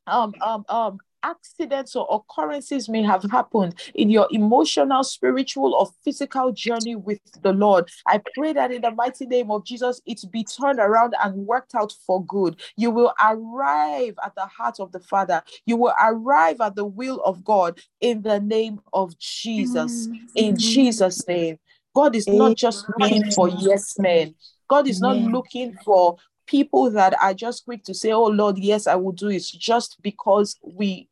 um 0.07 0.35
um 0.41 0.65
um 0.69 0.99
accidents 1.23 1.95
or 1.95 2.07
occurrences 2.11 2.89
may 2.89 3.03
have 3.03 3.23
happened 3.25 3.75
in 3.95 4.09
your 4.09 4.27
emotional, 4.31 5.05
spiritual, 5.05 5.75
or 5.75 5.87
physical 6.03 6.51
journey 6.51 6.97
with 6.97 7.21
the 7.43 7.53
Lord. 7.53 7.91
I 8.07 8.23
pray 8.35 8.55
that 8.55 8.73
in 8.73 8.81
the 8.81 8.91
mighty 8.91 9.27
name 9.27 9.51
of 9.51 9.65
Jesus, 9.65 10.01
it 10.07 10.21
be 10.31 10.45
turned 10.45 10.79
around 10.79 11.15
and 11.23 11.47
worked 11.47 11.75
out 11.75 11.93
for 12.07 12.25
good. 12.25 12.59
You 12.77 12.91
will 12.91 13.13
arrive 13.23 14.15
at 14.25 14.35
the 14.35 14.47
heart 14.47 14.81
of 14.81 14.93
the 14.93 15.01
Father. 15.01 15.43
You 15.67 15.77
will 15.77 15.93
arrive 16.03 16.61
at 16.61 16.75
the 16.75 16.87
will 16.87 17.21
of 17.23 17.45
God 17.45 17.79
in 18.01 18.23
the 18.23 18.41
name 18.41 18.81
of 18.93 19.19
Jesus. 19.19 20.09
In 20.35 20.57
Jesus' 20.57 21.27
name. 21.29 21.59
God 21.95 22.15
is 22.15 22.27
not 22.29 22.57
just 22.57 22.87
looking 22.99 23.31
for 23.33 23.49
yes 23.49 23.99
men. 23.99 24.35
God 24.69 24.87
is 24.87 25.01
not 25.01 25.17
looking 25.19 25.77
for 25.85 26.17
people 26.51 26.91
that 26.91 27.15
are 27.23 27.33
just 27.33 27.65
quick 27.65 27.85
to 27.85 27.95
say, 27.95 28.11
Oh 28.11 28.27
Lord, 28.27 28.59
yes, 28.59 28.89
I 28.89 28.97
will 28.97 29.13
do 29.13 29.29
it 29.29 29.43
just 29.43 30.03
because 30.03 30.57
we 30.63 31.09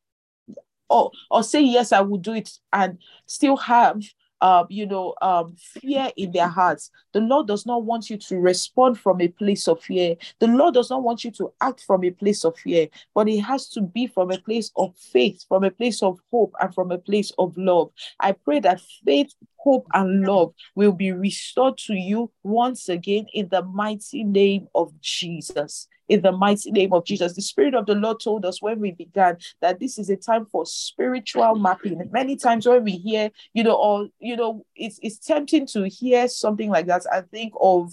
or 0.91 1.13
or 1.31 1.43
say 1.43 1.63
yes, 1.63 1.93
I 1.93 2.01
will 2.01 2.19
do 2.19 2.35
it 2.35 2.51
and 2.73 2.99
still 3.27 3.57
have 3.57 4.03
um, 4.41 4.67
you 4.69 4.87
know, 4.87 5.15
um, 5.23 5.57
fear 5.57 6.11
in 6.17 6.33
their 6.33 6.49
hearts. 6.49 6.91
The 7.13 7.21
Lord 7.21 7.47
does 7.47 7.67
not 7.67 7.85
want 7.85 8.11
you 8.11 8.17
to 8.17 8.39
respond 8.39 8.99
from 8.99 9.21
a 9.21 9.29
place 9.29 9.69
of 9.69 9.83
fear. 9.83 10.17
The 10.39 10.47
Lord 10.47 10.75
does 10.75 10.91
not 10.91 11.03
want 11.03 11.25
you 11.25 11.31
to 11.33 11.53
act 11.61 11.83
from 11.83 12.05
a 12.05 12.11
place 12.11 12.45
of 12.45 12.57
fear, 12.57 12.89
but 13.15 13.29
it 13.29 13.41
has 13.41 13.69
to 13.71 13.81
be 13.81 14.07
from 14.07 14.31
a 14.31 14.39
place 14.39 14.71
of 14.77 14.97
faith, 14.97 15.45
from 15.49 15.65
a 15.65 15.71
place 15.71 16.03
of 16.03 16.19
hope, 16.31 16.55
and 16.61 16.75
from 16.75 16.93
a 16.93 16.99
place 16.99 17.33
of 17.39 17.57
love. 17.57 17.91
I 18.21 18.33
pray 18.33 18.61
that 18.61 18.81
faith 19.05 19.35
hope, 19.57 19.87
and 19.93 20.27
love 20.27 20.55
will 20.75 20.93
be 20.93 21.13
restored 21.13 21.77
to 21.79 21.95
you 21.95 22.31
once 22.43 22.89
again 22.89 23.27
in 23.35 23.49
the 23.49 23.63
mighty 23.63 24.25
name 24.25 24.69
of 24.75 24.99
Jesus. 25.01 25.89
In 26.09 26.23
the 26.23 26.33
mighty 26.33 26.71
name 26.71 26.93
of 26.93 27.05
Jesus. 27.05 27.35
The 27.35 27.43
Spirit 27.43 27.75
of 27.75 27.87
the 27.87 27.95
Lord 27.95 28.21
told 28.21 28.45
us 28.45 28.63
when 28.63 28.81
we 28.81 28.93
began 28.93 29.39
that 29.61 29.79
this 29.79 29.99
is 29.99 30.11
a 30.11 30.17
time 30.17 30.47
for 30.47 30.65
spiritual 30.67 31.55
mapping. 31.57 32.09
Many 32.11 32.37
times 32.37 32.67
when 32.67 32.85
we 32.85 32.93
hear, 32.93 33.31
you 33.53 33.65
know, 33.65 33.75
or, 33.75 34.09
you 34.19 34.37
know, 34.37 34.65
it's, 34.75 34.99
it's 35.03 35.19
tempting 35.19 35.67
to 35.69 35.89
hear 35.89 36.29
something 36.29 36.71
like 36.71 36.87
that 36.87 37.03
and 37.13 37.31
think 37.31 37.53
of 37.61 37.93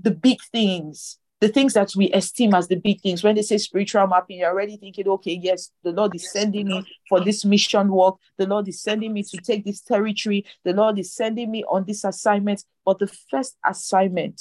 the 0.00 0.10
big 0.10 0.38
things 0.52 1.18
the 1.40 1.48
things 1.48 1.74
that 1.74 1.92
we 1.94 2.10
esteem 2.12 2.54
as 2.54 2.68
the 2.68 2.76
big 2.76 3.00
things. 3.00 3.22
When 3.22 3.34
they 3.34 3.42
say 3.42 3.58
spiritual 3.58 4.06
mapping, 4.06 4.38
you're 4.38 4.50
already 4.50 4.76
thinking, 4.76 5.06
okay, 5.06 5.38
yes, 5.40 5.70
the 5.82 5.92
Lord 5.92 6.14
is 6.14 6.30
sending 6.32 6.68
me 6.68 6.86
for 7.08 7.22
this 7.22 7.44
mission 7.44 7.88
work. 7.88 8.16
The 8.38 8.46
Lord 8.46 8.68
is 8.68 8.82
sending 8.82 9.12
me 9.12 9.22
to 9.24 9.38
take 9.38 9.64
this 9.64 9.82
territory. 9.82 10.46
The 10.64 10.72
Lord 10.72 10.98
is 10.98 11.14
sending 11.14 11.50
me 11.50 11.62
on 11.68 11.84
this 11.84 12.04
assignment. 12.04 12.64
But 12.84 12.98
the 12.98 13.06
first 13.06 13.56
assignment 13.64 14.40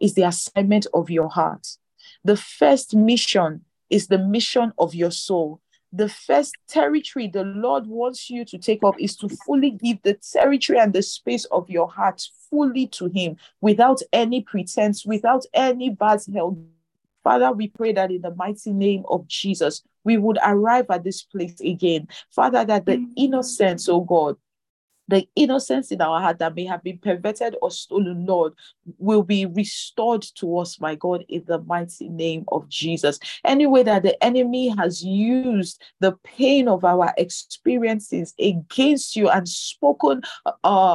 is 0.00 0.14
the 0.14 0.22
assignment 0.22 0.86
of 0.94 1.10
your 1.10 1.28
heart. 1.28 1.66
The 2.24 2.36
first 2.36 2.94
mission 2.94 3.64
is 3.88 4.06
the 4.06 4.18
mission 4.18 4.72
of 4.78 4.94
your 4.94 5.10
soul 5.10 5.60
the 5.92 6.08
first 6.08 6.54
territory 6.68 7.26
the 7.26 7.44
Lord 7.44 7.86
wants 7.86 8.30
you 8.30 8.44
to 8.44 8.58
take 8.58 8.84
up 8.84 8.94
is 9.00 9.16
to 9.16 9.28
fully 9.28 9.70
give 9.70 10.02
the 10.02 10.14
territory 10.14 10.78
and 10.78 10.92
the 10.92 11.02
space 11.02 11.44
of 11.46 11.68
your 11.68 11.88
heart 11.88 12.22
fully 12.48 12.86
to 12.88 13.06
Him 13.06 13.36
without 13.60 14.00
any 14.12 14.42
pretense, 14.42 15.04
without 15.04 15.44
any 15.52 15.90
bad 15.90 16.20
held. 16.32 16.64
Father, 17.24 17.52
we 17.52 17.68
pray 17.68 17.92
that 17.92 18.10
in 18.10 18.22
the 18.22 18.34
mighty 18.34 18.72
name 18.72 19.04
of 19.08 19.26
Jesus, 19.26 19.82
we 20.04 20.16
would 20.16 20.38
arrive 20.44 20.86
at 20.90 21.04
this 21.04 21.22
place 21.22 21.60
again. 21.60 22.08
Father, 22.30 22.64
that 22.64 22.86
the 22.86 22.98
mm. 22.98 23.08
innocence, 23.16 23.88
oh 23.88 24.00
God, 24.00 24.36
the 25.10 25.28
innocence 25.34 25.90
in 25.90 26.00
our 26.00 26.20
heart 26.20 26.38
that 26.38 26.54
may 26.54 26.64
have 26.64 26.82
been 26.82 26.98
perverted 26.98 27.56
or 27.60 27.70
stolen, 27.70 28.26
Lord, 28.26 28.54
will 28.98 29.22
be 29.22 29.44
restored 29.44 30.22
to 30.36 30.58
us, 30.58 30.80
my 30.80 30.94
God, 30.94 31.24
in 31.28 31.44
the 31.46 31.58
mighty 31.58 32.08
name 32.08 32.44
of 32.48 32.68
Jesus. 32.68 33.18
Any 33.44 33.66
way 33.66 33.82
that 33.82 34.04
the 34.04 34.22
enemy 34.24 34.68
has 34.68 35.04
used 35.04 35.82
the 35.98 36.12
pain 36.24 36.68
of 36.68 36.84
our 36.84 37.12
experiences 37.18 38.34
against 38.38 39.16
you 39.16 39.28
and 39.28 39.48
spoken 39.48 40.22
uh, 40.46 40.52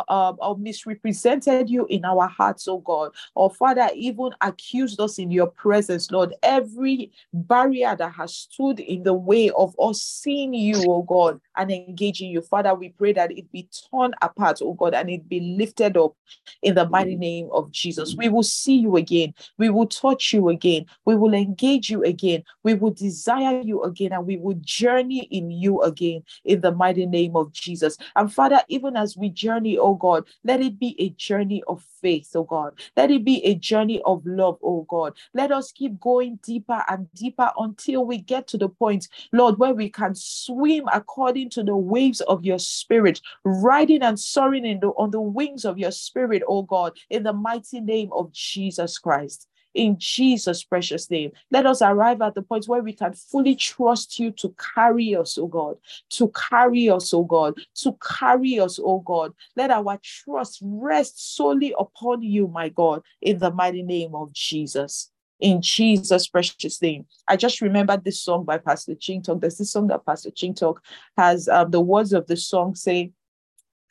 uh, 0.08 0.34
or 0.40 0.58
misrepresented 0.58 1.70
you 1.70 1.86
in 1.88 2.06
our 2.06 2.28
hearts, 2.28 2.68
oh 2.68 2.80
God, 2.80 3.12
or 3.36 3.50
Father, 3.50 3.90
even 3.96 4.30
accused 4.42 5.00
us 5.02 5.20
in 5.20 5.30
your 5.30 5.48
presence, 5.48 6.10
Lord, 6.10 6.34
every 6.42 7.12
barrier 7.34 7.96
that 7.98 8.14
has 8.14 8.34
stood 8.34 8.80
in 8.80 9.04
the 9.04 9.14
way 9.14 9.50
of 9.52 9.76
us 9.80 10.02
seeing 10.02 10.54
you, 10.54 10.82
oh 10.88 11.02
God, 11.04 11.42
and 11.58 11.72
engaging 11.72 12.30
you, 12.30 12.42
Father, 12.42 12.74
we 12.74 12.90
pray 12.90 13.14
that 13.14 13.32
it 13.32 13.52
be 13.52 13.68
torn 13.90 14.14
apart, 14.22 14.60
oh 14.62 14.74
God, 14.74 14.94
and 14.94 15.10
it 15.10 15.28
be 15.28 15.40
lifted 15.40 15.98
up 15.98 16.16
in 16.62 16.76
the 16.76 16.88
mighty 16.90 17.16
mm. 17.16 17.20
name 17.20 17.50
of 17.52 17.72
Jesus. 17.72 18.16
We 18.16 18.30
will 18.30 18.44
see 18.44 18.76
you 18.76 18.96
again. 18.96 19.34
We 19.58 19.70
will 19.70 19.88
touch 19.88 20.34
you 20.34 20.50
again. 20.50 20.86
We 21.06 21.16
will 21.16 21.34
engage 21.34 21.90
you 21.90 22.04
again. 22.04 22.44
We 22.64 22.74
will 22.74 22.92
desire 22.92 23.62
you 23.62 23.84
again, 23.84 24.12
and 24.14 24.26
we 24.26 24.38
will 24.38 24.58
journey 24.62 25.24
in 25.32 25.52
you 25.52 25.82
again 25.82 26.24
in 26.44 26.62
the 26.62 26.72
mighty 26.72 27.06
name 27.06 27.36
of 27.36 27.52
Jesus. 27.52 27.98
And 28.16 28.34
Father, 28.34 28.62
even 28.68 28.96
as 28.96 29.18
we 29.18 29.30
journey, 29.30 29.78
oh 29.78 29.96
God, 29.96 30.26
let 30.44 30.62
it 30.62 30.80
be 30.80 30.96
a 31.00 31.10
journey 31.10 31.64
of 31.68 31.84
faith, 32.02 32.32
oh 32.36 32.44
God. 32.44 32.74
Let 32.96 33.12
it 33.12 33.24
be 33.24 33.44
a 33.46 33.56
journey 33.56 34.02
of 34.06 34.26
love, 34.26 34.58
oh 34.64 34.86
God. 34.90 35.14
Let 35.34 35.52
us 35.52 35.72
keep 35.72 36.00
going 36.00 36.40
deeper 36.44 36.84
and 36.90 37.12
deeper 37.14 37.52
until 37.58 38.06
we 38.06 38.18
get 38.18 38.48
to 38.50 38.58
the 38.58 38.70
point, 38.70 39.08
Lord, 39.32 39.58
where 39.58 39.74
we 39.74 39.90
can 39.90 40.14
swim 40.16 40.86
according 40.94 41.45
to 41.52 41.64
the 41.64 41.76
waves 41.76 42.22
of 42.22 42.46
your 42.46 42.60
spirit, 42.60 43.22
riding 43.44 44.02
and 44.02 44.20
soaring 44.20 44.66
in 44.66 44.80
the, 44.80 44.88
on 44.90 45.12
the 45.12 45.22
wings 45.22 45.66
of 45.66 45.78
your 45.78 45.92
spirit, 45.92 46.44
oh 46.48 46.64
God, 46.64 46.94
in 47.10 47.24
the 47.24 47.34
mighty 47.34 47.80
name 47.82 48.10
of 48.14 48.32
Jesus 48.32 48.98
Christ 48.98 49.48
in 49.76 49.98
Jesus' 50.00 50.64
precious 50.64 51.12
name. 51.12 51.32
Let 51.52 51.66
us 51.66 51.82
arrive 51.82 52.22
at 52.22 52.34
the 52.34 52.42
point 52.42 52.68
where 52.68 52.82
we 52.82 52.94
can 52.94 53.14
fully 53.14 53.56
trust 53.56 54.18
you 54.18 54.32
to 54.32 54.56
carry 54.76 55.16
us, 55.16 55.38
oh 55.38 55.48
God, 55.48 55.76
to 56.12 56.30
carry 56.30 56.90
us, 56.90 57.14
oh 57.14 57.26
God, 57.26 57.60
to 57.76 57.96
carry 58.02 58.60
us, 58.60 58.80
oh 58.82 59.00
God. 59.00 59.34
Let 59.56 59.70
our 59.70 60.00
trust 60.02 60.60
rest 60.62 61.36
solely 61.36 61.76
upon 61.78 62.24
you, 62.24 62.48
my 62.48 62.70
God, 62.70 63.04
in 63.22 63.38
the 63.38 63.52
mighty 63.52 63.84
name 63.84 64.16
of 64.16 64.34
Jesus. 64.34 65.12
In 65.40 65.62
Jesus' 65.62 66.28
precious 66.28 66.82
name. 66.82 67.06
I 67.28 67.36
just 67.36 67.62
remembered 67.62 68.04
this 68.04 68.22
song 68.22 68.46
by 68.46 68.58
Pastor 68.58 68.96
Chingtok. 68.96 69.42
There's 69.42 69.58
this 69.58 69.72
song 69.72 69.88
that 69.88 70.06
Pastor 70.06 70.32
Chingtok 70.32 70.78
has 71.18 71.50
um, 71.50 71.72
the 71.72 71.82
words 71.82 72.14
of 72.14 72.28
the 72.28 72.38
song 72.38 72.76
say, 72.76 73.12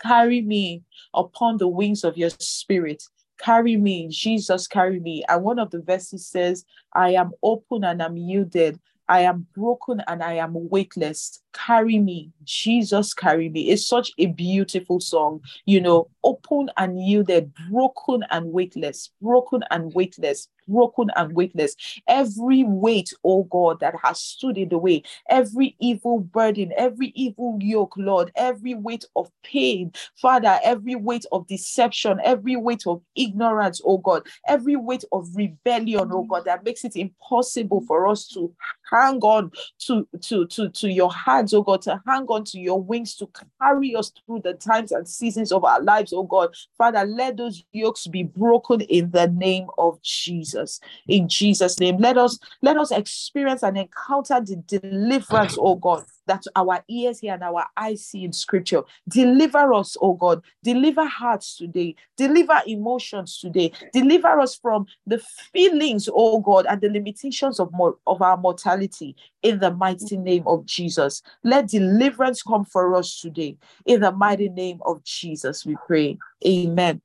Carry 0.00 0.40
me 0.40 0.82
upon 1.12 1.58
the 1.58 1.68
wings 1.68 2.04
of 2.04 2.16
your 2.16 2.30
spirit. 2.30 3.02
Carry 3.38 3.76
me, 3.76 4.08
Jesus, 4.08 4.66
carry 4.66 5.00
me. 5.00 5.24
And 5.28 5.42
one 5.42 5.58
of 5.58 5.70
the 5.70 5.80
verses 5.80 6.26
says, 6.26 6.64
I 6.92 7.10
am 7.10 7.32
open 7.42 7.84
and 7.84 8.02
I'm 8.02 8.16
yielded. 8.16 8.80
I 9.08 9.20
am 9.20 9.46
broken 9.54 10.02
and 10.06 10.22
I 10.22 10.34
am 10.34 10.52
weightless. 10.54 11.42
Carry 11.54 11.98
me 11.98 12.30
jesus 12.44 13.14
carry 13.14 13.48
me 13.48 13.70
it's 13.70 13.86
such 13.86 14.12
a 14.18 14.26
beautiful 14.26 15.00
song 15.00 15.40
you 15.64 15.80
know 15.80 16.08
open 16.22 16.68
and 16.76 17.00
yielded 17.00 17.52
broken 17.70 18.22
and 18.30 18.52
weightless 18.52 19.10
broken 19.20 19.62
and 19.70 19.94
weightless 19.94 20.48
broken 20.68 21.10
and 21.16 21.34
weightless. 21.34 21.76
Every 22.08 22.64
weight, 22.64 23.12
oh 23.24 23.44
God, 23.44 23.80
that 23.80 23.94
has 24.02 24.20
stood 24.20 24.58
in 24.58 24.68
the 24.68 24.78
way, 24.78 25.02
every 25.28 25.76
evil 25.80 26.20
burden, 26.20 26.72
every 26.76 27.12
evil 27.14 27.58
yoke, 27.60 27.94
Lord, 27.96 28.32
every 28.36 28.74
weight 28.74 29.04
of 29.16 29.30
pain, 29.42 29.92
Father, 30.20 30.58
every 30.64 30.94
weight 30.94 31.26
of 31.32 31.46
deception, 31.46 32.20
every 32.24 32.56
weight 32.56 32.86
of 32.86 33.02
ignorance, 33.14 33.80
oh 33.84 33.98
God, 33.98 34.26
every 34.46 34.76
weight 34.76 35.04
of 35.12 35.28
rebellion, 35.34 36.10
oh 36.12 36.24
God, 36.24 36.44
that 36.44 36.64
makes 36.64 36.84
it 36.84 36.96
impossible 36.96 37.82
for 37.86 38.06
us 38.06 38.26
to 38.28 38.52
hang 38.90 39.18
on 39.20 39.50
to, 39.80 40.06
to, 40.22 40.46
to, 40.46 40.68
to 40.70 40.90
your 40.90 41.12
hands, 41.44 41.54
oh 41.54 41.62
God, 41.62 41.82
to 41.82 42.00
hang 42.06 42.24
on 42.26 42.44
to 42.44 42.58
your 42.58 42.80
wings, 42.80 43.14
to 43.16 43.28
carry 43.60 43.94
us 43.94 44.10
through 44.24 44.40
the 44.40 44.54
times 44.54 44.92
and 44.92 45.06
seasons 45.06 45.52
of 45.52 45.64
our 45.64 45.82
lives, 45.82 46.12
oh 46.12 46.22
God. 46.22 46.54
Father, 46.78 47.04
let 47.04 47.36
those 47.36 47.62
yokes 47.72 48.06
be 48.06 48.22
broken 48.22 48.80
in 48.82 49.10
the 49.10 49.28
name 49.28 49.68
of. 49.78 49.98
Jesus. 50.02 50.80
In 51.08 51.28
Jesus' 51.28 51.78
name, 51.80 51.98
let 51.98 52.16
us 52.16 52.38
let 52.62 52.76
us 52.76 52.90
experience 52.90 53.62
and 53.62 53.76
encounter 53.76 54.40
the 54.40 54.56
deliverance, 54.56 55.56
oh 55.58 55.76
God, 55.76 56.04
that 56.26 56.44
our 56.56 56.82
ears 56.88 57.20
hear 57.20 57.34
and 57.34 57.42
our 57.42 57.66
eyes 57.76 58.04
see 58.04 58.24
in 58.24 58.32
scripture. 58.32 58.82
Deliver 59.08 59.72
us, 59.74 59.96
oh 60.00 60.14
God. 60.14 60.42
Deliver 60.62 61.04
hearts 61.04 61.56
today. 61.56 61.94
Deliver 62.16 62.60
emotions 62.66 63.38
today. 63.38 63.72
Deliver 63.92 64.40
us 64.40 64.56
from 64.56 64.86
the 65.06 65.18
feelings, 65.52 66.08
oh 66.12 66.40
God, 66.40 66.66
and 66.68 66.80
the 66.80 66.88
limitations 66.88 67.60
of, 67.60 67.72
more, 67.72 67.96
of 68.06 68.22
our 68.22 68.36
mortality 68.36 69.16
in 69.42 69.58
the 69.58 69.70
mighty 69.70 70.16
name 70.16 70.44
of 70.46 70.64
Jesus. 70.66 71.22
Let 71.42 71.68
deliverance 71.68 72.42
come 72.42 72.64
for 72.64 72.94
us 72.94 73.20
today. 73.20 73.56
In 73.86 74.00
the 74.00 74.12
mighty 74.12 74.48
name 74.48 74.80
of 74.84 75.02
Jesus, 75.04 75.66
we 75.66 75.76
pray. 75.86 76.18
Amen. 76.46 77.00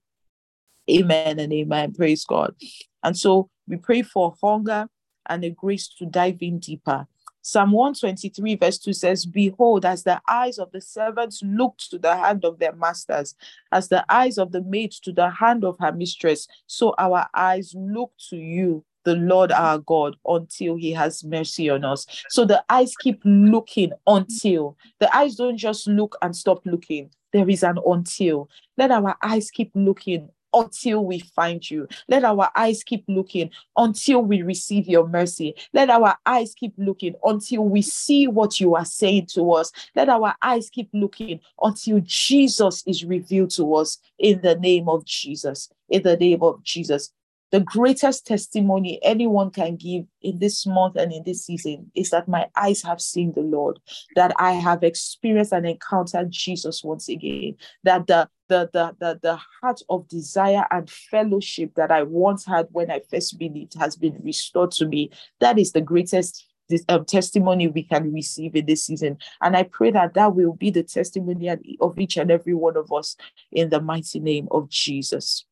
Amen 0.89 1.39
and 1.39 1.53
amen. 1.53 1.93
Praise 1.93 2.26
God. 2.26 2.55
And 3.03 3.15
so 3.15 3.49
we 3.67 3.78
pray 3.78 4.01
for 4.01 4.36
hunger 4.41 4.89
and 5.28 5.43
a 5.43 5.51
grace 5.51 5.88
to 5.99 6.05
dive 6.05 6.38
in 6.41 6.59
deeper. 6.59 7.07
Psalm 7.41 7.71
123, 7.71 8.55
verse 8.55 8.77
2 8.77 8.93
says, 8.93 9.25
Behold, 9.25 9.85
as 9.85 10.03
the 10.03 10.21
eyes 10.27 10.57
of 10.57 10.71
the 10.71 10.81
servants 10.81 11.41
looked 11.43 11.89
to 11.89 11.97
the 11.97 12.15
hand 12.15 12.43
of 12.45 12.59
their 12.59 12.73
masters, 12.73 13.35
as 13.71 13.87
the 13.87 14.05
eyes 14.09 14.37
of 14.37 14.51
the 14.51 14.61
maid 14.61 14.91
to 14.91 15.11
the 15.11 15.29
hand 15.29 15.63
of 15.63 15.77
her 15.79 15.91
mistress, 15.91 16.47
so 16.67 16.93
our 16.97 17.27
eyes 17.33 17.73
look 17.75 18.11
to 18.29 18.37
you, 18.37 18.83
the 19.05 19.15
Lord 19.15 19.51
our 19.51 19.77
God, 19.79 20.17
until 20.25 20.75
he 20.75 20.91
has 20.91 21.23
mercy 21.23 21.69
on 21.69 21.85
us. 21.85 22.05
So 22.29 22.45
the 22.45 22.63
eyes 22.69 22.95
keep 22.97 23.21
looking 23.23 23.93
until 24.05 24.77
the 24.99 25.15
eyes 25.15 25.35
don't 25.35 25.57
just 25.57 25.87
look 25.87 26.17
and 26.21 26.35
stop 26.35 26.61
looking. 26.65 27.09
There 27.31 27.49
is 27.49 27.63
an 27.63 27.79
until. 27.85 28.49
Let 28.77 28.91
our 28.91 29.15
eyes 29.23 29.49
keep 29.51 29.71
looking 29.75 30.29
until 30.54 31.06
we 31.06 31.20
find 31.20 31.70
you. 31.70 31.88
Let 32.08 32.24
our 32.24 32.50
eyes 32.56 32.84
keep 32.84 33.04
looking 33.08 33.52
until 33.78 34.22
we 34.22 34.41
receive 34.41 34.88
your 34.88 35.08
mercy. 35.08 35.56
Let 35.74 35.89
our 35.89 36.16
eyes 36.26 36.54
keep 36.54 36.74
looking 36.78 37.16
until 37.24 37.66
we 37.66 37.82
see 37.82 38.28
what 38.28 38.60
you 38.60 38.76
are 38.76 38.86
saying 38.86 39.28
to 39.34 39.52
us. 39.54 39.72
Let 39.95 40.10
our 40.10 40.36
eyes 40.41 40.70
keep 40.70 40.89
looking 40.93 41.39
until 41.62 42.02
Jesus 42.04 42.84
is 42.86 43.04
revealed 43.04 43.52
to 43.52 43.76
us 43.76 43.97
in 44.18 44.41
the 44.41 44.56
name 44.56 44.89
of 44.89 45.06
Jesus. 45.06 45.70
In 45.89 46.04
the 46.04 46.18
name 46.18 46.43
of 46.43 46.64
Jesus 46.64 47.12
the 47.52 47.60
greatest 47.62 48.28
testimony 48.28 49.00
anyone 49.04 49.50
can 49.50 49.76
give 49.76 50.06
in 50.22 50.39
this 50.39 50.66
month 50.66 50.95
and 50.95 51.12
in 51.12 51.24
this 51.24 51.45
season 51.45 51.91
is 51.95 52.12
that 52.12 52.28
my 52.28 52.47
eyes 52.56 52.84
have 52.84 53.02
seen 53.02 53.34
the 53.34 53.41
Lord, 53.41 53.80
that 54.16 54.34
I 54.38 54.54
have 54.54 54.84
experienced 54.84 55.52
and 55.54 55.68
encountered 55.68 56.32
Jesus 56.32 56.84
once 56.84 57.10
again, 57.10 57.56
that 57.84 58.08
the 58.08 58.30
the, 58.50 58.68
the, 58.74 58.95
the, 59.00 59.20
the 59.22 59.39
heart 59.62 59.80
of 59.91 60.08
desire 60.08 60.66
and 60.72 60.89
fellowship 60.89 61.76
that 61.76 61.91
I 61.91 62.02
once 62.02 62.43
had 62.45 62.68
when 62.72 62.89
I 62.89 63.02
first 63.08 63.38
believed 63.38 63.76
has 63.76 63.95
been 63.95 64.20
restored 64.24 64.72
to 64.72 64.88
me. 64.88 65.12
That 65.39 65.60
is 65.60 65.72
the 65.72 65.82
greatest 65.82 66.47
this, 66.68 66.84
um, 66.89 67.06
testimony 67.06 67.68
we 67.68 67.84
can 67.84 68.12
receive 68.12 68.56
in 68.56 68.66
this 68.66 68.86
season. 68.86 69.20
And 69.41 69.56
I 69.56 69.64
pray 69.64 69.91
that 69.91 70.16
that 70.16 70.34
will 70.36 70.54
be 70.54 70.72
the 70.72 70.82
testimony 70.82 71.47
of 71.80 72.00
each 72.00 72.18
and 72.18 72.32
every 72.32 72.56
one 72.56 72.76
of 72.76 72.91
us 72.91 73.16
in 73.52 73.70
the 73.70 73.82
mighty 73.82 74.20
name 74.20 74.47
of 74.50 74.68
Jesus 74.70 75.45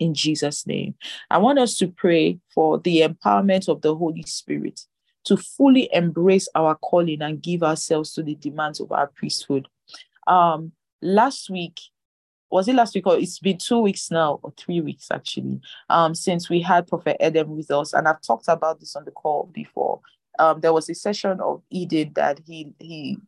in 0.00 0.14
Jesus' 0.14 0.66
name. 0.66 0.94
I 1.30 1.38
want 1.38 1.60
us 1.60 1.76
to 1.78 1.86
pray 1.86 2.40
for 2.52 2.78
the 2.78 3.02
empowerment 3.02 3.68
of 3.68 3.82
the 3.82 3.94
Holy 3.94 4.22
Spirit 4.22 4.80
to 5.24 5.36
fully 5.36 5.88
embrace 5.92 6.48
our 6.54 6.74
calling 6.74 7.22
and 7.22 7.42
give 7.42 7.62
ourselves 7.62 8.12
to 8.14 8.22
the 8.22 8.34
demands 8.34 8.80
of 8.80 8.90
our 8.90 9.06
priesthood. 9.06 9.68
Um, 10.26 10.72
last 11.02 11.50
week, 11.50 11.78
was 12.50 12.66
it 12.66 12.74
last 12.74 12.94
week 12.94 13.06
or 13.06 13.16
it's 13.16 13.38
been 13.38 13.58
two 13.58 13.78
weeks 13.78 14.10
now 14.10 14.40
or 14.42 14.52
three 14.56 14.80
weeks 14.80 15.08
actually 15.12 15.60
um 15.88 16.14
since 16.16 16.50
we 16.50 16.60
had 16.60 16.86
prophet 16.86 17.16
Adam 17.20 17.56
with 17.56 17.70
us 17.70 17.92
and 17.92 18.08
I've 18.08 18.20
talked 18.20 18.48
about 18.48 18.80
this 18.80 18.96
on 18.96 19.04
the 19.04 19.12
call 19.12 19.48
before 19.52 20.00
um 20.38 20.60
there 20.60 20.72
was 20.72 20.88
a 20.90 20.94
session 20.94 21.40
of 21.40 21.62
Eden 21.70 22.10
that 22.16 22.40
he 22.44 22.72
he 22.80 23.18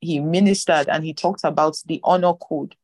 he 0.00 0.20
ministered 0.20 0.88
and 0.88 1.04
he 1.04 1.12
talked 1.12 1.42
about 1.42 1.76
the 1.86 2.00
honor 2.04 2.34
code 2.34 2.76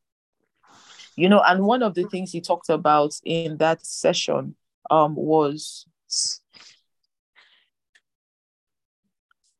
you 1.15 1.29
know 1.29 1.41
and 1.45 1.63
one 1.63 1.83
of 1.83 1.93
the 1.93 2.03
things 2.05 2.31
he 2.31 2.41
talked 2.41 2.69
about 2.69 3.13
in 3.23 3.57
that 3.57 3.85
session 3.85 4.55
um, 4.91 5.15
was 5.15 5.85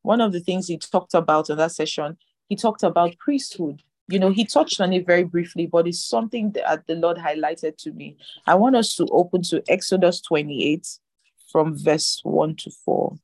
one 0.02 0.22
of 0.22 0.32
the 0.32 0.40
things 0.40 0.68
he 0.68 0.78
talked 0.78 1.14
about 1.14 1.50
in 1.50 1.58
that 1.58 1.72
session 1.72 2.18
he 2.48 2.56
talked 2.56 2.84
about 2.84 3.18
priesthood. 3.18 3.82
You 4.08 4.20
know 4.20 4.30
he 4.30 4.46
touched 4.46 4.80
on 4.80 4.94
it 4.94 5.06
very 5.06 5.24
briefly 5.24 5.66
but 5.66 5.88
it's 5.88 6.06
something 6.06 6.52
that 6.52 6.86
the 6.86 6.96
lord 6.96 7.18
highlighted 7.18 7.78
to 7.78 7.92
me. 7.92 8.18
I 8.46 8.56
want 8.56 8.76
us 8.76 8.96
to 8.98 9.08
open 9.12 9.42
to 9.44 9.64
exodus 9.68 10.22
28 10.22 10.88
from 11.52 11.78
verse 11.78 12.20
1 12.24 12.56
to 12.58 12.72
4 12.86 13.18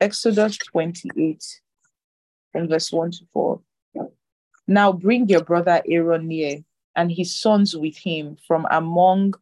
Exodus 0.00 0.56
28, 0.58 1.60
from 2.52 2.68
verse 2.68 2.90
1 2.90 3.10
to 3.10 3.24
4. 3.32 3.60
Now 4.66 4.92
bring 4.92 5.28
your 5.28 5.44
brother 5.44 5.82
Aaron 5.86 6.28
near, 6.28 6.64
and 6.96 7.10
his 7.10 7.36
sons 7.36 7.76
with 7.76 7.96
him 7.96 8.36
from 8.46 8.66
among 8.70 9.34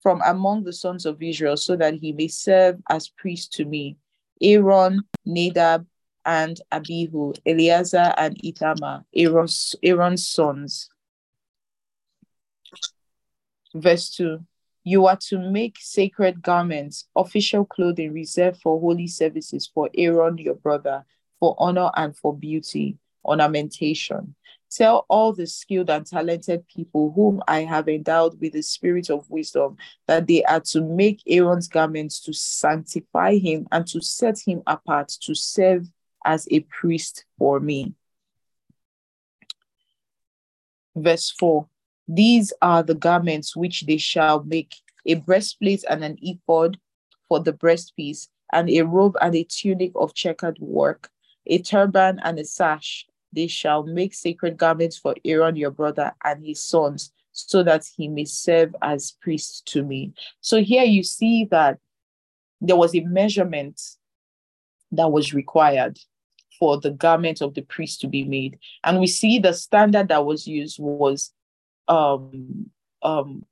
from 0.00 0.22
among 0.24 0.64
the 0.64 0.72
sons 0.72 1.06
of 1.06 1.22
Israel, 1.22 1.56
so 1.56 1.74
that 1.76 1.94
he 1.94 2.12
may 2.12 2.28
serve 2.28 2.80
as 2.88 3.08
priest 3.08 3.52
to 3.54 3.64
me. 3.64 3.96
Aaron, 4.40 5.02
Nadab, 5.24 5.86
and 6.24 6.60
Abihu, 6.70 7.32
Eleazar 7.44 8.14
and 8.16 8.38
Ithamar, 8.44 9.04
Aaron's, 9.14 9.74
Aaron's 9.82 10.28
sons. 10.28 10.88
Verse 13.78 14.10
2 14.10 14.44
You 14.82 15.06
are 15.06 15.18
to 15.28 15.38
make 15.38 15.76
sacred 15.78 16.42
garments, 16.42 17.06
official 17.14 17.64
clothing 17.64 18.12
reserved 18.12 18.60
for 18.60 18.80
holy 18.80 19.06
services 19.06 19.70
for 19.72 19.88
Aaron 19.96 20.36
your 20.38 20.56
brother, 20.56 21.04
for 21.38 21.54
honor 21.58 21.90
and 21.96 22.16
for 22.16 22.36
beauty, 22.36 22.98
ornamentation. 23.24 24.34
Tell 24.70 25.06
all 25.08 25.32
the 25.32 25.46
skilled 25.46 25.90
and 25.90 26.04
talented 26.04 26.66
people 26.68 27.12
whom 27.14 27.40
I 27.46 27.60
have 27.60 27.88
endowed 27.88 28.38
with 28.40 28.52
the 28.52 28.62
spirit 28.62 29.10
of 29.10 29.30
wisdom 29.30 29.76
that 30.08 30.26
they 30.26 30.42
are 30.44 30.60
to 30.72 30.82
make 30.82 31.22
Aaron's 31.26 31.68
garments 31.68 32.20
to 32.22 32.32
sanctify 32.34 33.36
him 33.36 33.66
and 33.70 33.86
to 33.86 34.02
set 34.02 34.40
him 34.40 34.62
apart 34.66 35.08
to 35.22 35.34
serve 35.34 35.86
as 36.24 36.48
a 36.50 36.60
priest 36.60 37.24
for 37.38 37.60
me. 37.60 37.94
Verse 40.96 41.30
4 41.30 41.66
these 42.08 42.52
are 42.62 42.82
the 42.82 42.94
garments 42.94 43.54
which 43.54 43.82
they 43.82 43.98
shall 43.98 44.42
make 44.44 44.74
a 45.06 45.14
breastplate 45.14 45.84
and 45.88 46.02
an 46.02 46.16
ephod 46.22 46.78
for 47.28 47.40
the 47.40 47.52
breastpiece, 47.52 48.28
and 48.52 48.70
a 48.70 48.82
robe 48.82 49.16
and 49.20 49.34
a 49.34 49.44
tunic 49.44 49.92
of 49.94 50.14
checkered 50.14 50.58
work, 50.58 51.10
a 51.46 51.58
turban 51.58 52.18
and 52.24 52.38
a 52.38 52.44
sash. 52.44 53.06
They 53.32 53.46
shall 53.46 53.82
make 53.82 54.14
sacred 54.14 54.56
garments 54.56 54.96
for 54.96 55.14
Aaron 55.24 55.56
your 55.56 55.70
brother 55.70 56.12
and 56.24 56.44
his 56.44 56.62
sons, 56.62 57.12
so 57.32 57.62
that 57.62 57.84
he 57.96 58.08
may 58.08 58.24
serve 58.24 58.74
as 58.80 59.12
priest 59.20 59.66
to 59.66 59.84
me. 59.84 60.14
So 60.40 60.62
here 60.62 60.84
you 60.84 61.02
see 61.02 61.44
that 61.50 61.78
there 62.62 62.76
was 62.76 62.94
a 62.94 63.00
measurement 63.00 63.80
that 64.92 65.12
was 65.12 65.34
required 65.34 65.98
for 66.58 66.80
the 66.80 66.90
garment 66.90 67.40
of 67.40 67.54
the 67.54 67.62
priest 67.62 68.00
to 68.00 68.08
be 68.08 68.24
made. 68.24 68.58
And 68.82 68.98
we 68.98 69.06
see 69.06 69.38
the 69.38 69.52
standard 69.52 70.08
that 70.08 70.24
was 70.24 70.48
used 70.48 70.78
was 70.80 71.32
um, 71.88 72.70
um, 73.02 73.44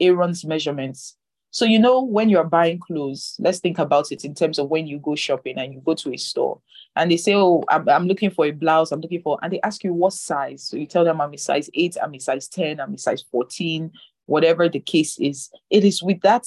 Aaron's 0.00 0.44
measurements. 0.44 1.16
So, 1.50 1.64
you 1.64 1.78
know, 1.78 2.02
when 2.02 2.28
you're 2.28 2.44
buying 2.44 2.78
clothes, 2.78 3.36
let's 3.38 3.58
think 3.58 3.78
about 3.78 4.12
it 4.12 4.24
in 4.24 4.34
terms 4.34 4.58
of 4.58 4.68
when 4.68 4.86
you 4.86 4.98
go 4.98 5.14
shopping 5.14 5.56
and 5.58 5.72
you 5.72 5.80
go 5.80 5.94
to 5.94 6.12
a 6.12 6.16
store 6.16 6.60
and 6.94 7.10
they 7.10 7.16
say, 7.16 7.34
Oh, 7.34 7.64
I'm, 7.68 7.88
I'm 7.88 8.06
looking 8.06 8.30
for 8.30 8.44
a 8.44 8.50
blouse, 8.50 8.92
I'm 8.92 9.00
looking 9.00 9.22
for, 9.22 9.38
and 9.42 9.52
they 9.52 9.60
ask 9.62 9.82
you 9.82 9.94
what 9.94 10.12
size. 10.12 10.62
So 10.64 10.76
you 10.76 10.86
tell 10.86 11.04
them 11.04 11.20
I'm 11.20 11.32
a 11.32 11.38
size 11.38 11.70
eight, 11.74 11.96
I'm 12.02 12.14
a 12.14 12.18
size 12.18 12.48
10, 12.48 12.80
I'm 12.80 12.94
a 12.94 12.98
size 12.98 13.24
14, 13.30 13.90
whatever 14.26 14.68
the 14.68 14.80
case 14.80 15.18
is. 15.18 15.50
It 15.70 15.84
is 15.84 16.02
with 16.02 16.20
that 16.20 16.46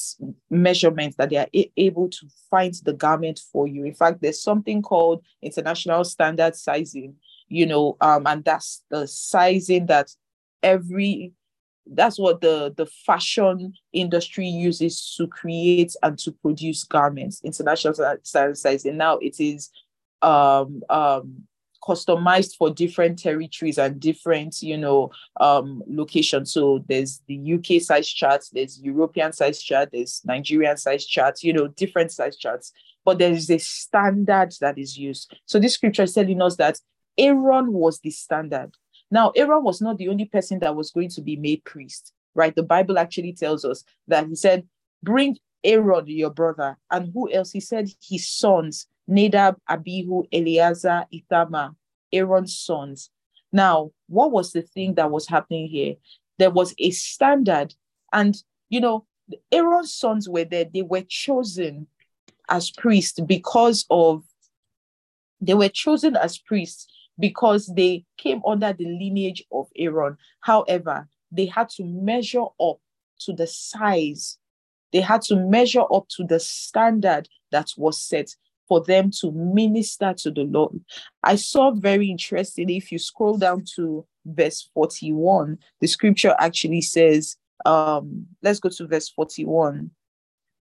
measurement 0.51 1.17
that 1.17 1.31
they 1.31 1.37
are 1.37 1.47
a- 1.55 1.71
able 1.77 2.09
to 2.09 2.27
find 2.51 2.73
the 2.83 2.93
garment 2.93 3.41
for 3.51 3.67
you. 3.67 3.85
In 3.85 3.95
fact, 3.95 4.21
there's 4.21 4.41
something 4.41 4.83
called 4.83 5.25
international 5.41 6.03
standard 6.03 6.55
sizing, 6.55 7.15
you 7.47 7.65
know, 7.65 7.97
um, 8.01 8.27
and 8.27 8.45
that's 8.45 8.83
the 8.91 9.07
sizing 9.07 9.87
that 9.87 10.11
every 10.63 11.33
that's 11.87 12.19
what 12.19 12.41
the 12.41 12.73
the 12.77 12.85
fashion 12.85 13.73
industry 13.91 14.47
uses 14.47 15.15
to 15.17 15.27
create 15.27 15.95
and 16.03 16.17
to 16.19 16.31
produce 16.31 16.83
garments. 16.83 17.41
International 17.43 17.93
standard 18.23 18.57
sizing 18.57 18.97
now 18.97 19.17
it 19.17 19.39
is 19.39 19.69
um 20.21 20.81
um 20.89 21.43
customized 21.83 22.55
for 22.57 22.69
different 22.69 23.17
territories 23.17 23.79
and 23.79 23.99
different 23.99 24.61
you 24.61 24.77
know 24.77 25.09
um 25.39 25.81
locations. 25.87 26.53
So 26.53 26.83
there's 26.87 27.21
the 27.27 27.53
uk 27.55 27.81
size 27.81 28.07
charts 28.07 28.49
there's 28.51 28.79
european 28.79 29.33
size 29.33 29.61
chart 29.61 29.89
there's 29.91 30.21
nigerian 30.23 30.77
size 30.77 31.05
charts 31.07 31.43
you 31.43 31.53
know 31.53 31.67
different 31.67 32.11
size 32.11 32.37
charts. 32.37 32.71
But 33.03 33.17
there 33.17 33.31
is 33.31 33.49
a 33.49 33.57
standard 33.57 34.53
that 34.61 34.77
is 34.77 34.95
used. 34.95 35.35
So 35.47 35.57
this 35.57 35.73
scripture 35.73 36.03
is 36.03 36.13
telling 36.13 36.41
us 36.41 36.55
that 36.57 36.79
aaron 37.17 37.73
was 37.73 37.99
the 37.99 38.11
standard 38.11 38.75
now, 39.11 39.31
Aaron 39.35 39.63
was 39.63 39.81
not 39.81 39.97
the 39.97 40.07
only 40.07 40.25
person 40.25 40.59
that 40.59 40.75
was 40.75 40.89
going 40.89 41.09
to 41.09 41.21
be 41.21 41.35
made 41.35 41.65
priest, 41.65 42.13
right? 42.33 42.55
The 42.55 42.63
Bible 42.63 42.97
actually 42.97 43.33
tells 43.33 43.65
us 43.65 43.83
that 44.07 44.25
he 44.27 44.35
said, 44.35 44.67
Bring 45.03 45.37
Aaron, 45.63 46.07
your 46.07 46.29
brother. 46.29 46.77
And 46.89 47.11
who 47.13 47.31
else? 47.31 47.51
He 47.51 47.59
said 47.59 47.89
his 48.01 48.27
sons, 48.29 48.87
Nadab, 49.07 49.57
Abihu, 49.67 50.23
Eleazar, 50.31 51.05
Ithamar, 51.11 51.75
Aaron's 52.13 52.57
sons. 52.57 53.09
Now, 53.51 53.91
what 54.07 54.31
was 54.31 54.53
the 54.53 54.61
thing 54.61 54.95
that 54.95 55.11
was 55.11 55.27
happening 55.27 55.67
here? 55.67 55.95
There 56.39 56.49
was 56.49 56.73
a 56.79 56.91
standard, 56.91 57.75
and 58.13 58.41
you 58.69 58.79
know, 58.79 59.05
Aaron's 59.51 59.93
sons 59.93 60.29
were 60.29 60.45
there, 60.45 60.65
they 60.65 60.81
were 60.81 61.03
chosen 61.07 61.87
as 62.49 62.71
priests 62.71 63.19
because 63.19 63.85
of 63.89 64.23
they 65.41 65.53
were 65.53 65.69
chosen 65.69 66.15
as 66.15 66.37
priests 66.37 66.87
because 67.19 67.71
they 67.75 68.05
came 68.17 68.41
under 68.45 68.73
the 68.73 68.85
lineage 68.85 69.43
of 69.51 69.67
Aaron. 69.77 70.17
However, 70.41 71.07
they 71.31 71.45
had 71.45 71.69
to 71.69 71.83
measure 71.85 72.45
up 72.59 72.79
to 73.21 73.33
the 73.33 73.47
size, 73.47 74.37
they 74.91 75.01
had 75.01 75.21
to 75.23 75.35
measure 75.35 75.83
up 75.93 76.07
to 76.17 76.23
the 76.23 76.39
standard 76.39 77.29
that 77.51 77.69
was 77.77 78.01
set 78.01 78.35
for 78.67 78.81
them 78.83 79.11
to 79.11 79.31
minister 79.31 80.13
to 80.17 80.31
the 80.31 80.43
Lord. 80.43 80.79
I 81.23 81.35
saw 81.35 81.71
very 81.71 82.09
interesting 82.09 82.69
if 82.69 82.91
you 82.91 82.99
scroll 82.99 83.37
down 83.37 83.65
to 83.75 84.05
verse 84.25 84.69
41, 84.73 85.57
the 85.79 85.87
scripture 85.87 86.35
actually 86.39 86.81
says, 86.81 87.35
um, 87.65 88.25
let's 88.41 88.59
go 88.59 88.69
to 88.69 88.87
verse 88.87 89.09
41. 89.09 89.91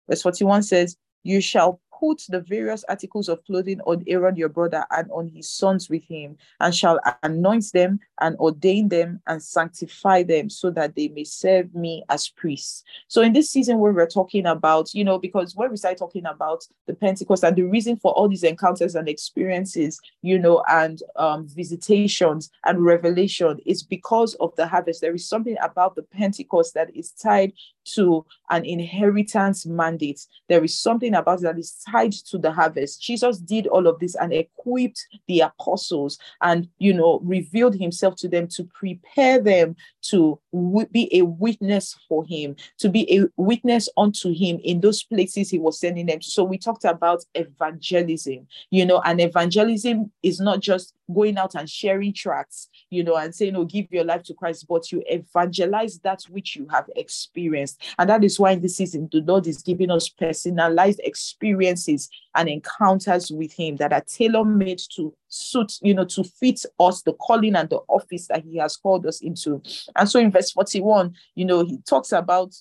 Verse 0.09 0.21
41 0.21 0.63
says, 0.63 0.97
You 1.23 1.41
shall 1.41 1.79
put 1.99 2.23
the 2.29 2.41
various 2.41 2.83
articles 2.87 3.29
of 3.29 3.43
clothing 3.45 3.81
on 3.81 4.03
Aaron 4.07 4.35
your 4.35 4.49
brother 4.49 4.85
and 4.91 5.09
on 5.11 5.27
his 5.27 5.51
sons 5.51 5.89
with 5.89 6.03
him, 6.03 6.37
and 6.59 6.73
shall 6.73 6.99
anoint 7.23 7.71
them 7.73 7.99
and 8.21 8.37
ordain 8.37 8.89
them 8.89 9.21
and 9.27 9.41
sanctify 9.41 10.23
them 10.23 10.49
so 10.49 10.69
that 10.71 10.95
they 10.95 11.09
may 11.09 11.23
serve 11.23 11.73
me 11.75 12.03
as 12.09 12.29
priests. 12.29 12.83
So, 13.07 13.21
in 13.21 13.33
this 13.33 13.49
season, 13.49 13.79
where 13.79 13.91
we're 13.91 14.07
talking 14.07 14.45
about, 14.45 14.93
you 14.93 15.03
know, 15.03 15.19
because 15.19 15.55
when 15.55 15.71
we 15.71 15.77
start 15.77 15.97
talking 15.97 16.25
about 16.25 16.63
the 16.87 16.93
Pentecost 16.93 17.43
and 17.43 17.55
the 17.55 17.63
reason 17.63 17.97
for 17.97 18.11
all 18.13 18.29
these 18.29 18.43
encounters 18.43 18.95
and 18.95 19.07
experiences, 19.07 19.99
you 20.21 20.39
know, 20.39 20.63
and 20.69 21.01
um, 21.15 21.47
visitations 21.47 22.49
and 22.65 22.83
revelation 22.83 23.59
is 23.65 23.83
because 23.83 24.35
of 24.35 24.55
the 24.55 24.67
harvest. 24.67 25.01
There 25.01 25.15
is 25.15 25.27
something 25.27 25.57
about 25.61 25.95
the 25.95 26.03
Pentecost 26.03 26.73
that 26.73 26.95
is 26.95 27.11
tied 27.11 27.53
to 27.95 28.25
an 28.49 28.65
inheritance 28.65 29.65
mandate. 29.65 30.25
There 30.47 30.63
is 30.63 30.77
something 30.77 31.13
about 31.13 31.41
that 31.41 31.57
is 31.57 31.83
tied 31.91 32.11
to 32.11 32.37
the 32.37 32.51
harvest. 32.51 33.01
Jesus 33.01 33.39
did 33.39 33.67
all 33.67 33.87
of 33.87 33.99
this 33.99 34.15
and 34.15 34.33
equipped 34.33 35.07
the 35.27 35.41
apostles 35.41 36.17
and, 36.41 36.67
you 36.77 36.93
know, 36.93 37.19
revealed 37.23 37.75
himself 37.75 38.15
to 38.17 38.27
them 38.27 38.47
to 38.49 38.63
prepare 38.63 39.39
them 39.39 39.75
to 40.01 40.39
w- 40.53 40.87
be 40.91 41.09
a 41.15 41.23
witness 41.23 41.95
for 42.07 42.25
him, 42.25 42.55
to 42.77 42.89
be 42.89 43.11
a 43.17 43.25
witness 43.37 43.89
unto 43.97 44.33
him 44.33 44.59
in 44.63 44.81
those 44.81 45.03
places 45.03 45.49
he 45.49 45.59
was 45.59 45.79
sending 45.79 46.05
them. 46.05 46.21
So 46.21 46.43
we 46.43 46.57
talked 46.57 46.85
about 46.85 47.23
evangelism, 47.35 48.47
you 48.69 48.85
know, 48.85 49.01
and 49.05 49.21
evangelism 49.21 50.11
is 50.23 50.39
not 50.39 50.59
just 50.59 50.93
going 51.13 51.37
out 51.37 51.55
and 51.55 51.69
sharing 51.69 52.13
tracts, 52.13 52.69
you 52.89 53.03
know, 53.03 53.15
and 53.15 53.33
saying, 53.33 53.55
oh, 53.55 53.65
give 53.65 53.87
your 53.91 54.03
life 54.03 54.23
to 54.23 54.33
Christ, 54.33 54.65
but 54.67 54.91
you 54.91 55.03
evangelize 55.07 55.99
that 55.99 56.23
which 56.29 56.55
you 56.55 56.67
have 56.69 56.89
experienced. 56.95 57.81
And 57.97 58.09
that 58.09 58.23
is 58.23 58.39
why 58.39 58.51
in 58.51 58.61
this 58.61 58.77
season, 58.77 59.09
the 59.11 59.21
Lord 59.21 59.47
is 59.47 59.61
giving 59.61 59.91
us 59.91 60.09
personalized 60.09 61.01
experiences 61.03 62.09
and 62.35 62.49
encounters 62.49 63.31
with 63.31 63.53
Him 63.53 63.77
that 63.77 63.93
are 63.93 64.01
tailor 64.01 64.45
made 64.45 64.81
to 64.95 65.13
suit, 65.27 65.73
you 65.81 65.93
know, 65.93 66.05
to 66.05 66.23
fit 66.23 66.63
us, 66.79 67.01
the 67.01 67.13
calling 67.13 67.55
and 67.55 67.69
the 67.69 67.79
office 67.87 68.27
that 68.27 68.43
He 68.43 68.57
has 68.57 68.77
called 68.77 69.05
us 69.05 69.21
into. 69.21 69.61
And 69.95 70.09
so 70.09 70.19
in 70.19 70.31
verse 70.31 70.51
41, 70.51 71.15
you 71.35 71.45
know, 71.45 71.65
He 71.65 71.79
talks 71.79 72.11
about 72.11 72.55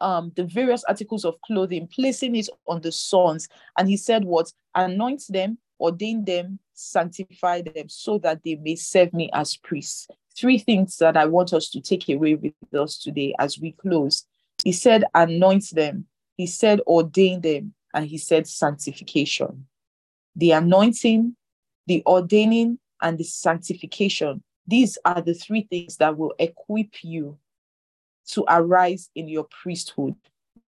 um, 0.00 0.32
the 0.34 0.44
various 0.44 0.82
articles 0.84 1.24
of 1.24 1.40
clothing, 1.46 1.86
placing 1.86 2.34
it 2.34 2.48
on 2.66 2.80
the 2.80 2.90
sons. 2.90 3.48
And 3.78 3.88
he 3.88 3.96
said, 3.96 4.24
What? 4.24 4.52
Anoint 4.74 5.22
them 5.28 5.58
ordain 5.80 6.24
them, 6.24 6.58
sanctify 6.74 7.62
them, 7.62 7.88
so 7.88 8.18
that 8.18 8.42
they 8.44 8.56
may 8.56 8.76
serve 8.76 9.12
me 9.12 9.30
as 9.32 9.56
priests. 9.56 10.08
Three 10.36 10.58
things 10.58 10.96
that 10.98 11.16
I 11.16 11.26
want 11.26 11.52
us 11.52 11.70
to 11.70 11.80
take 11.80 12.08
away 12.08 12.34
with 12.34 12.52
us 12.74 12.98
today 12.98 13.34
as 13.38 13.58
we 13.58 13.72
close. 13.72 14.26
He 14.64 14.72
said, 14.72 15.04
anoint 15.14 15.70
them, 15.72 16.06
he 16.36 16.46
said, 16.46 16.80
ordain 16.86 17.40
them, 17.40 17.74
and 17.94 18.06
he 18.06 18.18
said, 18.18 18.46
sanctification. 18.46 19.66
The 20.36 20.50
anointing, 20.52 21.36
the 21.86 22.02
ordaining, 22.06 22.78
and 23.00 23.18
the 23.18 23.24
sanctification. 23.24 24.42
These 24.66 24.98
are 25.04 25.20
the 25.20 25.34
three 25.34 25.66
things 25.70 25.98
that 25.98 26.16
will 26.16 26.34
equip 26.38 27.04
you 27.04 27.38
to 28.30 28.44
arise 28.48 29.10
in 29.14 29.28
your 29.28 29.44
priesthood. 29.44 30.16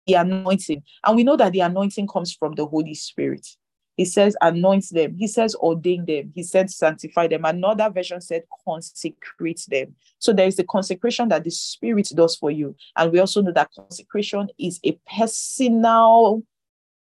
The 0.05 0.15
anointing. 0.15 0.83
And 1.03 1.15
we 1.15 1.23
know 1.23 1.37
that 1.37 1.53
the 1.53 1.61
anointing 1.61 2.07
comes 2.07 2.33
from 2.33 2.53
the 2.53 2.65
Holy 2.65 2.93
Spirit. 2.93 3.47
He 3.95 4.05
says, 4.05 4.35
anoint 4.41 4.85
them. 4.91 5.15
He 5.15 5.27
says, 5.27 5.55
ordain 5.55 6.05
them. 6.05 6.31
He 6.35 6.43
said, 6.43 6.69
sanctify 6.69 7.27
them. 7.27 7.45
Another 7.45 7.89
version 7.89 8.19
said, 8.19 8.43
consecrate 8.65 9.65
them. 9.69 9.95
So 10.19 10.33
there 10.33 10.47
is 10.47 10.57
the 10.57 10.65
consecration 10.65 11.29
that 11.29 11.43
the 11.43 11.51
Spirit 11.51 12.09
does 12.13 12.35
for 12.35 12.51
you. 12.51 12.75
And 12.97 13.11
we 13.11 13.19
also 13.19 13.41
know 13.41 13.53
that 13.53 13.71
consecration 13.73 14.49
is 14.59 14.79
a 14.83 14.99
personal, 15.15 16.43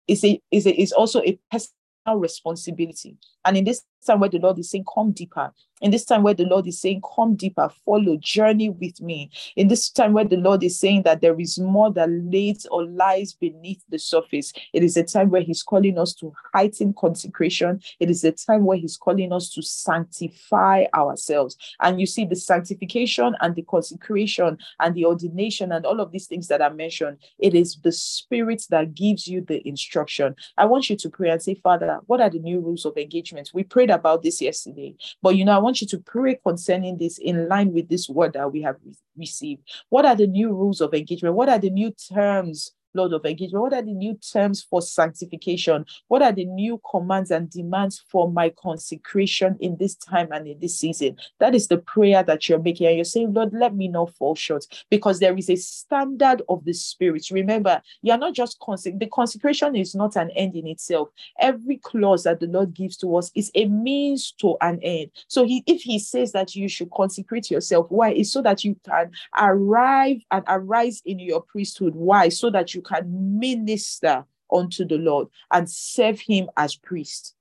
is 0.08 0.24
a, 0.24 0.42
is 0.52 0.68
a, 0.68 0.80
is 0.80 0.92
also 0.92 1.22
a 1.24 1.40
personal 1.52 2.20
responsibility. 2.20 3.18
And 3.44 3.58
in 3.58 3.64
this 3.64 3.84
time 4.06 4.20
where 4.20 4.30
the 4.30 4.40
Lord 4.40 4.60
is 4.60 4.70
saying, 4.70 4.86
Come 4.94 5.12
deeper, 5.12 5.52
in 5.82 5.92
this 5.92 6.06
time 6.06 6.24
where 6.24 6.34
the 6.34 6.46
Lord 6.46 6.68
is 6.68 6.82
saying, 6.82 7.02
Come 7.16 7.36
deeper, 7.36 7.70
follow, 7.86 8.18
journey 8.18 8.70
with 8.70 9.00
me, 9.02 9.30
in 9.56 9.68
this 9.68 9.90
time 9.90 10.14
where 10.14 10.26
the 10.26 10.38
Lord 10.38 10.64
is 10.64 10.80
saying 10.80 11.04
that 11.04 11.22
there 11.22 11.40
is 11.40 11.60
more 11.60 11.92
that 11.94 12.10
lays 12.10 12.66
or 12.72 12.86
lies 12.86 13.34
beneath 13.34 13.84
the 13.90 14.00
surface, 14.00 14.54
it 14.74 14.84
is 14.84 14.98
a 14.98 15.04
time 15.04 15.30
where 15.30 15.42
He's 15.42 15.64
calling 15.64 15.98
us 15.98 16.14
to 16.16 16.34
heighten 16.54 16.94
consecration. 16.94 17.80
It 18.00 18.10
is 18.10 18.24
a 18.24 18.32
time 18.32 18.66
where 18.66 18.78
He's 18.78 18.98
calling 18.98 19.32
us 19.32 19.50
to 19.52 19.62
sanctify 19.62 20.86
ourselves. 20.96 21.58
And 21.80 22.00
you 22.00 22.06
see, 22.06 22.26
the 22.26 22.36
sanctification 22.36 23.36
and 23.42 23.56
the 23.56 23.64
consecration 23.64 24.58
and 24.80 24.96
the 24.96 25.06
ordination 25.06 25.72
and 25.72 25.86
all 25.86 26.00
of 26.00 26.12
these 26.12 26.28
things 26.28 26.48
that 26.48 26.62
I 26.62 26.70
mentioned, 26.70 27.18
it 27.40 27.54
is 27.54 27.78
the 27.84 27.92
Spirit 27.92 28.66
that 28.70 28.96
gives 28.96 29.28
you 29.28 29.42
the 29.42 29.66
instruction. 29.68 30.36
I 30.58 30.66
want 30.66 30.90
you 30.90 30.96
to 30.98 31.10
pray 31.10 31.30
and 31.30 31.42
say, 31.42 31.56
Father, 31.56 32.00
what 32.08 32.22
are 32.22 32.30
the 32.30 32.40
new 32.40 32.60
rules 32.60 32.86
of 32.86 32.98
engagement? 32.98 33.52
We 33.54 33.64
prayed 33.88 33.96
about 33.96 34.24
this 34.24 34.42
yesterday, 34.42 34.96
but 35.22 35.36
you 35.36 35.46
know, 35.46 35.54
I 35.54 35.60
want 35.60 35.82
you 35.82 35.88
to 35.88 36.00
pray 36.00 36.40
concerning 36.46 36.98
this 36.98 37.18
in 37.18 37.48
line 37.48 37.74
with 37.74 37.90
this 37.90 38.10
word 38.10 38.34
that 38.34 38.52
we 38.52 38.62
have 38.62 38.76
re- 38.86 38.94
received. 39.18 39.62
What 39.90 40.06
are 40.06 40.16
the 40.16 40.28
new 40.28 40.50
rules 40.50 40.82
of 40.82 40.94
engagement? 40.94 41.36
What 41.36 41.50
are 41.50 41.60
the 41.60 41.70
new 41.70 41.92
terms 41.92 42.72
Lord 42.98 43.14
of 43.14 43.26
engagement? 43.26 43.62
What 43.62 43.74
are 43.74 43.82
the 43.82 43.94
new 43.94 44.16
terms 44.16 44.64
for 44.64 44.82
sanctification? 44.82 45.86
What 46.08 46.22
are 46.22 46.32
the 46.32 46.46
new 46.46 46.82
commands 46.90 47.32
and 47.32 47.50
demands 47.50 48.04
for 48.10 48.30
my 48.32 48.50
consecration 48.50 49.56
in 49.60 49.78
this 49.78 49.96
time 49.96 50.30
and 50.32 50.48
in 50.48 50.60
this 50.60 50.80
season? 50.80 51.18
That 51.40 51.56
is 51.56 51.68
the 51.68 51.78
prayer 51.78 52.24
that 52.24 52.50
you're 52.50 52.60
making. 52.60 52.88
And 52.88 52.96
you're 52.96 53.06
saying, 53.06 53.34
Lord, 53.34 53.54
let 53.54 53.76
me 53.76 53.88
not 53.88 54.14
fall 54.16 54.36
short 54.36 54.66
because 54.90 55.20
there 55.20 55.38
is 55.38 55.50
a 55.50 55.56
standard 55.56 56.42
of 56.50 56.66
the 56.66 56.74
Spirit. 56.74 57.28
Remember, 57.32 57.82
you're 58.02 58.18
not 58.18 58.34
just 58.34 58.60
consec- 58.60 59.00
the 59.00 59.08
consecration 59.08 59.76
is 59.76 59.96
not 59.96 60.16
an 60.16 60.32
end 60.32 60.56
in 60.56 60.68
itself. 60.68 61.10
Every 61.40 61.78
clause 61.78 62.24
that 62.24 62.40
the 62.40 62.48
Lord 62.48 62.74
gives 62.74 62.98
to 62.98 63.16
us 63.16 63.32
is 63.36 63.52
a 63.56 63.66
means 63.66 64.32
to 64.40 64.58
an 64.62 64.80
end. 64.82 65.12
So 65.28 65.46
he, 65.46 65.64
if 65.68 65.82
he 65.82 66.00
says 66.00 66.32
that 66.32 66.56
you 66.56 66.68
should 66.68 66.92
consecrate 66.92 67.52
yourself, 67.52 67.88
why? 67.90 68.12
It's 68.12 68.32
so 68.32 68.42
that 68.42 68.64
you 68.64 68.76
can 68.86 69.12
arrive 69.38 70.18
and 70.32 70.44
arise 70.48 71.02
in 71.06 71.20
your 71.20 71.42
priesthood. 71.42 71.96
Why? 71.96 72.30
So 72.30 72.50
that 72.50 72.74
you 72.74 72.82
can 72.88 73.40
minister 73.40 74.26
unto 74.52 74.86
the 74.86 74.98
Lord 74.98 75.28
and 75.52 75.70
serve 75.70 76.20
him 76.20 76.50
as 76.58 76.76
priest. 76.76 77.36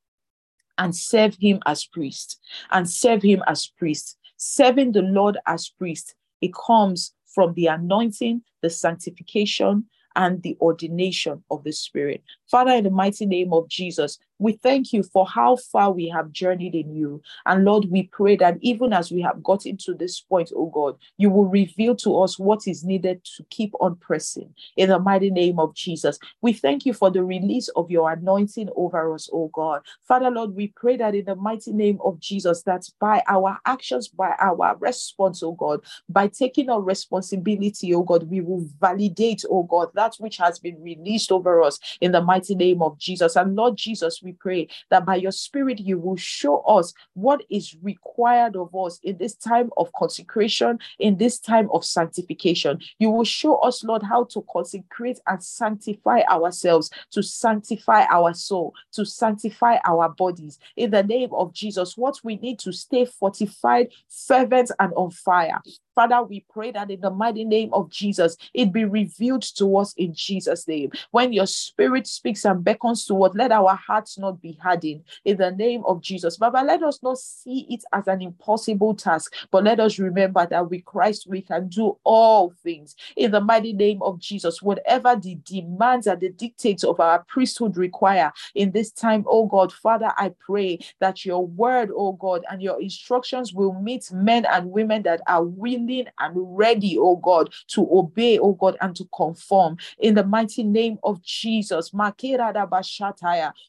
And 0.79 0.95
serve 0.95 1.37
him 1.41 1.61
as 1.67 1.85
priest. 1.85 2.39
And 2.71 2.89
serve 2.89 3.23
him 3.23 3.43
as 3.47 3.67
priest. 3.67 4.19
Serving 4.37 4.93
the 4.93 5.03
Lord 5.03 5.39
as 5.47 5.69
priest. 5.69 6.15
It 6.43 6.53
comes 6.55 7.15
from 7.35 7.55
the 7.55 7.67
anointing, 7.67 8.43
the 8.63 8.71
sanctification, 8.71 9.87
and 10.17 10.43
the 10.43 10.57
ordination 10.61 11.45
of 11.51 11.63
the 11.65 11.73
Spirit. 11.73 12.23
Father, 12.51 12.73
in 12.73 12.85
the 12.85 12.91
mighty 12.91 13.27
name 13.27 13.53
of 13.53 13.69
Jesus, 13.69 14.19
we 14.39 14.53
thank 14.53 14.93
you 14.93 15.03
for 15.03 15.27
how 15.27 15.57
far 15.57 15.93
we 15.93 16.09
have 16.09 16.33
journeyed 16.33 16.75
in 16.75 16.95
you. 16.95 17.23
And 17.47 17.65
Lord, 17.65 17.87
we 17.91 18.05
pray 18.05 18.37
that 18.37 18.59
even 18.61 18.93
as 18.93 19.11
we 19.11 19.23
have 19.23 19.43
gotten 19.43 19.77
to 19.79 19.95
this 19.95 20.21
point, 20.21 20.53
oh 20.55 20.67
God, 20.67 20.97
you 21.17 21.31
will 21.31 21.47
reveal 21.47 21.97
to 21.97 22.19
us 22.19 22.39
what 22.39 22.67
is 22.67 22.85
needed 22.85 23.25
to 23.37 23.45
keep 23.51 23.73
on 23.81 23.97
pressing 23.97 24.55
in 24.77 24.91
the 24.91 24.99
mighty 24.99 25.31
name 25.31 25.59
of 25.59 25.75
Jesus. 25.75 26.19
We 26.43 26.53
thank 26.53 26.85
you 26.85 26.93
for 26.93 27.11
the 27.11 27.25
release 27.25 27.69
of 27.69 27.91
your 27.91 28.11
anointing 28.13 28.69
over 28.77 29.15
us, 29.15 29.29
oh 29.33 29.51
God. 29.55 29.83
Father, 30.07 30.31
Lord, 30.31 30.55
we 30.55 30.69
pray 30.69 30.97
that 30.97 31.15
in 31.15 31.25
the 31.25 31.37
mighty 31.37 31.73
name 31.73 31.99
of 32.05 32.21
Jesus, 32.21 32.63
that 32.63 32.89
by 33.01 33.23
our 33.29 33.59
actions, 33.65 34.09
by 34.09 34.35
our 34.41 34.77
response, 34.79 35.43
oh 35.43 35.53
God, 35.53 35.81
by 36.09 36.29
taking 36.29 36.69
our 36.69 36.83
responsibility, 36.83 37.95
oh 37.95 38.03
God, 38.03 38.29
we 38.29 38.41
will 38.41 38.67
validate, 38.81 39.45
oh 39.51 39.63
God, 39.63 39.89
that 39.95 40.17
which 40.19 40.37
has 40.37 40.59
been 40.59 40.81
released 40.83 41.33
over 41.33 41.63
us 41.63 41.79
in 42.01 42.13
the 42.13 42.21
mighty 42.21 42.55
name 42.55 42.83
of 42.83 42.99
Jesus. 42.99 43.37
And 43.37 43.57
Lord 43.57 43.77
Jesus, 43.77 44.23
we 44.27 44.33
pray 44.33 44.69
that 44.91 45.07
by 45.07 45.15
your 45.15 45.33
spirit, 45.33 45.79
you 45.79 45.99
will 45.99 46.17
show 46.17 46.59
us 46.63 46.93
what 47.15 47.43
is 47.49 47.77
required 47.81 48.57
of 48.57 48.75
us 48.75 48.99
in 49.05 49.17
this 49.19 49.35
time 49.35 49.71
of 49.77 49.91
consecration, 49.93 50.79
in 50.99 51.17
this 51.17 51.39
time 51.39 51.69
of 51.73 51.85
sanctification. 51.85 52.81
You 52.99 53.11
will 53.11 53.25
show 53.25 53.57
us, 53.59 53.85
Lord, 53.85 54.03
how 54.03 54.25
to 54.25 54.45
consecrate 54.53 55.21
and 55.29 55.43
sanctify 55.43 56.23
ourselves, 56.29 56.91
to 57.13 57.23
sanctify 57.23 58.05
our 58.11 58.35
soul, 58.35 58.75
to 58.93 59.07
sanctify 59.07 59.79
our 59.85 60.09
bodies. 60.09 60.59
In 60.77 60.91
the 60.91 61.05
name 61.05 61.31
of 61.33 61.53
Jesus, 61.53 61.97
what 61.97 62.19
we 62.25 62.37
need 62.37 62.59
to 62.61 62.73
stay 62.73 63.07
fortified, 63.07 63.93
fervent, 64.09 64.73
and 64.81 64.93
on 64.95 65.13
fire. 65.13 65.61
Father, 65.95 66.23
we 66.23 66.45
pray 66.51 66.73
that 66.73 66.91
in 66.91 67.01
the 67.01 67.11
mighty 67.11 67.45
name 67.45 67.71
of 67.73 67.91
Jesus, 67.91 68.37
it 68.53 68.71
be 68.71 68.85
revealed 68.85 69.43
to 69.57 69.79
us 69.79 69.95
in 69.97 70.13
Jesus' 70.13 70.69
name. 70.69 70.91
When 71.11 71.33
your 71.33 71.47
spirit 71.47 72.07
speaks 72.07 72.45
and 72.45 72.63
beckons 72.63 73.07
to 73.07 73.25
us, 73.25 73.33
let 73.35 73.51
our 73.51 73.75
hearts 73.75 74.16
not 74.19 74.41
be 74.41 74.59
hardened 74.63 75.05
in 75.25 75.37
the 75.37 75.51
name 75.51 75.83
of 75.87 76.01
Jesus. 76.01 76.37
Baba, 76.37 76.63
let 76.65 76.83
us 76.83 77.03
not 77.03 77.19
see 77.19 77.67
it 77.71 77.85
as 77.93 78.07
an 78.07 78.23
impossible 78.23 78.95
task, 78.95 79.35
but 79.51 79.65
let 79.65 79.81
us 79.81 79.99
remember 79.99 80.47
that 80.47 80.71
with 80.71 80.85
Christ 80.85 81.27
we 81.27 81.43
can 81.43 81.69
do 81.69 81.97
all 82.05 82.53
things 82.63 82.97
in 83.17 83.31
the 83.31 83.41
mighty 83.41 83.73
name 83.73 84.03
of 84.03 84.19
Jesus. 84.19 84.63
Whatever 84.63 85.17
the 85.17 85.37
demands 85.45 86.07
and 86.07 86.21
the 86.21 86.31
dictates 86.31 86.85
of 86.85 87.01
our 87.01 87.25
priesthood 87.25 87.77
require 87.77 88.33
in 88.55 88.73
this 88.73 88.91
time, 88.91 89.25
oh 89.29 89.47
God, 89.47 89.73
Father, 89.73 90.13
I 90.17 90.33
pray 90.39 90.79
that 91.01 91.25
your 91.25 91.47
word, 91.47 91.91
oh 91.95 92.13
God, 92.13 92.45
and 92.51 92.63
your 92.63 92.81
instructions 92.81 93.53
will 93.53 93.75
meet 93.81 94.11
men 94.13 94.47
and 94.47 94.71
women 94.71 95.03
that 95.03 95.21
are 95.27 95.45
willing 95.45 96.07
and 96.19 96.33
ready, 96.35 96.97
oh 96.99 97.17
God, 97.17 97.53
to 97.69 97.87
obey, 97.91 98.39
oh 98.39 98.53
God, 98.53 98.77
and 98.81 98.95
to 98.97 99.05
conform. 99.15 99.77
In 99.99 100.15
the 100.15 100.25
mighty 100.25 100.63
name 100.63 100.99
of 101.03 101.23
Jesus. 101.23 101.93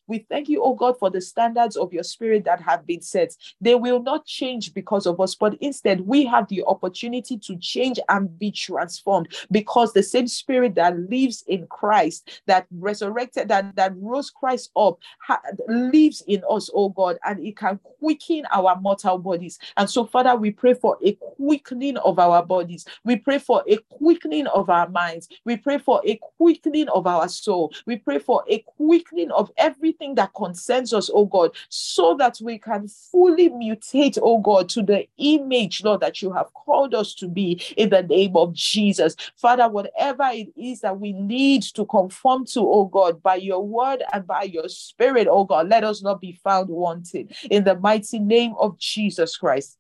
We 0.08 0.20
thank 0.30 0.37
you, 0.46 0.64
oh 0.64 0.76
God, 0.76 0.98
for 1.00 1.10
the 1.10 1.22
standards 1.22 1.76
of 1.76 1.92
your 1.92 2.04
spirit 2.04 2.46
that 2.46 2.62
have 2.62 2.86
been 2.86 3.02
set. 3.02 3.36
They 3.60 3.76
will 3.76 4.02
not 4.02 4.26
change 4.26 4.74
because 4.74 5.06
of 5.06 5.20
us, 5.20 5.36
but 5.36 5.56
instead 5.62 6.02
we 6.02 6.26
have 6.26 6.48
the 6.48 6.64
opportunity 6.66 7.38
to 7.38 7.58
change 7.58 8.00
and 8.10 8.38
be 8.38 8.52
transformed 8.52 9.34
because 9.52 9.94
the 9.94 10.04
same 10.04 10.28
spirit 10.28 10.76
that 10.76 10.98
lives 10.98 11.44
in 11.48 11.68
Christ, 11.68 12.42
that 12.46 12.68
resurrected, 12.72 13.48
that, 13.50 13.76
that 13.76 13.94
rose 13.98 14.30
Christ 14.30 14.72
up, 14.76 15.00
ha- 15.20 15.42
lives 15.68 16.24
in 16.28 16.44
us, 16.50 16.70
oh 16.74 16.90
God, 16.90 17.18
and 17.26 17.40
it 17.40 17.58
can 17.58 17.80
quicken 18.00 18.46
our 18.52 18.80
mortal 18.80 19.18
bodies. 19.18 19.60
And 19.76 19.90
so, 19.90 20.06
Father, 20.06 20.36
we 20.36 20.52
pray 20.52 20.74
for 20.74 20.98
a 21.04 21.14
quickening 21.14 21.98
of 21.98 22.20
our 22.20 22.44
bodies. 22.44 22.86
We 23.04 23.18
pray 23.18 23.40
for 23.40 23.64
a 23.68 23.78
quickening 23.90 24.48
of 24.48 24.70
our 24.70 24.88
minds. 24.90 25.30
We 25.46 25.58
pray 25.58 25.78
for 25.78 26.02
a 26.06 26.20
quickening 26.38 26.90
of 26.90 27.08
our 27.08 27.28
soul. 27.28 27.74
We 27.86 27.98
pray 27.98 28.20
for 28.20 28.44
a 28.50 28.60
quickening 28.60 29.32
of 29.32 29.52
everything 29.58 30.16
that 30.16 30.27
concerns 30.34 30.94
us, 30.94 31.10
oh 31.14 31.26
God, 31.26 31.52
so 31.70 32.16
that 32.18 32.40
we 32.42 32.58
can 32.58 32.88
fully 32.88 33.50
mutate, 33.50 34.18
oh 34.22 34.40
God, 34.40 34.70
to 34.70 34.84
the 34.84 35.08
image, 35.18 35.84
Lord, 35.84 36.02
that 36.02 36.22
you 36.22 36.32
have 36.34 36.54
called 36.54 36.94
us 36.94 37.14
to 37.16 37.28
be 37.28 37.62
in 37.78 37.90
the 37.90 38.04
name 38.04 38.36
of 38.36 38.54
Jesus. 38.54 39.16
Father, 39.36 39.68
whatever 39.70 40.30
it 40.32 40.50
is 40.56 40.82
that 40.82 41.00
we 41.00 41.14
need 41.14 41.64
to 41.64 41.86
conform 41.86 42.46
to, 42.48 42.60
oh 42.62 42.86
God, 42.86 43.22
by 43.22 43.36
your 43.36 43.66
word 43.66 44.04
and 44.14 44.26
by 44.26 44.44
your 44.44 44.70
spirit, 44.70 45.28
oh 45.30 45.44
God, 45.44 45.70
let 45.70 45.84
us 45.84 46.02
not 46.02 46.22
be 46.22 46.34
found 46.44 46.70
wanting 46.70 47.30
in 47.50 47.64
the 47.64 47.76
mighty 47.80 48.20
name 48.20 48.54
of 48.60 48.78
Jesus 48.78 49.38
Christ. 49.38 49.78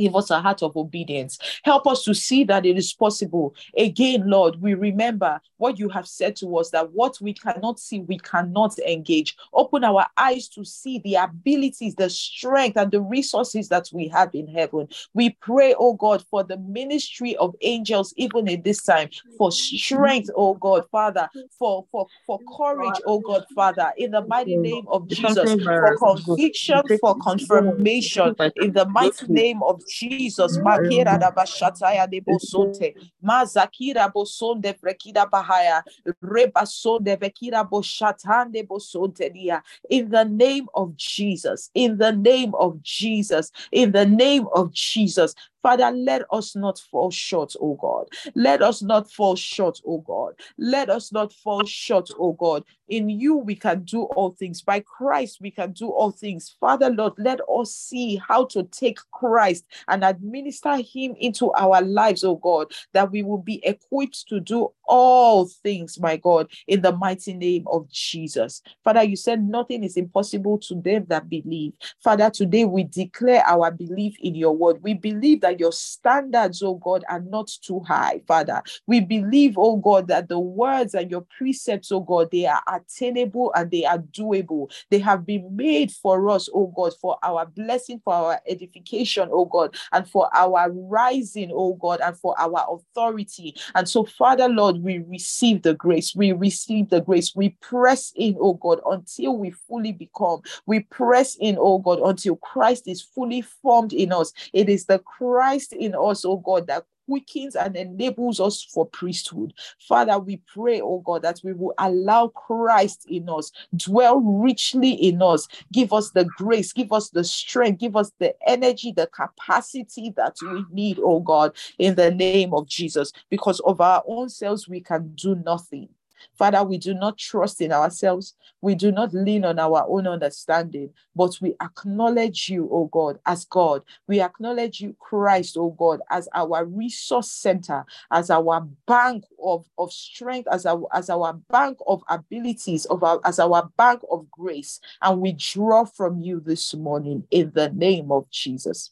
Give 0.00 0.16
us 0.16 0.30
a 0.30 0.40
heart 0.40 0.62
of 0.62 0.78
obedience. 0.78 1.38
Help 1.62 1.86
us 1.86 2.02
to 2.04 2.14
see 2.14 2.42
that 2.44 2.64
it 2.64 2.78
is 2.78 2.94
possible. 2.94 3.54
Again, 3.76 4.28
Lord, 4.28 4.60
we 4.60 4.72
remember 4.72 5.38
what 5.58 5.78
you 5.78 5.90
have 5.90 6.08
said 6.08 6.36
to 6.36 6.56
us 6.56 6.70
that 6.70 6.92
what 6.92 7.20
we 7.20 7.34
cannot 7.34 7.78
see, 7.78 8.00
we 8.00 8.18
cannot 8.18 8.78
engage. 8.78 9.36
Open 9.52 9.84
our 9.84 10.06
eyes 10.16 10.48
to 10.48 10.64
see 10.64 11.00
the 11.00 11.16
abilities, 11.16 11.96
the 11.96 12.08
strength, 12.08 12.78
and 12.78 12.90
the 12.90 13.02
resources 13.02 13.68
that 13.68 13.90
we 13.92 14.08
have 14.08 14.34
in 14.34 14.48
heaven. 14.48 14.88
We 15.12 15.36
pray, 15.42 15.74
oh 15.78 15.92
God, 15.92 16.24
for 16.30 16.42
the 16.44 16.56
ministry 16.56 17.36
of 17.36 17.54
angels, 17.60 18.14
even 18.16 18.48
in 18.48 18.62
this 18.62 18.82
time, 18.82 19.10
for 19.36 19.52
strength, 19.52 20.30
oh 20.34 20.54
God, 20.54 20.84
Father, 20.90 21.28
for, 21.58 21.84
for, 21.92 22.06
for 22.26 22.40
courage, 22.56 23.02
oh 23.04 23.20
God, 23.20 23.44
Father, 23.54 23.92
in 23.98 24.12
the 24.12 24.22
mighty 24.22 24.56
name 24.56 24.86
of 24.88 25.06
Jesus, 25.08 25.56
for 25.78 25.94
conviction, 25.98 26.82
for 27.00 27.16
confirmation, 27.18 28.34
in 28.56 28.72
the 28.72 28.86
mighty 28.86 29.26
name 29.28 29.62
of 29.62 29.82
Jesus. 29.90 30.58
Makira 30.58 31.18
da 31.18 31.30
bashataya 31.30 32.08
de 32.08 32.20
bosonte. 32.20 32.94
Mazakira 33.22 34.12
bosonde 34.12 34.74
frekida 34.74 35.28
bahaya. 35.30 35.82
Rebasonde 36.22 37.16
vekira 37.18 37.68
boshatande 37.68 38.66
bosonte 38.66 39.32
dia. 39.32 39.62
In 39.90 40.10
the 40.10 40.24
name 40.24 40.66
of 40.74 40.96
Jesus. 40.96 41.70
In 41.74 41.98
the 41.98 42.12
name 42.12 42.54
of 42.54 42.82
Jesus. 42.82 43.50
In 43.72 43.92
the 43.92 44.06
name 44.06 44.46
of 44.54 44.72
Jesus. 44.72 45.34
Father, 45.62 45.90
let 45.90 46.22
us 46.32 46.56
not 46.56 46.78
fall 46.78 47.10
short, 47.10 47.54
oh 47.60 47.74
God. 47.74 48.08
Let 48.34 48.62
us 48.62 48.82
not 48.82 49.10
fall 49.10 49.36
short, 49.36 49.80
oh 49.86 49.98
God. 49.98 50.34
Let 50.58 50.88
us 50.90 51.12
not 51.12 51.32
fall 51.32 51.64
short, 51.64 52.10
oh 52.18 52.32
God. 52.32 52.64
In 52.88 53.08
you, 53.08 53.36
we 53.36 53.54
can 53.54 53.84
do 53.84 54.02
all 54.02 54.30
things. 54.30 54.62
By 54.62 54.80
Christ, 54.80 55.38
we 55.40 55.50
can 55.50 55.72
do 55.72 55.88
all 55.88 56.10
things. 56.10 56.56
Father, 56.60 56.90
Lord, 56.90 57.12
let 57.18 57.40
us 57.48 57.74
see 57.74 58.16
how 58.16 58.46
to 58.46 58.64
take 58.64 58.98
Christ 59.12 59.64
and 59.88 60.02
administer 60.02 60.76
him 60.76 61.14
into 61.18 61.52
our 61.52 61.82
lives, 61.82 62.24
oh 62.24 62.36
God, 62.36 62.72
that 62.92 63.10
we 63.10 63.22
will 63.22 63.38
be 63.38 63.64
equipped 63.64 64.26
to 64.28 64.40
do 64.40 64.72
all 64.86 65.46
things, 65.46 66.00
my 66.00 66.16
God, 66.16 66.48
in 66.66 66.82
the 66.82 66.92
mighty 66.92 67.32
name 67.32 67.64
of 67.68 67.88
Jesus. 67.90 68.62
Father, 68.82 69.04
you 69.04 69.16
said 69.16 69.42
nothing 69.42 69.84
is 69.84 69.96
impossible 69.96 70.58
to 70.58 70.74
them 70.74 71.06
that 71.08 71.28
believe. 71.28 71.72
Father, 72.02 72.30
today 72.30 72.64
we 72.64 72.84
declare 72.84 73.44
our 73.46 73.70
belief 73.70 74.16
in 74.20 74.34
your 74.34 74.56
word. 74.56 74.82
We 74.82 74.94
believe 74.94 75.42
that 75.42 75.49
that 75.50 75.60
your 75.60 75.72
standards, 75.72 76.62
oh 76.62 76.74
God, 76.74 77.04
are 77.08 77.20
not 77.20 77.50
too 77.62 77.80
high, 77.80 78.20
Father. 78.26 78.62
We 78.86 79.00
believe, 79.00 79.54
oh 79.58 79.76
God, 79.76 80.08
that 80.08 80.28
the 80.28 80.38
words 80.38 80.94
and 80.94 81.10
your 81.10 81.26
precepts, 81.36 81.90
oh 81.90 82.00
God, 82.00 82.30
they 82.30 82.46
are 82.46 82.62
attainable 82.68 83.52
and 83.54 83.70
they 83.70 83.84
are 83.84 83.98
doable. 83.98 84.72
They 84.90 84.98
have 85.00 85.26
been 85.26 85.56
made 85.56 85.90
for 85.90 86.30
us, 86.30 86.48
oh 86.54 86.72
God, 86.74 86.92
for 87.00 87.18
our 87.22 87.46
blessing, 87.46 88.00
for 88.04 88.14
our 88.14 88.40
edification, 88.48 89.28
oh 89.32 89.44
God, 89.44 89.74
and 89.92 90.08
for 90.08 90.28
our 90.34 90.70
rising, 90.70 91.50
oh 91.52 91.74
God, 91.74 92.00
and 92.00 92.16
for 92.16 92.38
our 92.38 92.66
authority. 92.70 93.56
And 93.74 93.88
so, 93.88 94.04
Father, 94.04 94.48
Lord, 94.48 94.78
we 94.78 94.98
receive 94.98 95.62
the 95.62 95.74
grace. 95.74 96.14
We 96.14 96.32
receive 96.32 96.90
the 96.90 97.00
grace. 97.00 97.34
We 97.34 97.50
press 97.60 98.12
in, 98.14 98.36
oh 98.40 98.54
God, 98.54 98.80
until 98.86 99.36
we 99.36 99.50
fully 99.50 99.92
become. 99.92 100.42
We 100.66 100.80
press 100.80 101.36
in, 101.40 101.56
oh 101.58 101.78
God, 101.78 102.00
until 102.04 102.36
Christ 102.36 102.86
is 102.86 103.02
fully 103.02 103.42
formed 103.42 103.92
in 103.92 104.12
us. 104.12 104.32
It 104.52 104.68
is 104.68 104.86
the 104.86 104.98
Christ 105.00 105.39
Christ 105.40 105.72
in 105.72 105.94
us, 105.94 106.26
oh 106.26 106.36
God, 106.36 106.66
that 106.66 106.84
quickens 107.08 107.56
and 107.56 107.74
enables 107.74 108.40
us 108.40 108.62
for 108.62 108.84
priesthood. 108.84 109.54
Father, 109.88 110.18
we 110.18 110.42
pray, 110.52 110.82
oh 110.82 110.98
God, 110.98 111.22
that 111.22 111.40
we 111.42 111.54
will 111.54 111.72
allow 111.78 112.28
Christ 112.28 113.06
in 113.08 113.26
us, 113.30 113.50
dwell 113.74 114.20
richly 114.20 114.90
in 114.90 115.22
us, 115.22 115.48
give 115.72 115.94
us 115.94 116.10
the 116.10 116.26
grace, 116.36 116.74
give 116.74 116.92
us 116.92 117.08
the 117.08 117.24
strength, 117.24 117.80
give 117.80 117.96
us 117.96 118.12
the 118.18 118.34
energy, 118.46 118.92
the 118.92 119.06
capacity 119.06 120.12
that 120.14 120.36
we 120.42 120.62
need, 120.70 120.98
oh 121.02 121.20
God, 121.20 121.56
in 121.78 121.94
the 121.94 122.10
name 122.10 122.52
of 122.52 122.68
Jesus. 122.68 123.10
Because 123.30 123.60
of 123.60 123.80
our 123.80 124.02
own 124.06 124.28
selves, 124.28 124.68
we 124.68 124.82
can 124.82 125.14
do 125.14 125.36
nothing. 125.36 125.88
Father, 126.36 126.62
we 126.64 126.78
do 126.78 126.94
not 126.94 127.18
trust 127.18 127.60
in 127.60 127.72
ourselves. 127.72 128.34
We 128.60 128.74
do 128.74 128.92
not 128.92 129.14
lean 129.14 129.44
on 129.44 129.58
our 129.58 129.84
own 129.88 130.06
understanding, 130.06 130.90
but 131.16 131.38
we 131.40 131.54
acknowledge 131.62 132.48
you, 132.48 132.68
O 132.70 132.86
God, 132.86 133.18
as 133.26 133.44
God. 133.44 133.82
We 134.06 134.20
acknowledge 134.20 134.80
you, 134.80 134.94
Christ, 134.98 135.56
O 135.56 135.70
God, 135.70 136.00
as 136.10 136.28
our 136.34 136.64
resource 136.64 137.30
center, 137.30 137.84
as 138.10 138.30
our 138.30 138.66
bank 138.86 139.24
of, 139.42 139.66
of 139.78 139.92
strength, 139.92 140.48
as 140.50 140.66
our, 140.66 140.86
as 140.92 141.10
our 141.10 141.34
bank 141.50 141.78
of 141.86 142.02
abilities, 142.08 142.84
of 142.86 143.02
our, 143.02 143.20
as 143.24 143.38
our 143.38 143.70
bank 143.76 144.02
of 144.10 144.30
grace. 144.30 144.80
And 145.02 145.20
we 145.20 145.32
draw 145.32 145.84
from 145.84 146.20
you 146.20 146.40
this 146.40 146.74
morning 146.74 147.24
in 147.30 147.52
the 147.54 147.70
name 147.70 148.12
of 148.12 148.30
Jesus. 148.30 148.90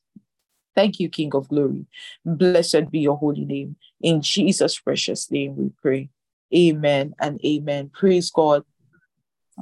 Thank 0.74 1.00
you, 1.00 1.08
King 1.08 1.34
of 1.34 1.48
Glory. 1.48 1.86
Blessed 2.24 2.90
be 2.90 3.00
your 3.00 3.16
holy 3.16 3.44
name. 3.44 3.76
In 4.00 4.22
Jesus' 4.22 4.78
precious 4.78 5.28
name 5.30 5.56
we 5.56 5.70
pray. 5.82 6.08
Amen 6.54 7.14
and 7.20 7.40
amen. 7.44 7.90
Praise 7.92 8.30
God. 8.30 8.64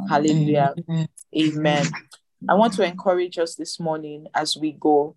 Hallelujah. 0.09 0.74
Amen. 0.89 1.09
amen. 1.37 1.87
I 2.49 2.55
want 2.55 2.74
to 2.74 2.84
encourage 2.84 3.39
us 3.39 3.55
this 3.55 3.80
morning 3.80 4.26
as 4.34 4.57
we 4.57 4.72
go. 4.72 5.16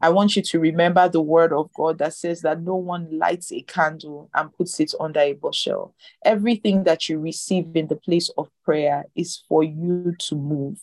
I 0.00 0.08
want 0.08 0.34
you 0.34 0.40
to 0.42 0.58
remember 0.58 1.08
the 1.08 1.20
word 1.20 1.52
of 1.52 1.70
God 1.74 1.98
that 1.98 2.14
says 2.14 2.40
that 2.40 2.62
no 2.62 2.74
one 2.74 3.18
lights 3.18 3.52
a 3.52 3.60
candle 3.60 4.30
and 4.34 4.52
puts 4.52 4.80
it 4.80 4.94
under 4.98 5.20
a 5.20 5.34
bushel. 5.34 5.94
Everything 6.24 6.84
that 6.84 7.08
you 7.08 7.18
receive 7.18 7.66
in 7.74 7.88
the 7.88 7.96
place 7.96 8.30
of 8.38 8.48
prayer 8.64 9.04
is 9.14 9.42
for 9.46 9.62
you 9.62 10.14
to 10.20 10.36
move 10.36 10.78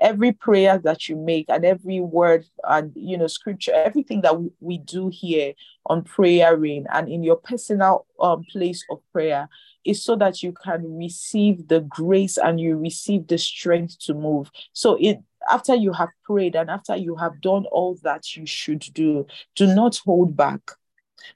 every 0.00 0.32
prayer 0.32 0.78
that 0.78 1.08
you 1.08 1.16
make 1.16 1.46
and 1.48 1.64
every 1.64 2.00
word 2.00 2.44
and 2.64 2.92
you 2.94 3.16
know 3.16 3.26
scripture 3.26 3.72
everything 3.72 4.20
that 4.20 4.34
we 4.60 4.78
do 4.78 5.10
here 5.12 5.52
on 5.86 6.02
prayer 6.02 6.56
rain 6.56 6.86
and 6.92 7.08
in 7.08 7.22
your 7.22 7.36
personal 7.36 8.06
um, 8.20 8.44
place 8.50 8.84
of 8.90 9.00
prayer 9.12 9.48
is 9.86 10.02
so 10.02 10.16
that 10.16 10.42
you 10.42 10.52
can 10.52 10.96
receive 10.96 11.68
the 11.68 11.80
grace 11.80 12.36
and 12.38 12.60
you 12.60 12.76
receive 12.76 13.26
the 13.26 13.38
strength 13.38 13.98
to 14.00 14.14
move. 14.14 14.50
So 14.72 14.96
it 15.00 15.22
after 15.48 15.74
you 15.74 15.92
have 15.92 16.08
prayed 16.24 16.56
and 16.56 16.68
after 16.68 16.96
you 16.96 17.14
have 17.16 17.40
done 17.40 17.66
all 17.66 17.96
that 18.02 18.36
you 18.36 18.46
should 18.46 18.80
do 18.92 19.26
do 19.54 19.66
not 19.66 19.96
hold 20.04 20.36
back. 20.36 20.60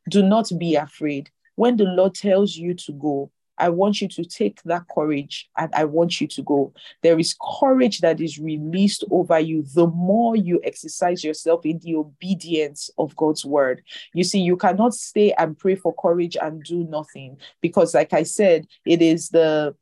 Do 0.09 0.23
not 0.23 0.51
be 0.59 0.77
afraid. 0.77 1.31
When 1.57 1.77
the 1.77 1.85
lord 1.85 2.15
tells 2.15 2.57
you 2.57 2.75
to 2.75 2.93
go 2.93 3.31
I 3.61 3.69
want 3.69 4.01
you 4.01 4.09
to 4.09 4.25
take 4.25 4.63
that 4.65 4.87
courage 4.93 5.49
and 5.57 5.73
I 5.75 5.85
want 5.85 6.21
you 6.21 6.27
to 6.29 6.43
go. 6.43 6.73
There 7.03 7.19
is 7.19 7.37
courage 7.61 8.01
that 8.01 8.21
is 8.21 8.39
released 8.39 9.05
over 9.11 9.39
you 9.39 9.63
the 9.75 9.87
more 9.87 10.35
you 10.35 10.61
exercise 10.65 11.23
yourself 11.23 11.65
in 11.67 11.79
the 11.79 11.97
obedience 11.97 12.91
of 12.99 13.15
God's 13.17 13.45
word. 13.45 13.83
You 14.15 14.25
see, 14.25 14.41
you 14.41 14.57
cannot 14.57 14.95
stay 14.95 15.33
and 15.33 15.59
pray 15.59 15.75
for 15.75 15.95
courage 15.95 16.37
and 16.41 16.65
do 16.65 16.85
nothing 16.85 17.37
because, 17.61 17.95
like 17.95 18.13
I 18.13 18.23
said, 18.23 18.67
it 18.85 19.03
is 19.03 19.29
the 19.29 19.77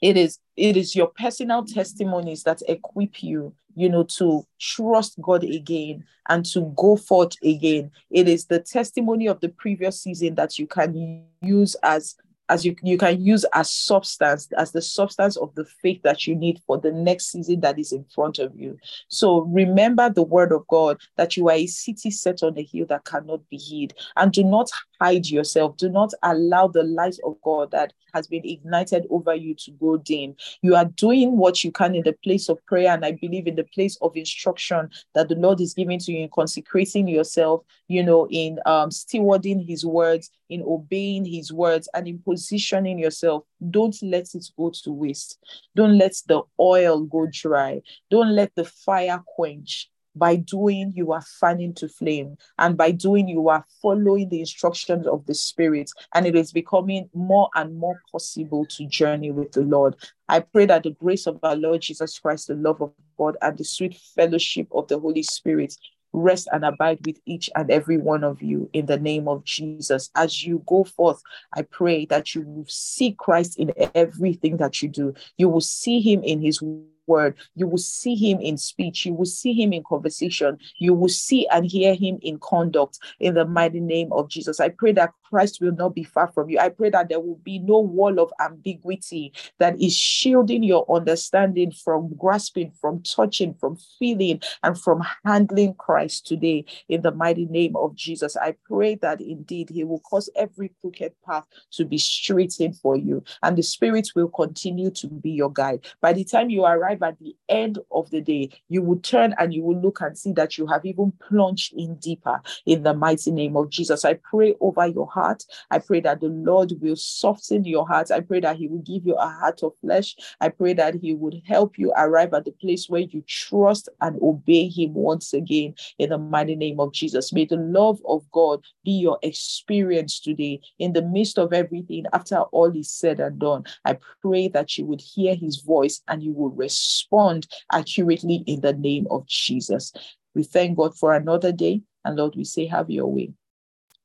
it 0.00 0.16
is 0.16 0.38
it 0.56 0.76
is 0.76 0.94
your 0.94 1.08
personal 1.08 1.64
testimonies 1.64 2.42
that 2.44 2.62
equip 2.68 3.22
you 3.22 3.54
you 3.74 3.88
know 3.88 4.04
to 4.04 4.46
trust 4.60 5.20
god 5.20 5.42
again 5.44 6.04
and 6.28 6.44
to 6.44 6.72
go 6.76 6.96
forth 6.96 7.32
again 7.42 7.90
it 8.10 8.28
is 8.28 8.46
the 8.46 8.60
testimony 8.60 9.26
of 9.26 9.40
the 9.40 9.48
previous 9.48 10.02
season 10.02 10.34
that 10.34 10.58
you 10.58 10.66
can 10.66 11.24
use 11.42 11.74
as 11.82 12.16
as 12.48 12.64
you, 12.64 12.74
you 12.82 12.98
can 12.98 13.20
use 13.20 13.44
as 13.54 13.72
substance, 13.72 14.48
as 14.56 14.72
the 14.72 14.82
substance 14.82 15.36
of 15.36 15.54
the 15.54 15.64
faith 15.64 16.02
that 16.02 16.26
you 16.26 16.34
need 16.34 16.60
for 16.66 16.78
the 16.78 16.92
next 16.92 17.32
season 17.32 17.60
that 17.60 17.78
is 17.78 17.92
in 17.92 18.04
front 18.04 18.38
of 18.38 18.54
you. 18.56 18.78
So 19.08 19.40
remember 19.42 20.10
the 20.10 20.22
word 20.22 20.52
of 20.52 20.66
God 20.68 20.98
that 21.16 21.36
you 21.36 21.48
are 21.48 21.54
a 21.54 21.66
city 21.66 22.10
set 22.10 22.42
on 22.42 22.58
a 22.58 22.62
hill 22.62 22.86
that 22.88 23.04
cannot 23.04 23.48
be 23.48 23.58
hid. 23.58 23.94
And 24.16 24.32
do 24.32 24.44
not 24.44 24.70
hide 25.00 25.26
yourself. 25.26 25.76
Do 25.76 25.88
not 25.88 26.12
allow 26.22 26.68
the 26.68 26.82
light 26.82 27.16
of 27.24 27.36
God 27.42 27.70
that 27.70 27.92
has 28.14 28.26
been 28.26 28.44
ignited 28.44 29.06
over 29.10 29.34
you 29.34 29.54
to 29.54 29.70
go 29.72 29.96
dim. 29.96 30.34
You 30.62 30.74
are 30.74 30.86
doing 30.86 31.36
what 31.36 31.62
you 31.62 31.70
can 31.70 31.94
in 31.94 32.02
the 32.02 32.14
place 32.24 32.48
of 32.48 32.64
prayer, 32.66 32.92
and 32.92 33.04
I 33.04 33.12
believe 33.12 33.46
in 33.46 33.56
the 33.56 33.64
place 33.64 33.96
of 34.00 34.16
instruction 34.16 34.90
that 35.14 35.28
the 35.28 35.34
Lord 35.34 35.60
is 35.60 35.74
giving 35.74 35.98
to 36.00 36.12
you 36.12 36.22
in 36.22 36.30
consecrating 36.30 37.06
yourself, 37.08 37.62
you 37.86 38.02
know, 38.02 38.26
in 38.30 38.58
um, 38.66 38.90
stewarding 38.90 39.66
His 39.66 39.84
words, 39.84 40.30
in 40.48 40.62
obeying 40.62 41.24
His 41.24 41.52
words, 41.52 41.88
and 41.94 42.06
in 42.08 42.18
positioning 42.18 42.98
yourself. 42.98 43.44
Don't 43.70 43.96
let 44.02 44.34
it 44.34 44.46
go 44.56 44.72
to 44.84 44.92
waste. 44.92 45.38
Don't 45.74 45.98
let 45.98 46.14
the 46.26 46.42
oil 46.58 47.04
go 47.04 47.26
dry. 47.32 47.82
Don't 48.10 48.34
let 48.34 48.54
the 48.54 48.64
fire 48.64 49.22
quench 49.26 49.90
by 50.18 50.36
doing, 50.36 50.92
you 50.94 51.12
are 51.12 51.22
fanning 51.40 51.72
to 51.74 51.88
flame. 51.88 52.36
And 52.58 52.76
by 52.76 52.90
doing, 52.90 53.28
you 53.28 53.48
are 53.48 53.64
following 53.80 54.28
the 54.28 54.40
instructions 54.40 55.06
of 55.06 55.24
the 55.26 55.34
Spirit. 55.34 55.90
And 56.14 56.26
it 56.26 56.34
is 56.34 56.52
becoming 56.52 57.08
more 57.14 57.48
and 57.54 57.76
more 57.76 58.00
possible 58.10 58.66
to 58.66 58.86
journey 58.86 59.30
with 59.30 59.52
the 59.52 59.62
Lord. 59.62 59.96
I 60.28 60.40
pray 60.40 60.66
that 60.66 60.82
the 60.82 60.90
grace 60.90 61.26
of 61.26 61.38
our 61.42 61.56
Lord 61.56 61.82
Jesus 61.82 62.18
Christ, 62.18 62.48
the 62.48 62.54
love 62.54 62.82
of 62.82 62.92
God, 63.16 63.36
and 63.40 63.56
the 63.56 63.64
sweet 63.64 63.96
fellowship 64.14 64.66
of 64.72 64.88
the 64.88 64.98
Holy 64.98 65.22
Spirit 65.22 65.74
rest 66.12 66.48
and 66.52 66.64
abide 66.64 67.04
with 67.06 67.18
each 67.26 67.50
and 67.54 67.70
every 67.70 67.98
one 67.98 68.24
of 68.24 68.42
you 68.42 68.68
in 68.72 68.86
the 68.86 68.98
name 68.98 69.28
of 69.28 69.44
Jesus. 69.44 70.10
As 70.14 70.44
you 70.44 70.62
go 70.66 70.84
forth, 70.84 71.22
I 71.54 71.62
pray 71.62 72.06
that 72.06 72.34
you 72.34 72.42
will 72.42 72.66
see 72.68 73.12
Christ 73.12 73.58
in 73.58 73.72
everything 73.94 74.56
that 74.58 74.82
you 74.82 74.88
do. 74.88 75.14
You 75.36 75.48
will 75.48 75.60
see 75.60 76.00
him 76.00 76.22
in 76.22 76.40
his 76.40 76.62
word. 77.06 77.34
You 77.56 77.66
will 77.66 77.78
see 77.78 78.14
him 78.14 78.40
in 78.40 78.56
speech. 78.56 79.06
You 79.06 79.14
will 79.14 79.24
see 79.26 79.52
him 79.52 79.72
in 79.72 79.82
conversation. 79.82 80.58
You 80.76 80.94
will 80.94 81.08
see 81.08 81.48
and 81.48 81.66
hear 81.66 81.94
him 81.94 82.18
in 82.22 82.38
conduct 82.38 82.98
in 83.18 83.34
the 83.34 83.44
mighty 83.44 83.80
name 83.80 84.12
of 84.12 84.28
Jesus. 84.28 84.60
I 84.60 84.68
pray 84.68 84.92
that 84.92 85.12
Christ 85.28 85.60
will 85.60 85.72
not 85.72 85.94
be 85.94 86.04
far 86.04 86.28
from 86.28 86.48
you. 86.48 86.58
I 86.58 86.70
pray 86.70 86.90
that 86.90 87.08
there 87.08 87.20
will 87.20 87.40
be 87.42 87.58
no 87.58 87.78
wall 87.80 88.18
of 88.18 88.32
ambiguity 88.40 89.32
that 89.58 89.80
is 89.80 89.96
shielding 89.96 90.62
your 90.62 90.86
understanding 90.90 91.72
from 91.72 92.14
grasping, 92.16 92.72
from 92.80 93.02
touching, 93.02 93.54
from 93.54 93.78
feeling, 93.98 94.40
and 94.62 94.80
from 94.80 95.02
handling 95.24 95.74
Christ 95.74 96.26
today 96.26 96.64
in 96.88 97.02
the 97.02 97.12
mighty 97.12 97.46
name 97.46 97.76
of 97.76 97.94
Jesus. 97.94 98.36
I 98.36 98.56
pray 98.64 98.94
that 98.96 99.20
indeed 99.20 99.70
he 99.70 99.84
will 99.84 100.00
cause 100.00 100.30
every 100.34 100.72
crooked 100.80 101.12
path 101.26 101.44
to 101.72 101.84
be 101.84 101.98
straightened 101.98 102.76
for 102.76 102.96
you, 102.96 103.22
and 103.42 103.56
the 103.56 103.62
Spirit 103.62 104.08
will 104.14 104.28
continue 104.28 104.90
to 104.92 105.08
be 105.08 105.30
your 105.30 105.52
guide. 105.52 105.86
By 106.00 106.12
the 106.12 106.24
time 106.24 106.50
you 106.50 106.64
arrive 106.64 107.02
at 107.02 107.18
the 107.18 107.36
end 107.48 107.78
of 107.90 108.10
the 108.10 108.20
day, 108.20 108.50
you 108.68 108.82
will 108.82 109.00
turn 109.00 109.34
and 109.38 109.52
you 109.52 109.62
will 109.62 109.80
look 109.80 110.00
and 110.00 110.16
see 110.16 110.32
that 110.32 110.56
you 110.56 110.66
have 110.66 110.84
even 110.84 111.12
plunged 111.28 111.74
in 111.74 111.96
deeper 111.96 112.40
in 112.66 112.82
the 112.82 112.94
mighty 112.94 113.30
name 113.30 113.56
of 113.56 113.70
Jesus. 113.70 114.04
I 114.04 114.14
pray 114.14 114.54
over 114.60 114.86
your 114.86 115.06
heart 115.06 115.17
heart. 115.18 115.44
I 115.70 115.78
pray 115.78 116.00
that 116.00 116.20
the 116.20 116.28
Lord 116.28 116.72
will 116.80 116.96
soften 116.96 117.64
your 117.64 117.86
heart. 117.86 118.10
I 118.10 118.20
pray 118.20 118.40
that 118.40 118.56
He 118.56 118.68
will 118.68 118.82
give 118.82 119.06
you 119.06 119.14
a 119.14 119.28
heart 119.28 119.62
of 119.62 119.72
flesh. 119.80 120.16
I 120.40 120.48
pray 120.48 120.74
that 120.74 120.94
He 120.94 121.14
would 121.14 121.42
help 121.46 121.78
you 121.78 121.92
arrive 121.96 122.34
at 122.34 122.44
the 122.44 122.52
place 122.52 122.88
where 122.88 123.00
you 123.00 123.22
trust 123.26 123.88
and 124.00 124.18
obey 124.22 124.68
Him 124.68 124.94
once 124.94 125.32
again 125.32 125.74
in 125.98 126.10
the 126.10 126.18
mighty 126.18 126.56
name 126.56 126.80
of 126.80 126.92
Jesus. 126.92 127.32
May 127.32 127.44
the 127.44 127.56
love 127.56 128.00
of 128.06 128.30
God 128.30 128.64
be 128.84 128.92
your 128.92 129.18
experience 129.22 130.20
today 130.20 130.60
in 130.78 130.92
the 130.92 131.02
midst 131.02 131.38
of 131.38 131.52
everything. 131.52 132.04
After 132.12 132.38
all 132.38 132.76
is 132.76 132.90
said 132.90 133.20
and 133.20 133.38
done, 133.38 133.64
I 133.84 133.98
pray 134.22 134.48
that 134.48 134.78
you 134.78 134.86
would 134.86 135.00
hear 135.00 135.34
His 135.34 135.56
voice 135.56 136.00
and 136.08 136.22
you 136.22 136.32
will 136.32 136.50
respond 136.50 137.46
accurately 137.72 138.44
in 138.46 138.60
the 138.60 138.72
name 138.72 139.06
of 139.10 139.26
Jesus. 139.26 139.92
We 140.34 140.44
thank 140.44 140.76
God 140.76 140.96
for 140.96 141.14
another 141.14 141.52
day. 141.52 141.82
And 142.04 142.16
Lord, 142.16 142.36
we 142.36 142.44
say, 142.44 142.66
have 142.66 142.90
your 142.90 143.06
way. 143.06 143.32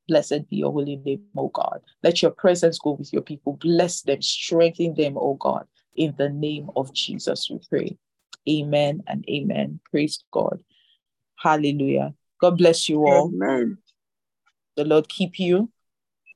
Blessed 0.08 0.48
be 0.50 0.56
your 0.56 0.72
holy 0.72 0.96
name, 0.96 1.24
O 1.36 1.48
God. 1.48 1.80
Let 2.02 2.20
your 2.20 2.30
presence 2.30 2.78
go 2.78 2.92
with 2.92 3.12
your 3.12 3.22
people. 3.22 3.54
Bless 3.54 4.02
them, 4.02 4.20
strengthen 4.20 4.94
them, 4.94 5.16
O 5.16 5.34
God. 5.34 5.66
In 5.96 6.14
the 6.18 6.28
name 6.28 6.70
of 6.76 6.92
Jesus, 6.92 7.48
we 7.50 7.60
pray. 7.70 7.98
Amen 8.48 9.02
and 9.06 9.24
amen. 9.28 9.80
Praise 9.90 10.22
God. 10.30 10.62
Hallelujah. 11.36 12.14
God 12.40 12.58
bless 12.58 12.88
you 12.88 13.06
all. 13.06 13.28
Amen. 13.28 13.78
The 14.76 14.84
Lord 14.84 15.08
keep 15.08 15.38
you. 15.38 15.70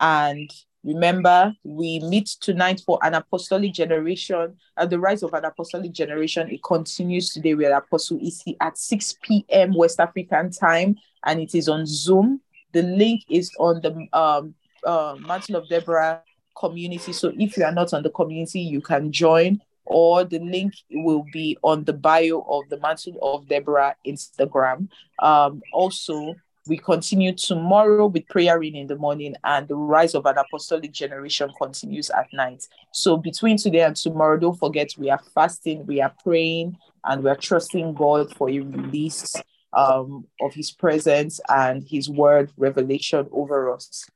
And 0.01 0.51
remember, 0.85 1.55
we 1.65 2.01
meet 2.01 2.29
tonight 2.41 2.83
for 2.87 2.99
an 3.03 3.15
apostolic 3.15 3.73
generation. 3.73 4.57
At 4.77 4.91
the 4.91 5.01
rise 5.01 5.23
of 5.23 5.35
an 5.35 5.45
apostolic 5.45 5.93
generation, 5.93 6.49
it 6.51 6.63
continues 6.63 7.31
today 7.31 7.55
with 7.55 7.73
Apostle 7.73 8.21
EC 8.23 8.57
at 8.61 8.79
6 8.79 9.17
p.m. 9.23 9.75
West 9.75 10.01
African 10.01 10.51
time, 10.51 10.97
and 11.25 11.41
it 11.41 11.55
is 11.55 11.69
on 11.69 11.85
Zoom. 11.85 12.41
The 12.79 12.85
link 12.85 13.25
is 13.29 13.51
on 13.59 13.81
the 13.81 14.07
um, 14.17 14.55
uh, 14.85 15.17
Mantle 15.27 15.57
of 15.57 15.69
Deborah 15.69 16.23
community. 16.57 17.13
So 17.13 17.33
if 17.37 17.57
you 17.57 17.65
are 17.65 17.73
not 17.73 17.93
on 17.93 18.05
the 18.05 18.11
community, 18.11 18.61
you 18.61 18.81
can 18.81 19.11
join, 19.11 19.61
or 19.85 20.23
the 20.23 20.39
link 20.39 20.75
will 20.93 21.25
be 21.33 21.59
on 21.63 21.83
the 21.83 21.93
bio 21.93 22.47
of 22.49 22.69
the 22.69 22.79
Mantle 22.79 23.19
of 23.21 23.49
Deborah 23.49 23.97
Instagram. 24.07 24.87
Um, 25.19 25.61
also, 25.73 26.37
we 26.69 26.77
continue 26.77 27.33
tomorrow 27.35 28.07
with 28.07 28.29
prayer 28.29 28.63
in 28.63 28.87
the 28.87 28.95
morning, 28.95 29.35
and 29.43 29.67
the 29.67 29.75
rise 29.75 30.15
of 30.15 30.25
an 30.27 30.39
apostolic 30.39 30.93
generation 30.93 31.51
continues 31.61 32.11
at 32.11 32.33
night. 32.33 32.65
So 32.93 33.17
between 33.17 33.57
today 33.57 33.81
and 33.81 33.97
tomorrow, 33.97 34.39
don't 34.39 34.57
forget 34.57 34.95
we 34.97 35.11
are 35.11 35.23
fasting, 35.35 35.85
we 35.85 36.01
are 36.01 36.15
praying, 36.23 36.77
and 37.03 37.25
we 37.25 37.31
are 37.31 37.37
trusting 37.37 37.95
God 37.95 38.37
for 38.37 38.49
a 38.49 38.61
release 38.61 39.35
um, 39.73 40.27
of 40.41 40.55
his 40.55 40.71
presence 40.71 41.41
and 41.49 41.87
his 41.87 42.09
word 42.09 42.53
revelation 42.57 43.29
over 43.33 43.73
us. 43.73 44.09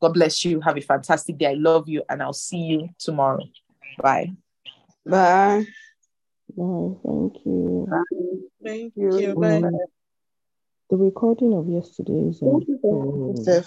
God 0.00 0.14
bless 0.14 0.44
you. 0.44 0.60
Have 0.60 0.76
a 0.76 0.80
fantastic 0.80 1.38
day. 1.38 1.46
I 1.46 1.54
love 1.54 1.88
you, 1.88 2.02
and 2.08 2.22
I'll 2.22 2.32
see 2.32 2.58
you 2.58 2.88
tomorrow. 2.98 3.44
Bye. 4.02 4.32
Bye. 5.06 5.66
Bye. 6.56 6.94
Thank 7.04 7.36
you. 7.44 7.88
Thank 8.64 8.92
you. 8.96 9.34
Bye. 9.36 9.62
The 10.90 10.96
recording 10.96 11.54
of 11.54 11.68
yesterday's. 11.68 12.42
Um, 12.42 13.64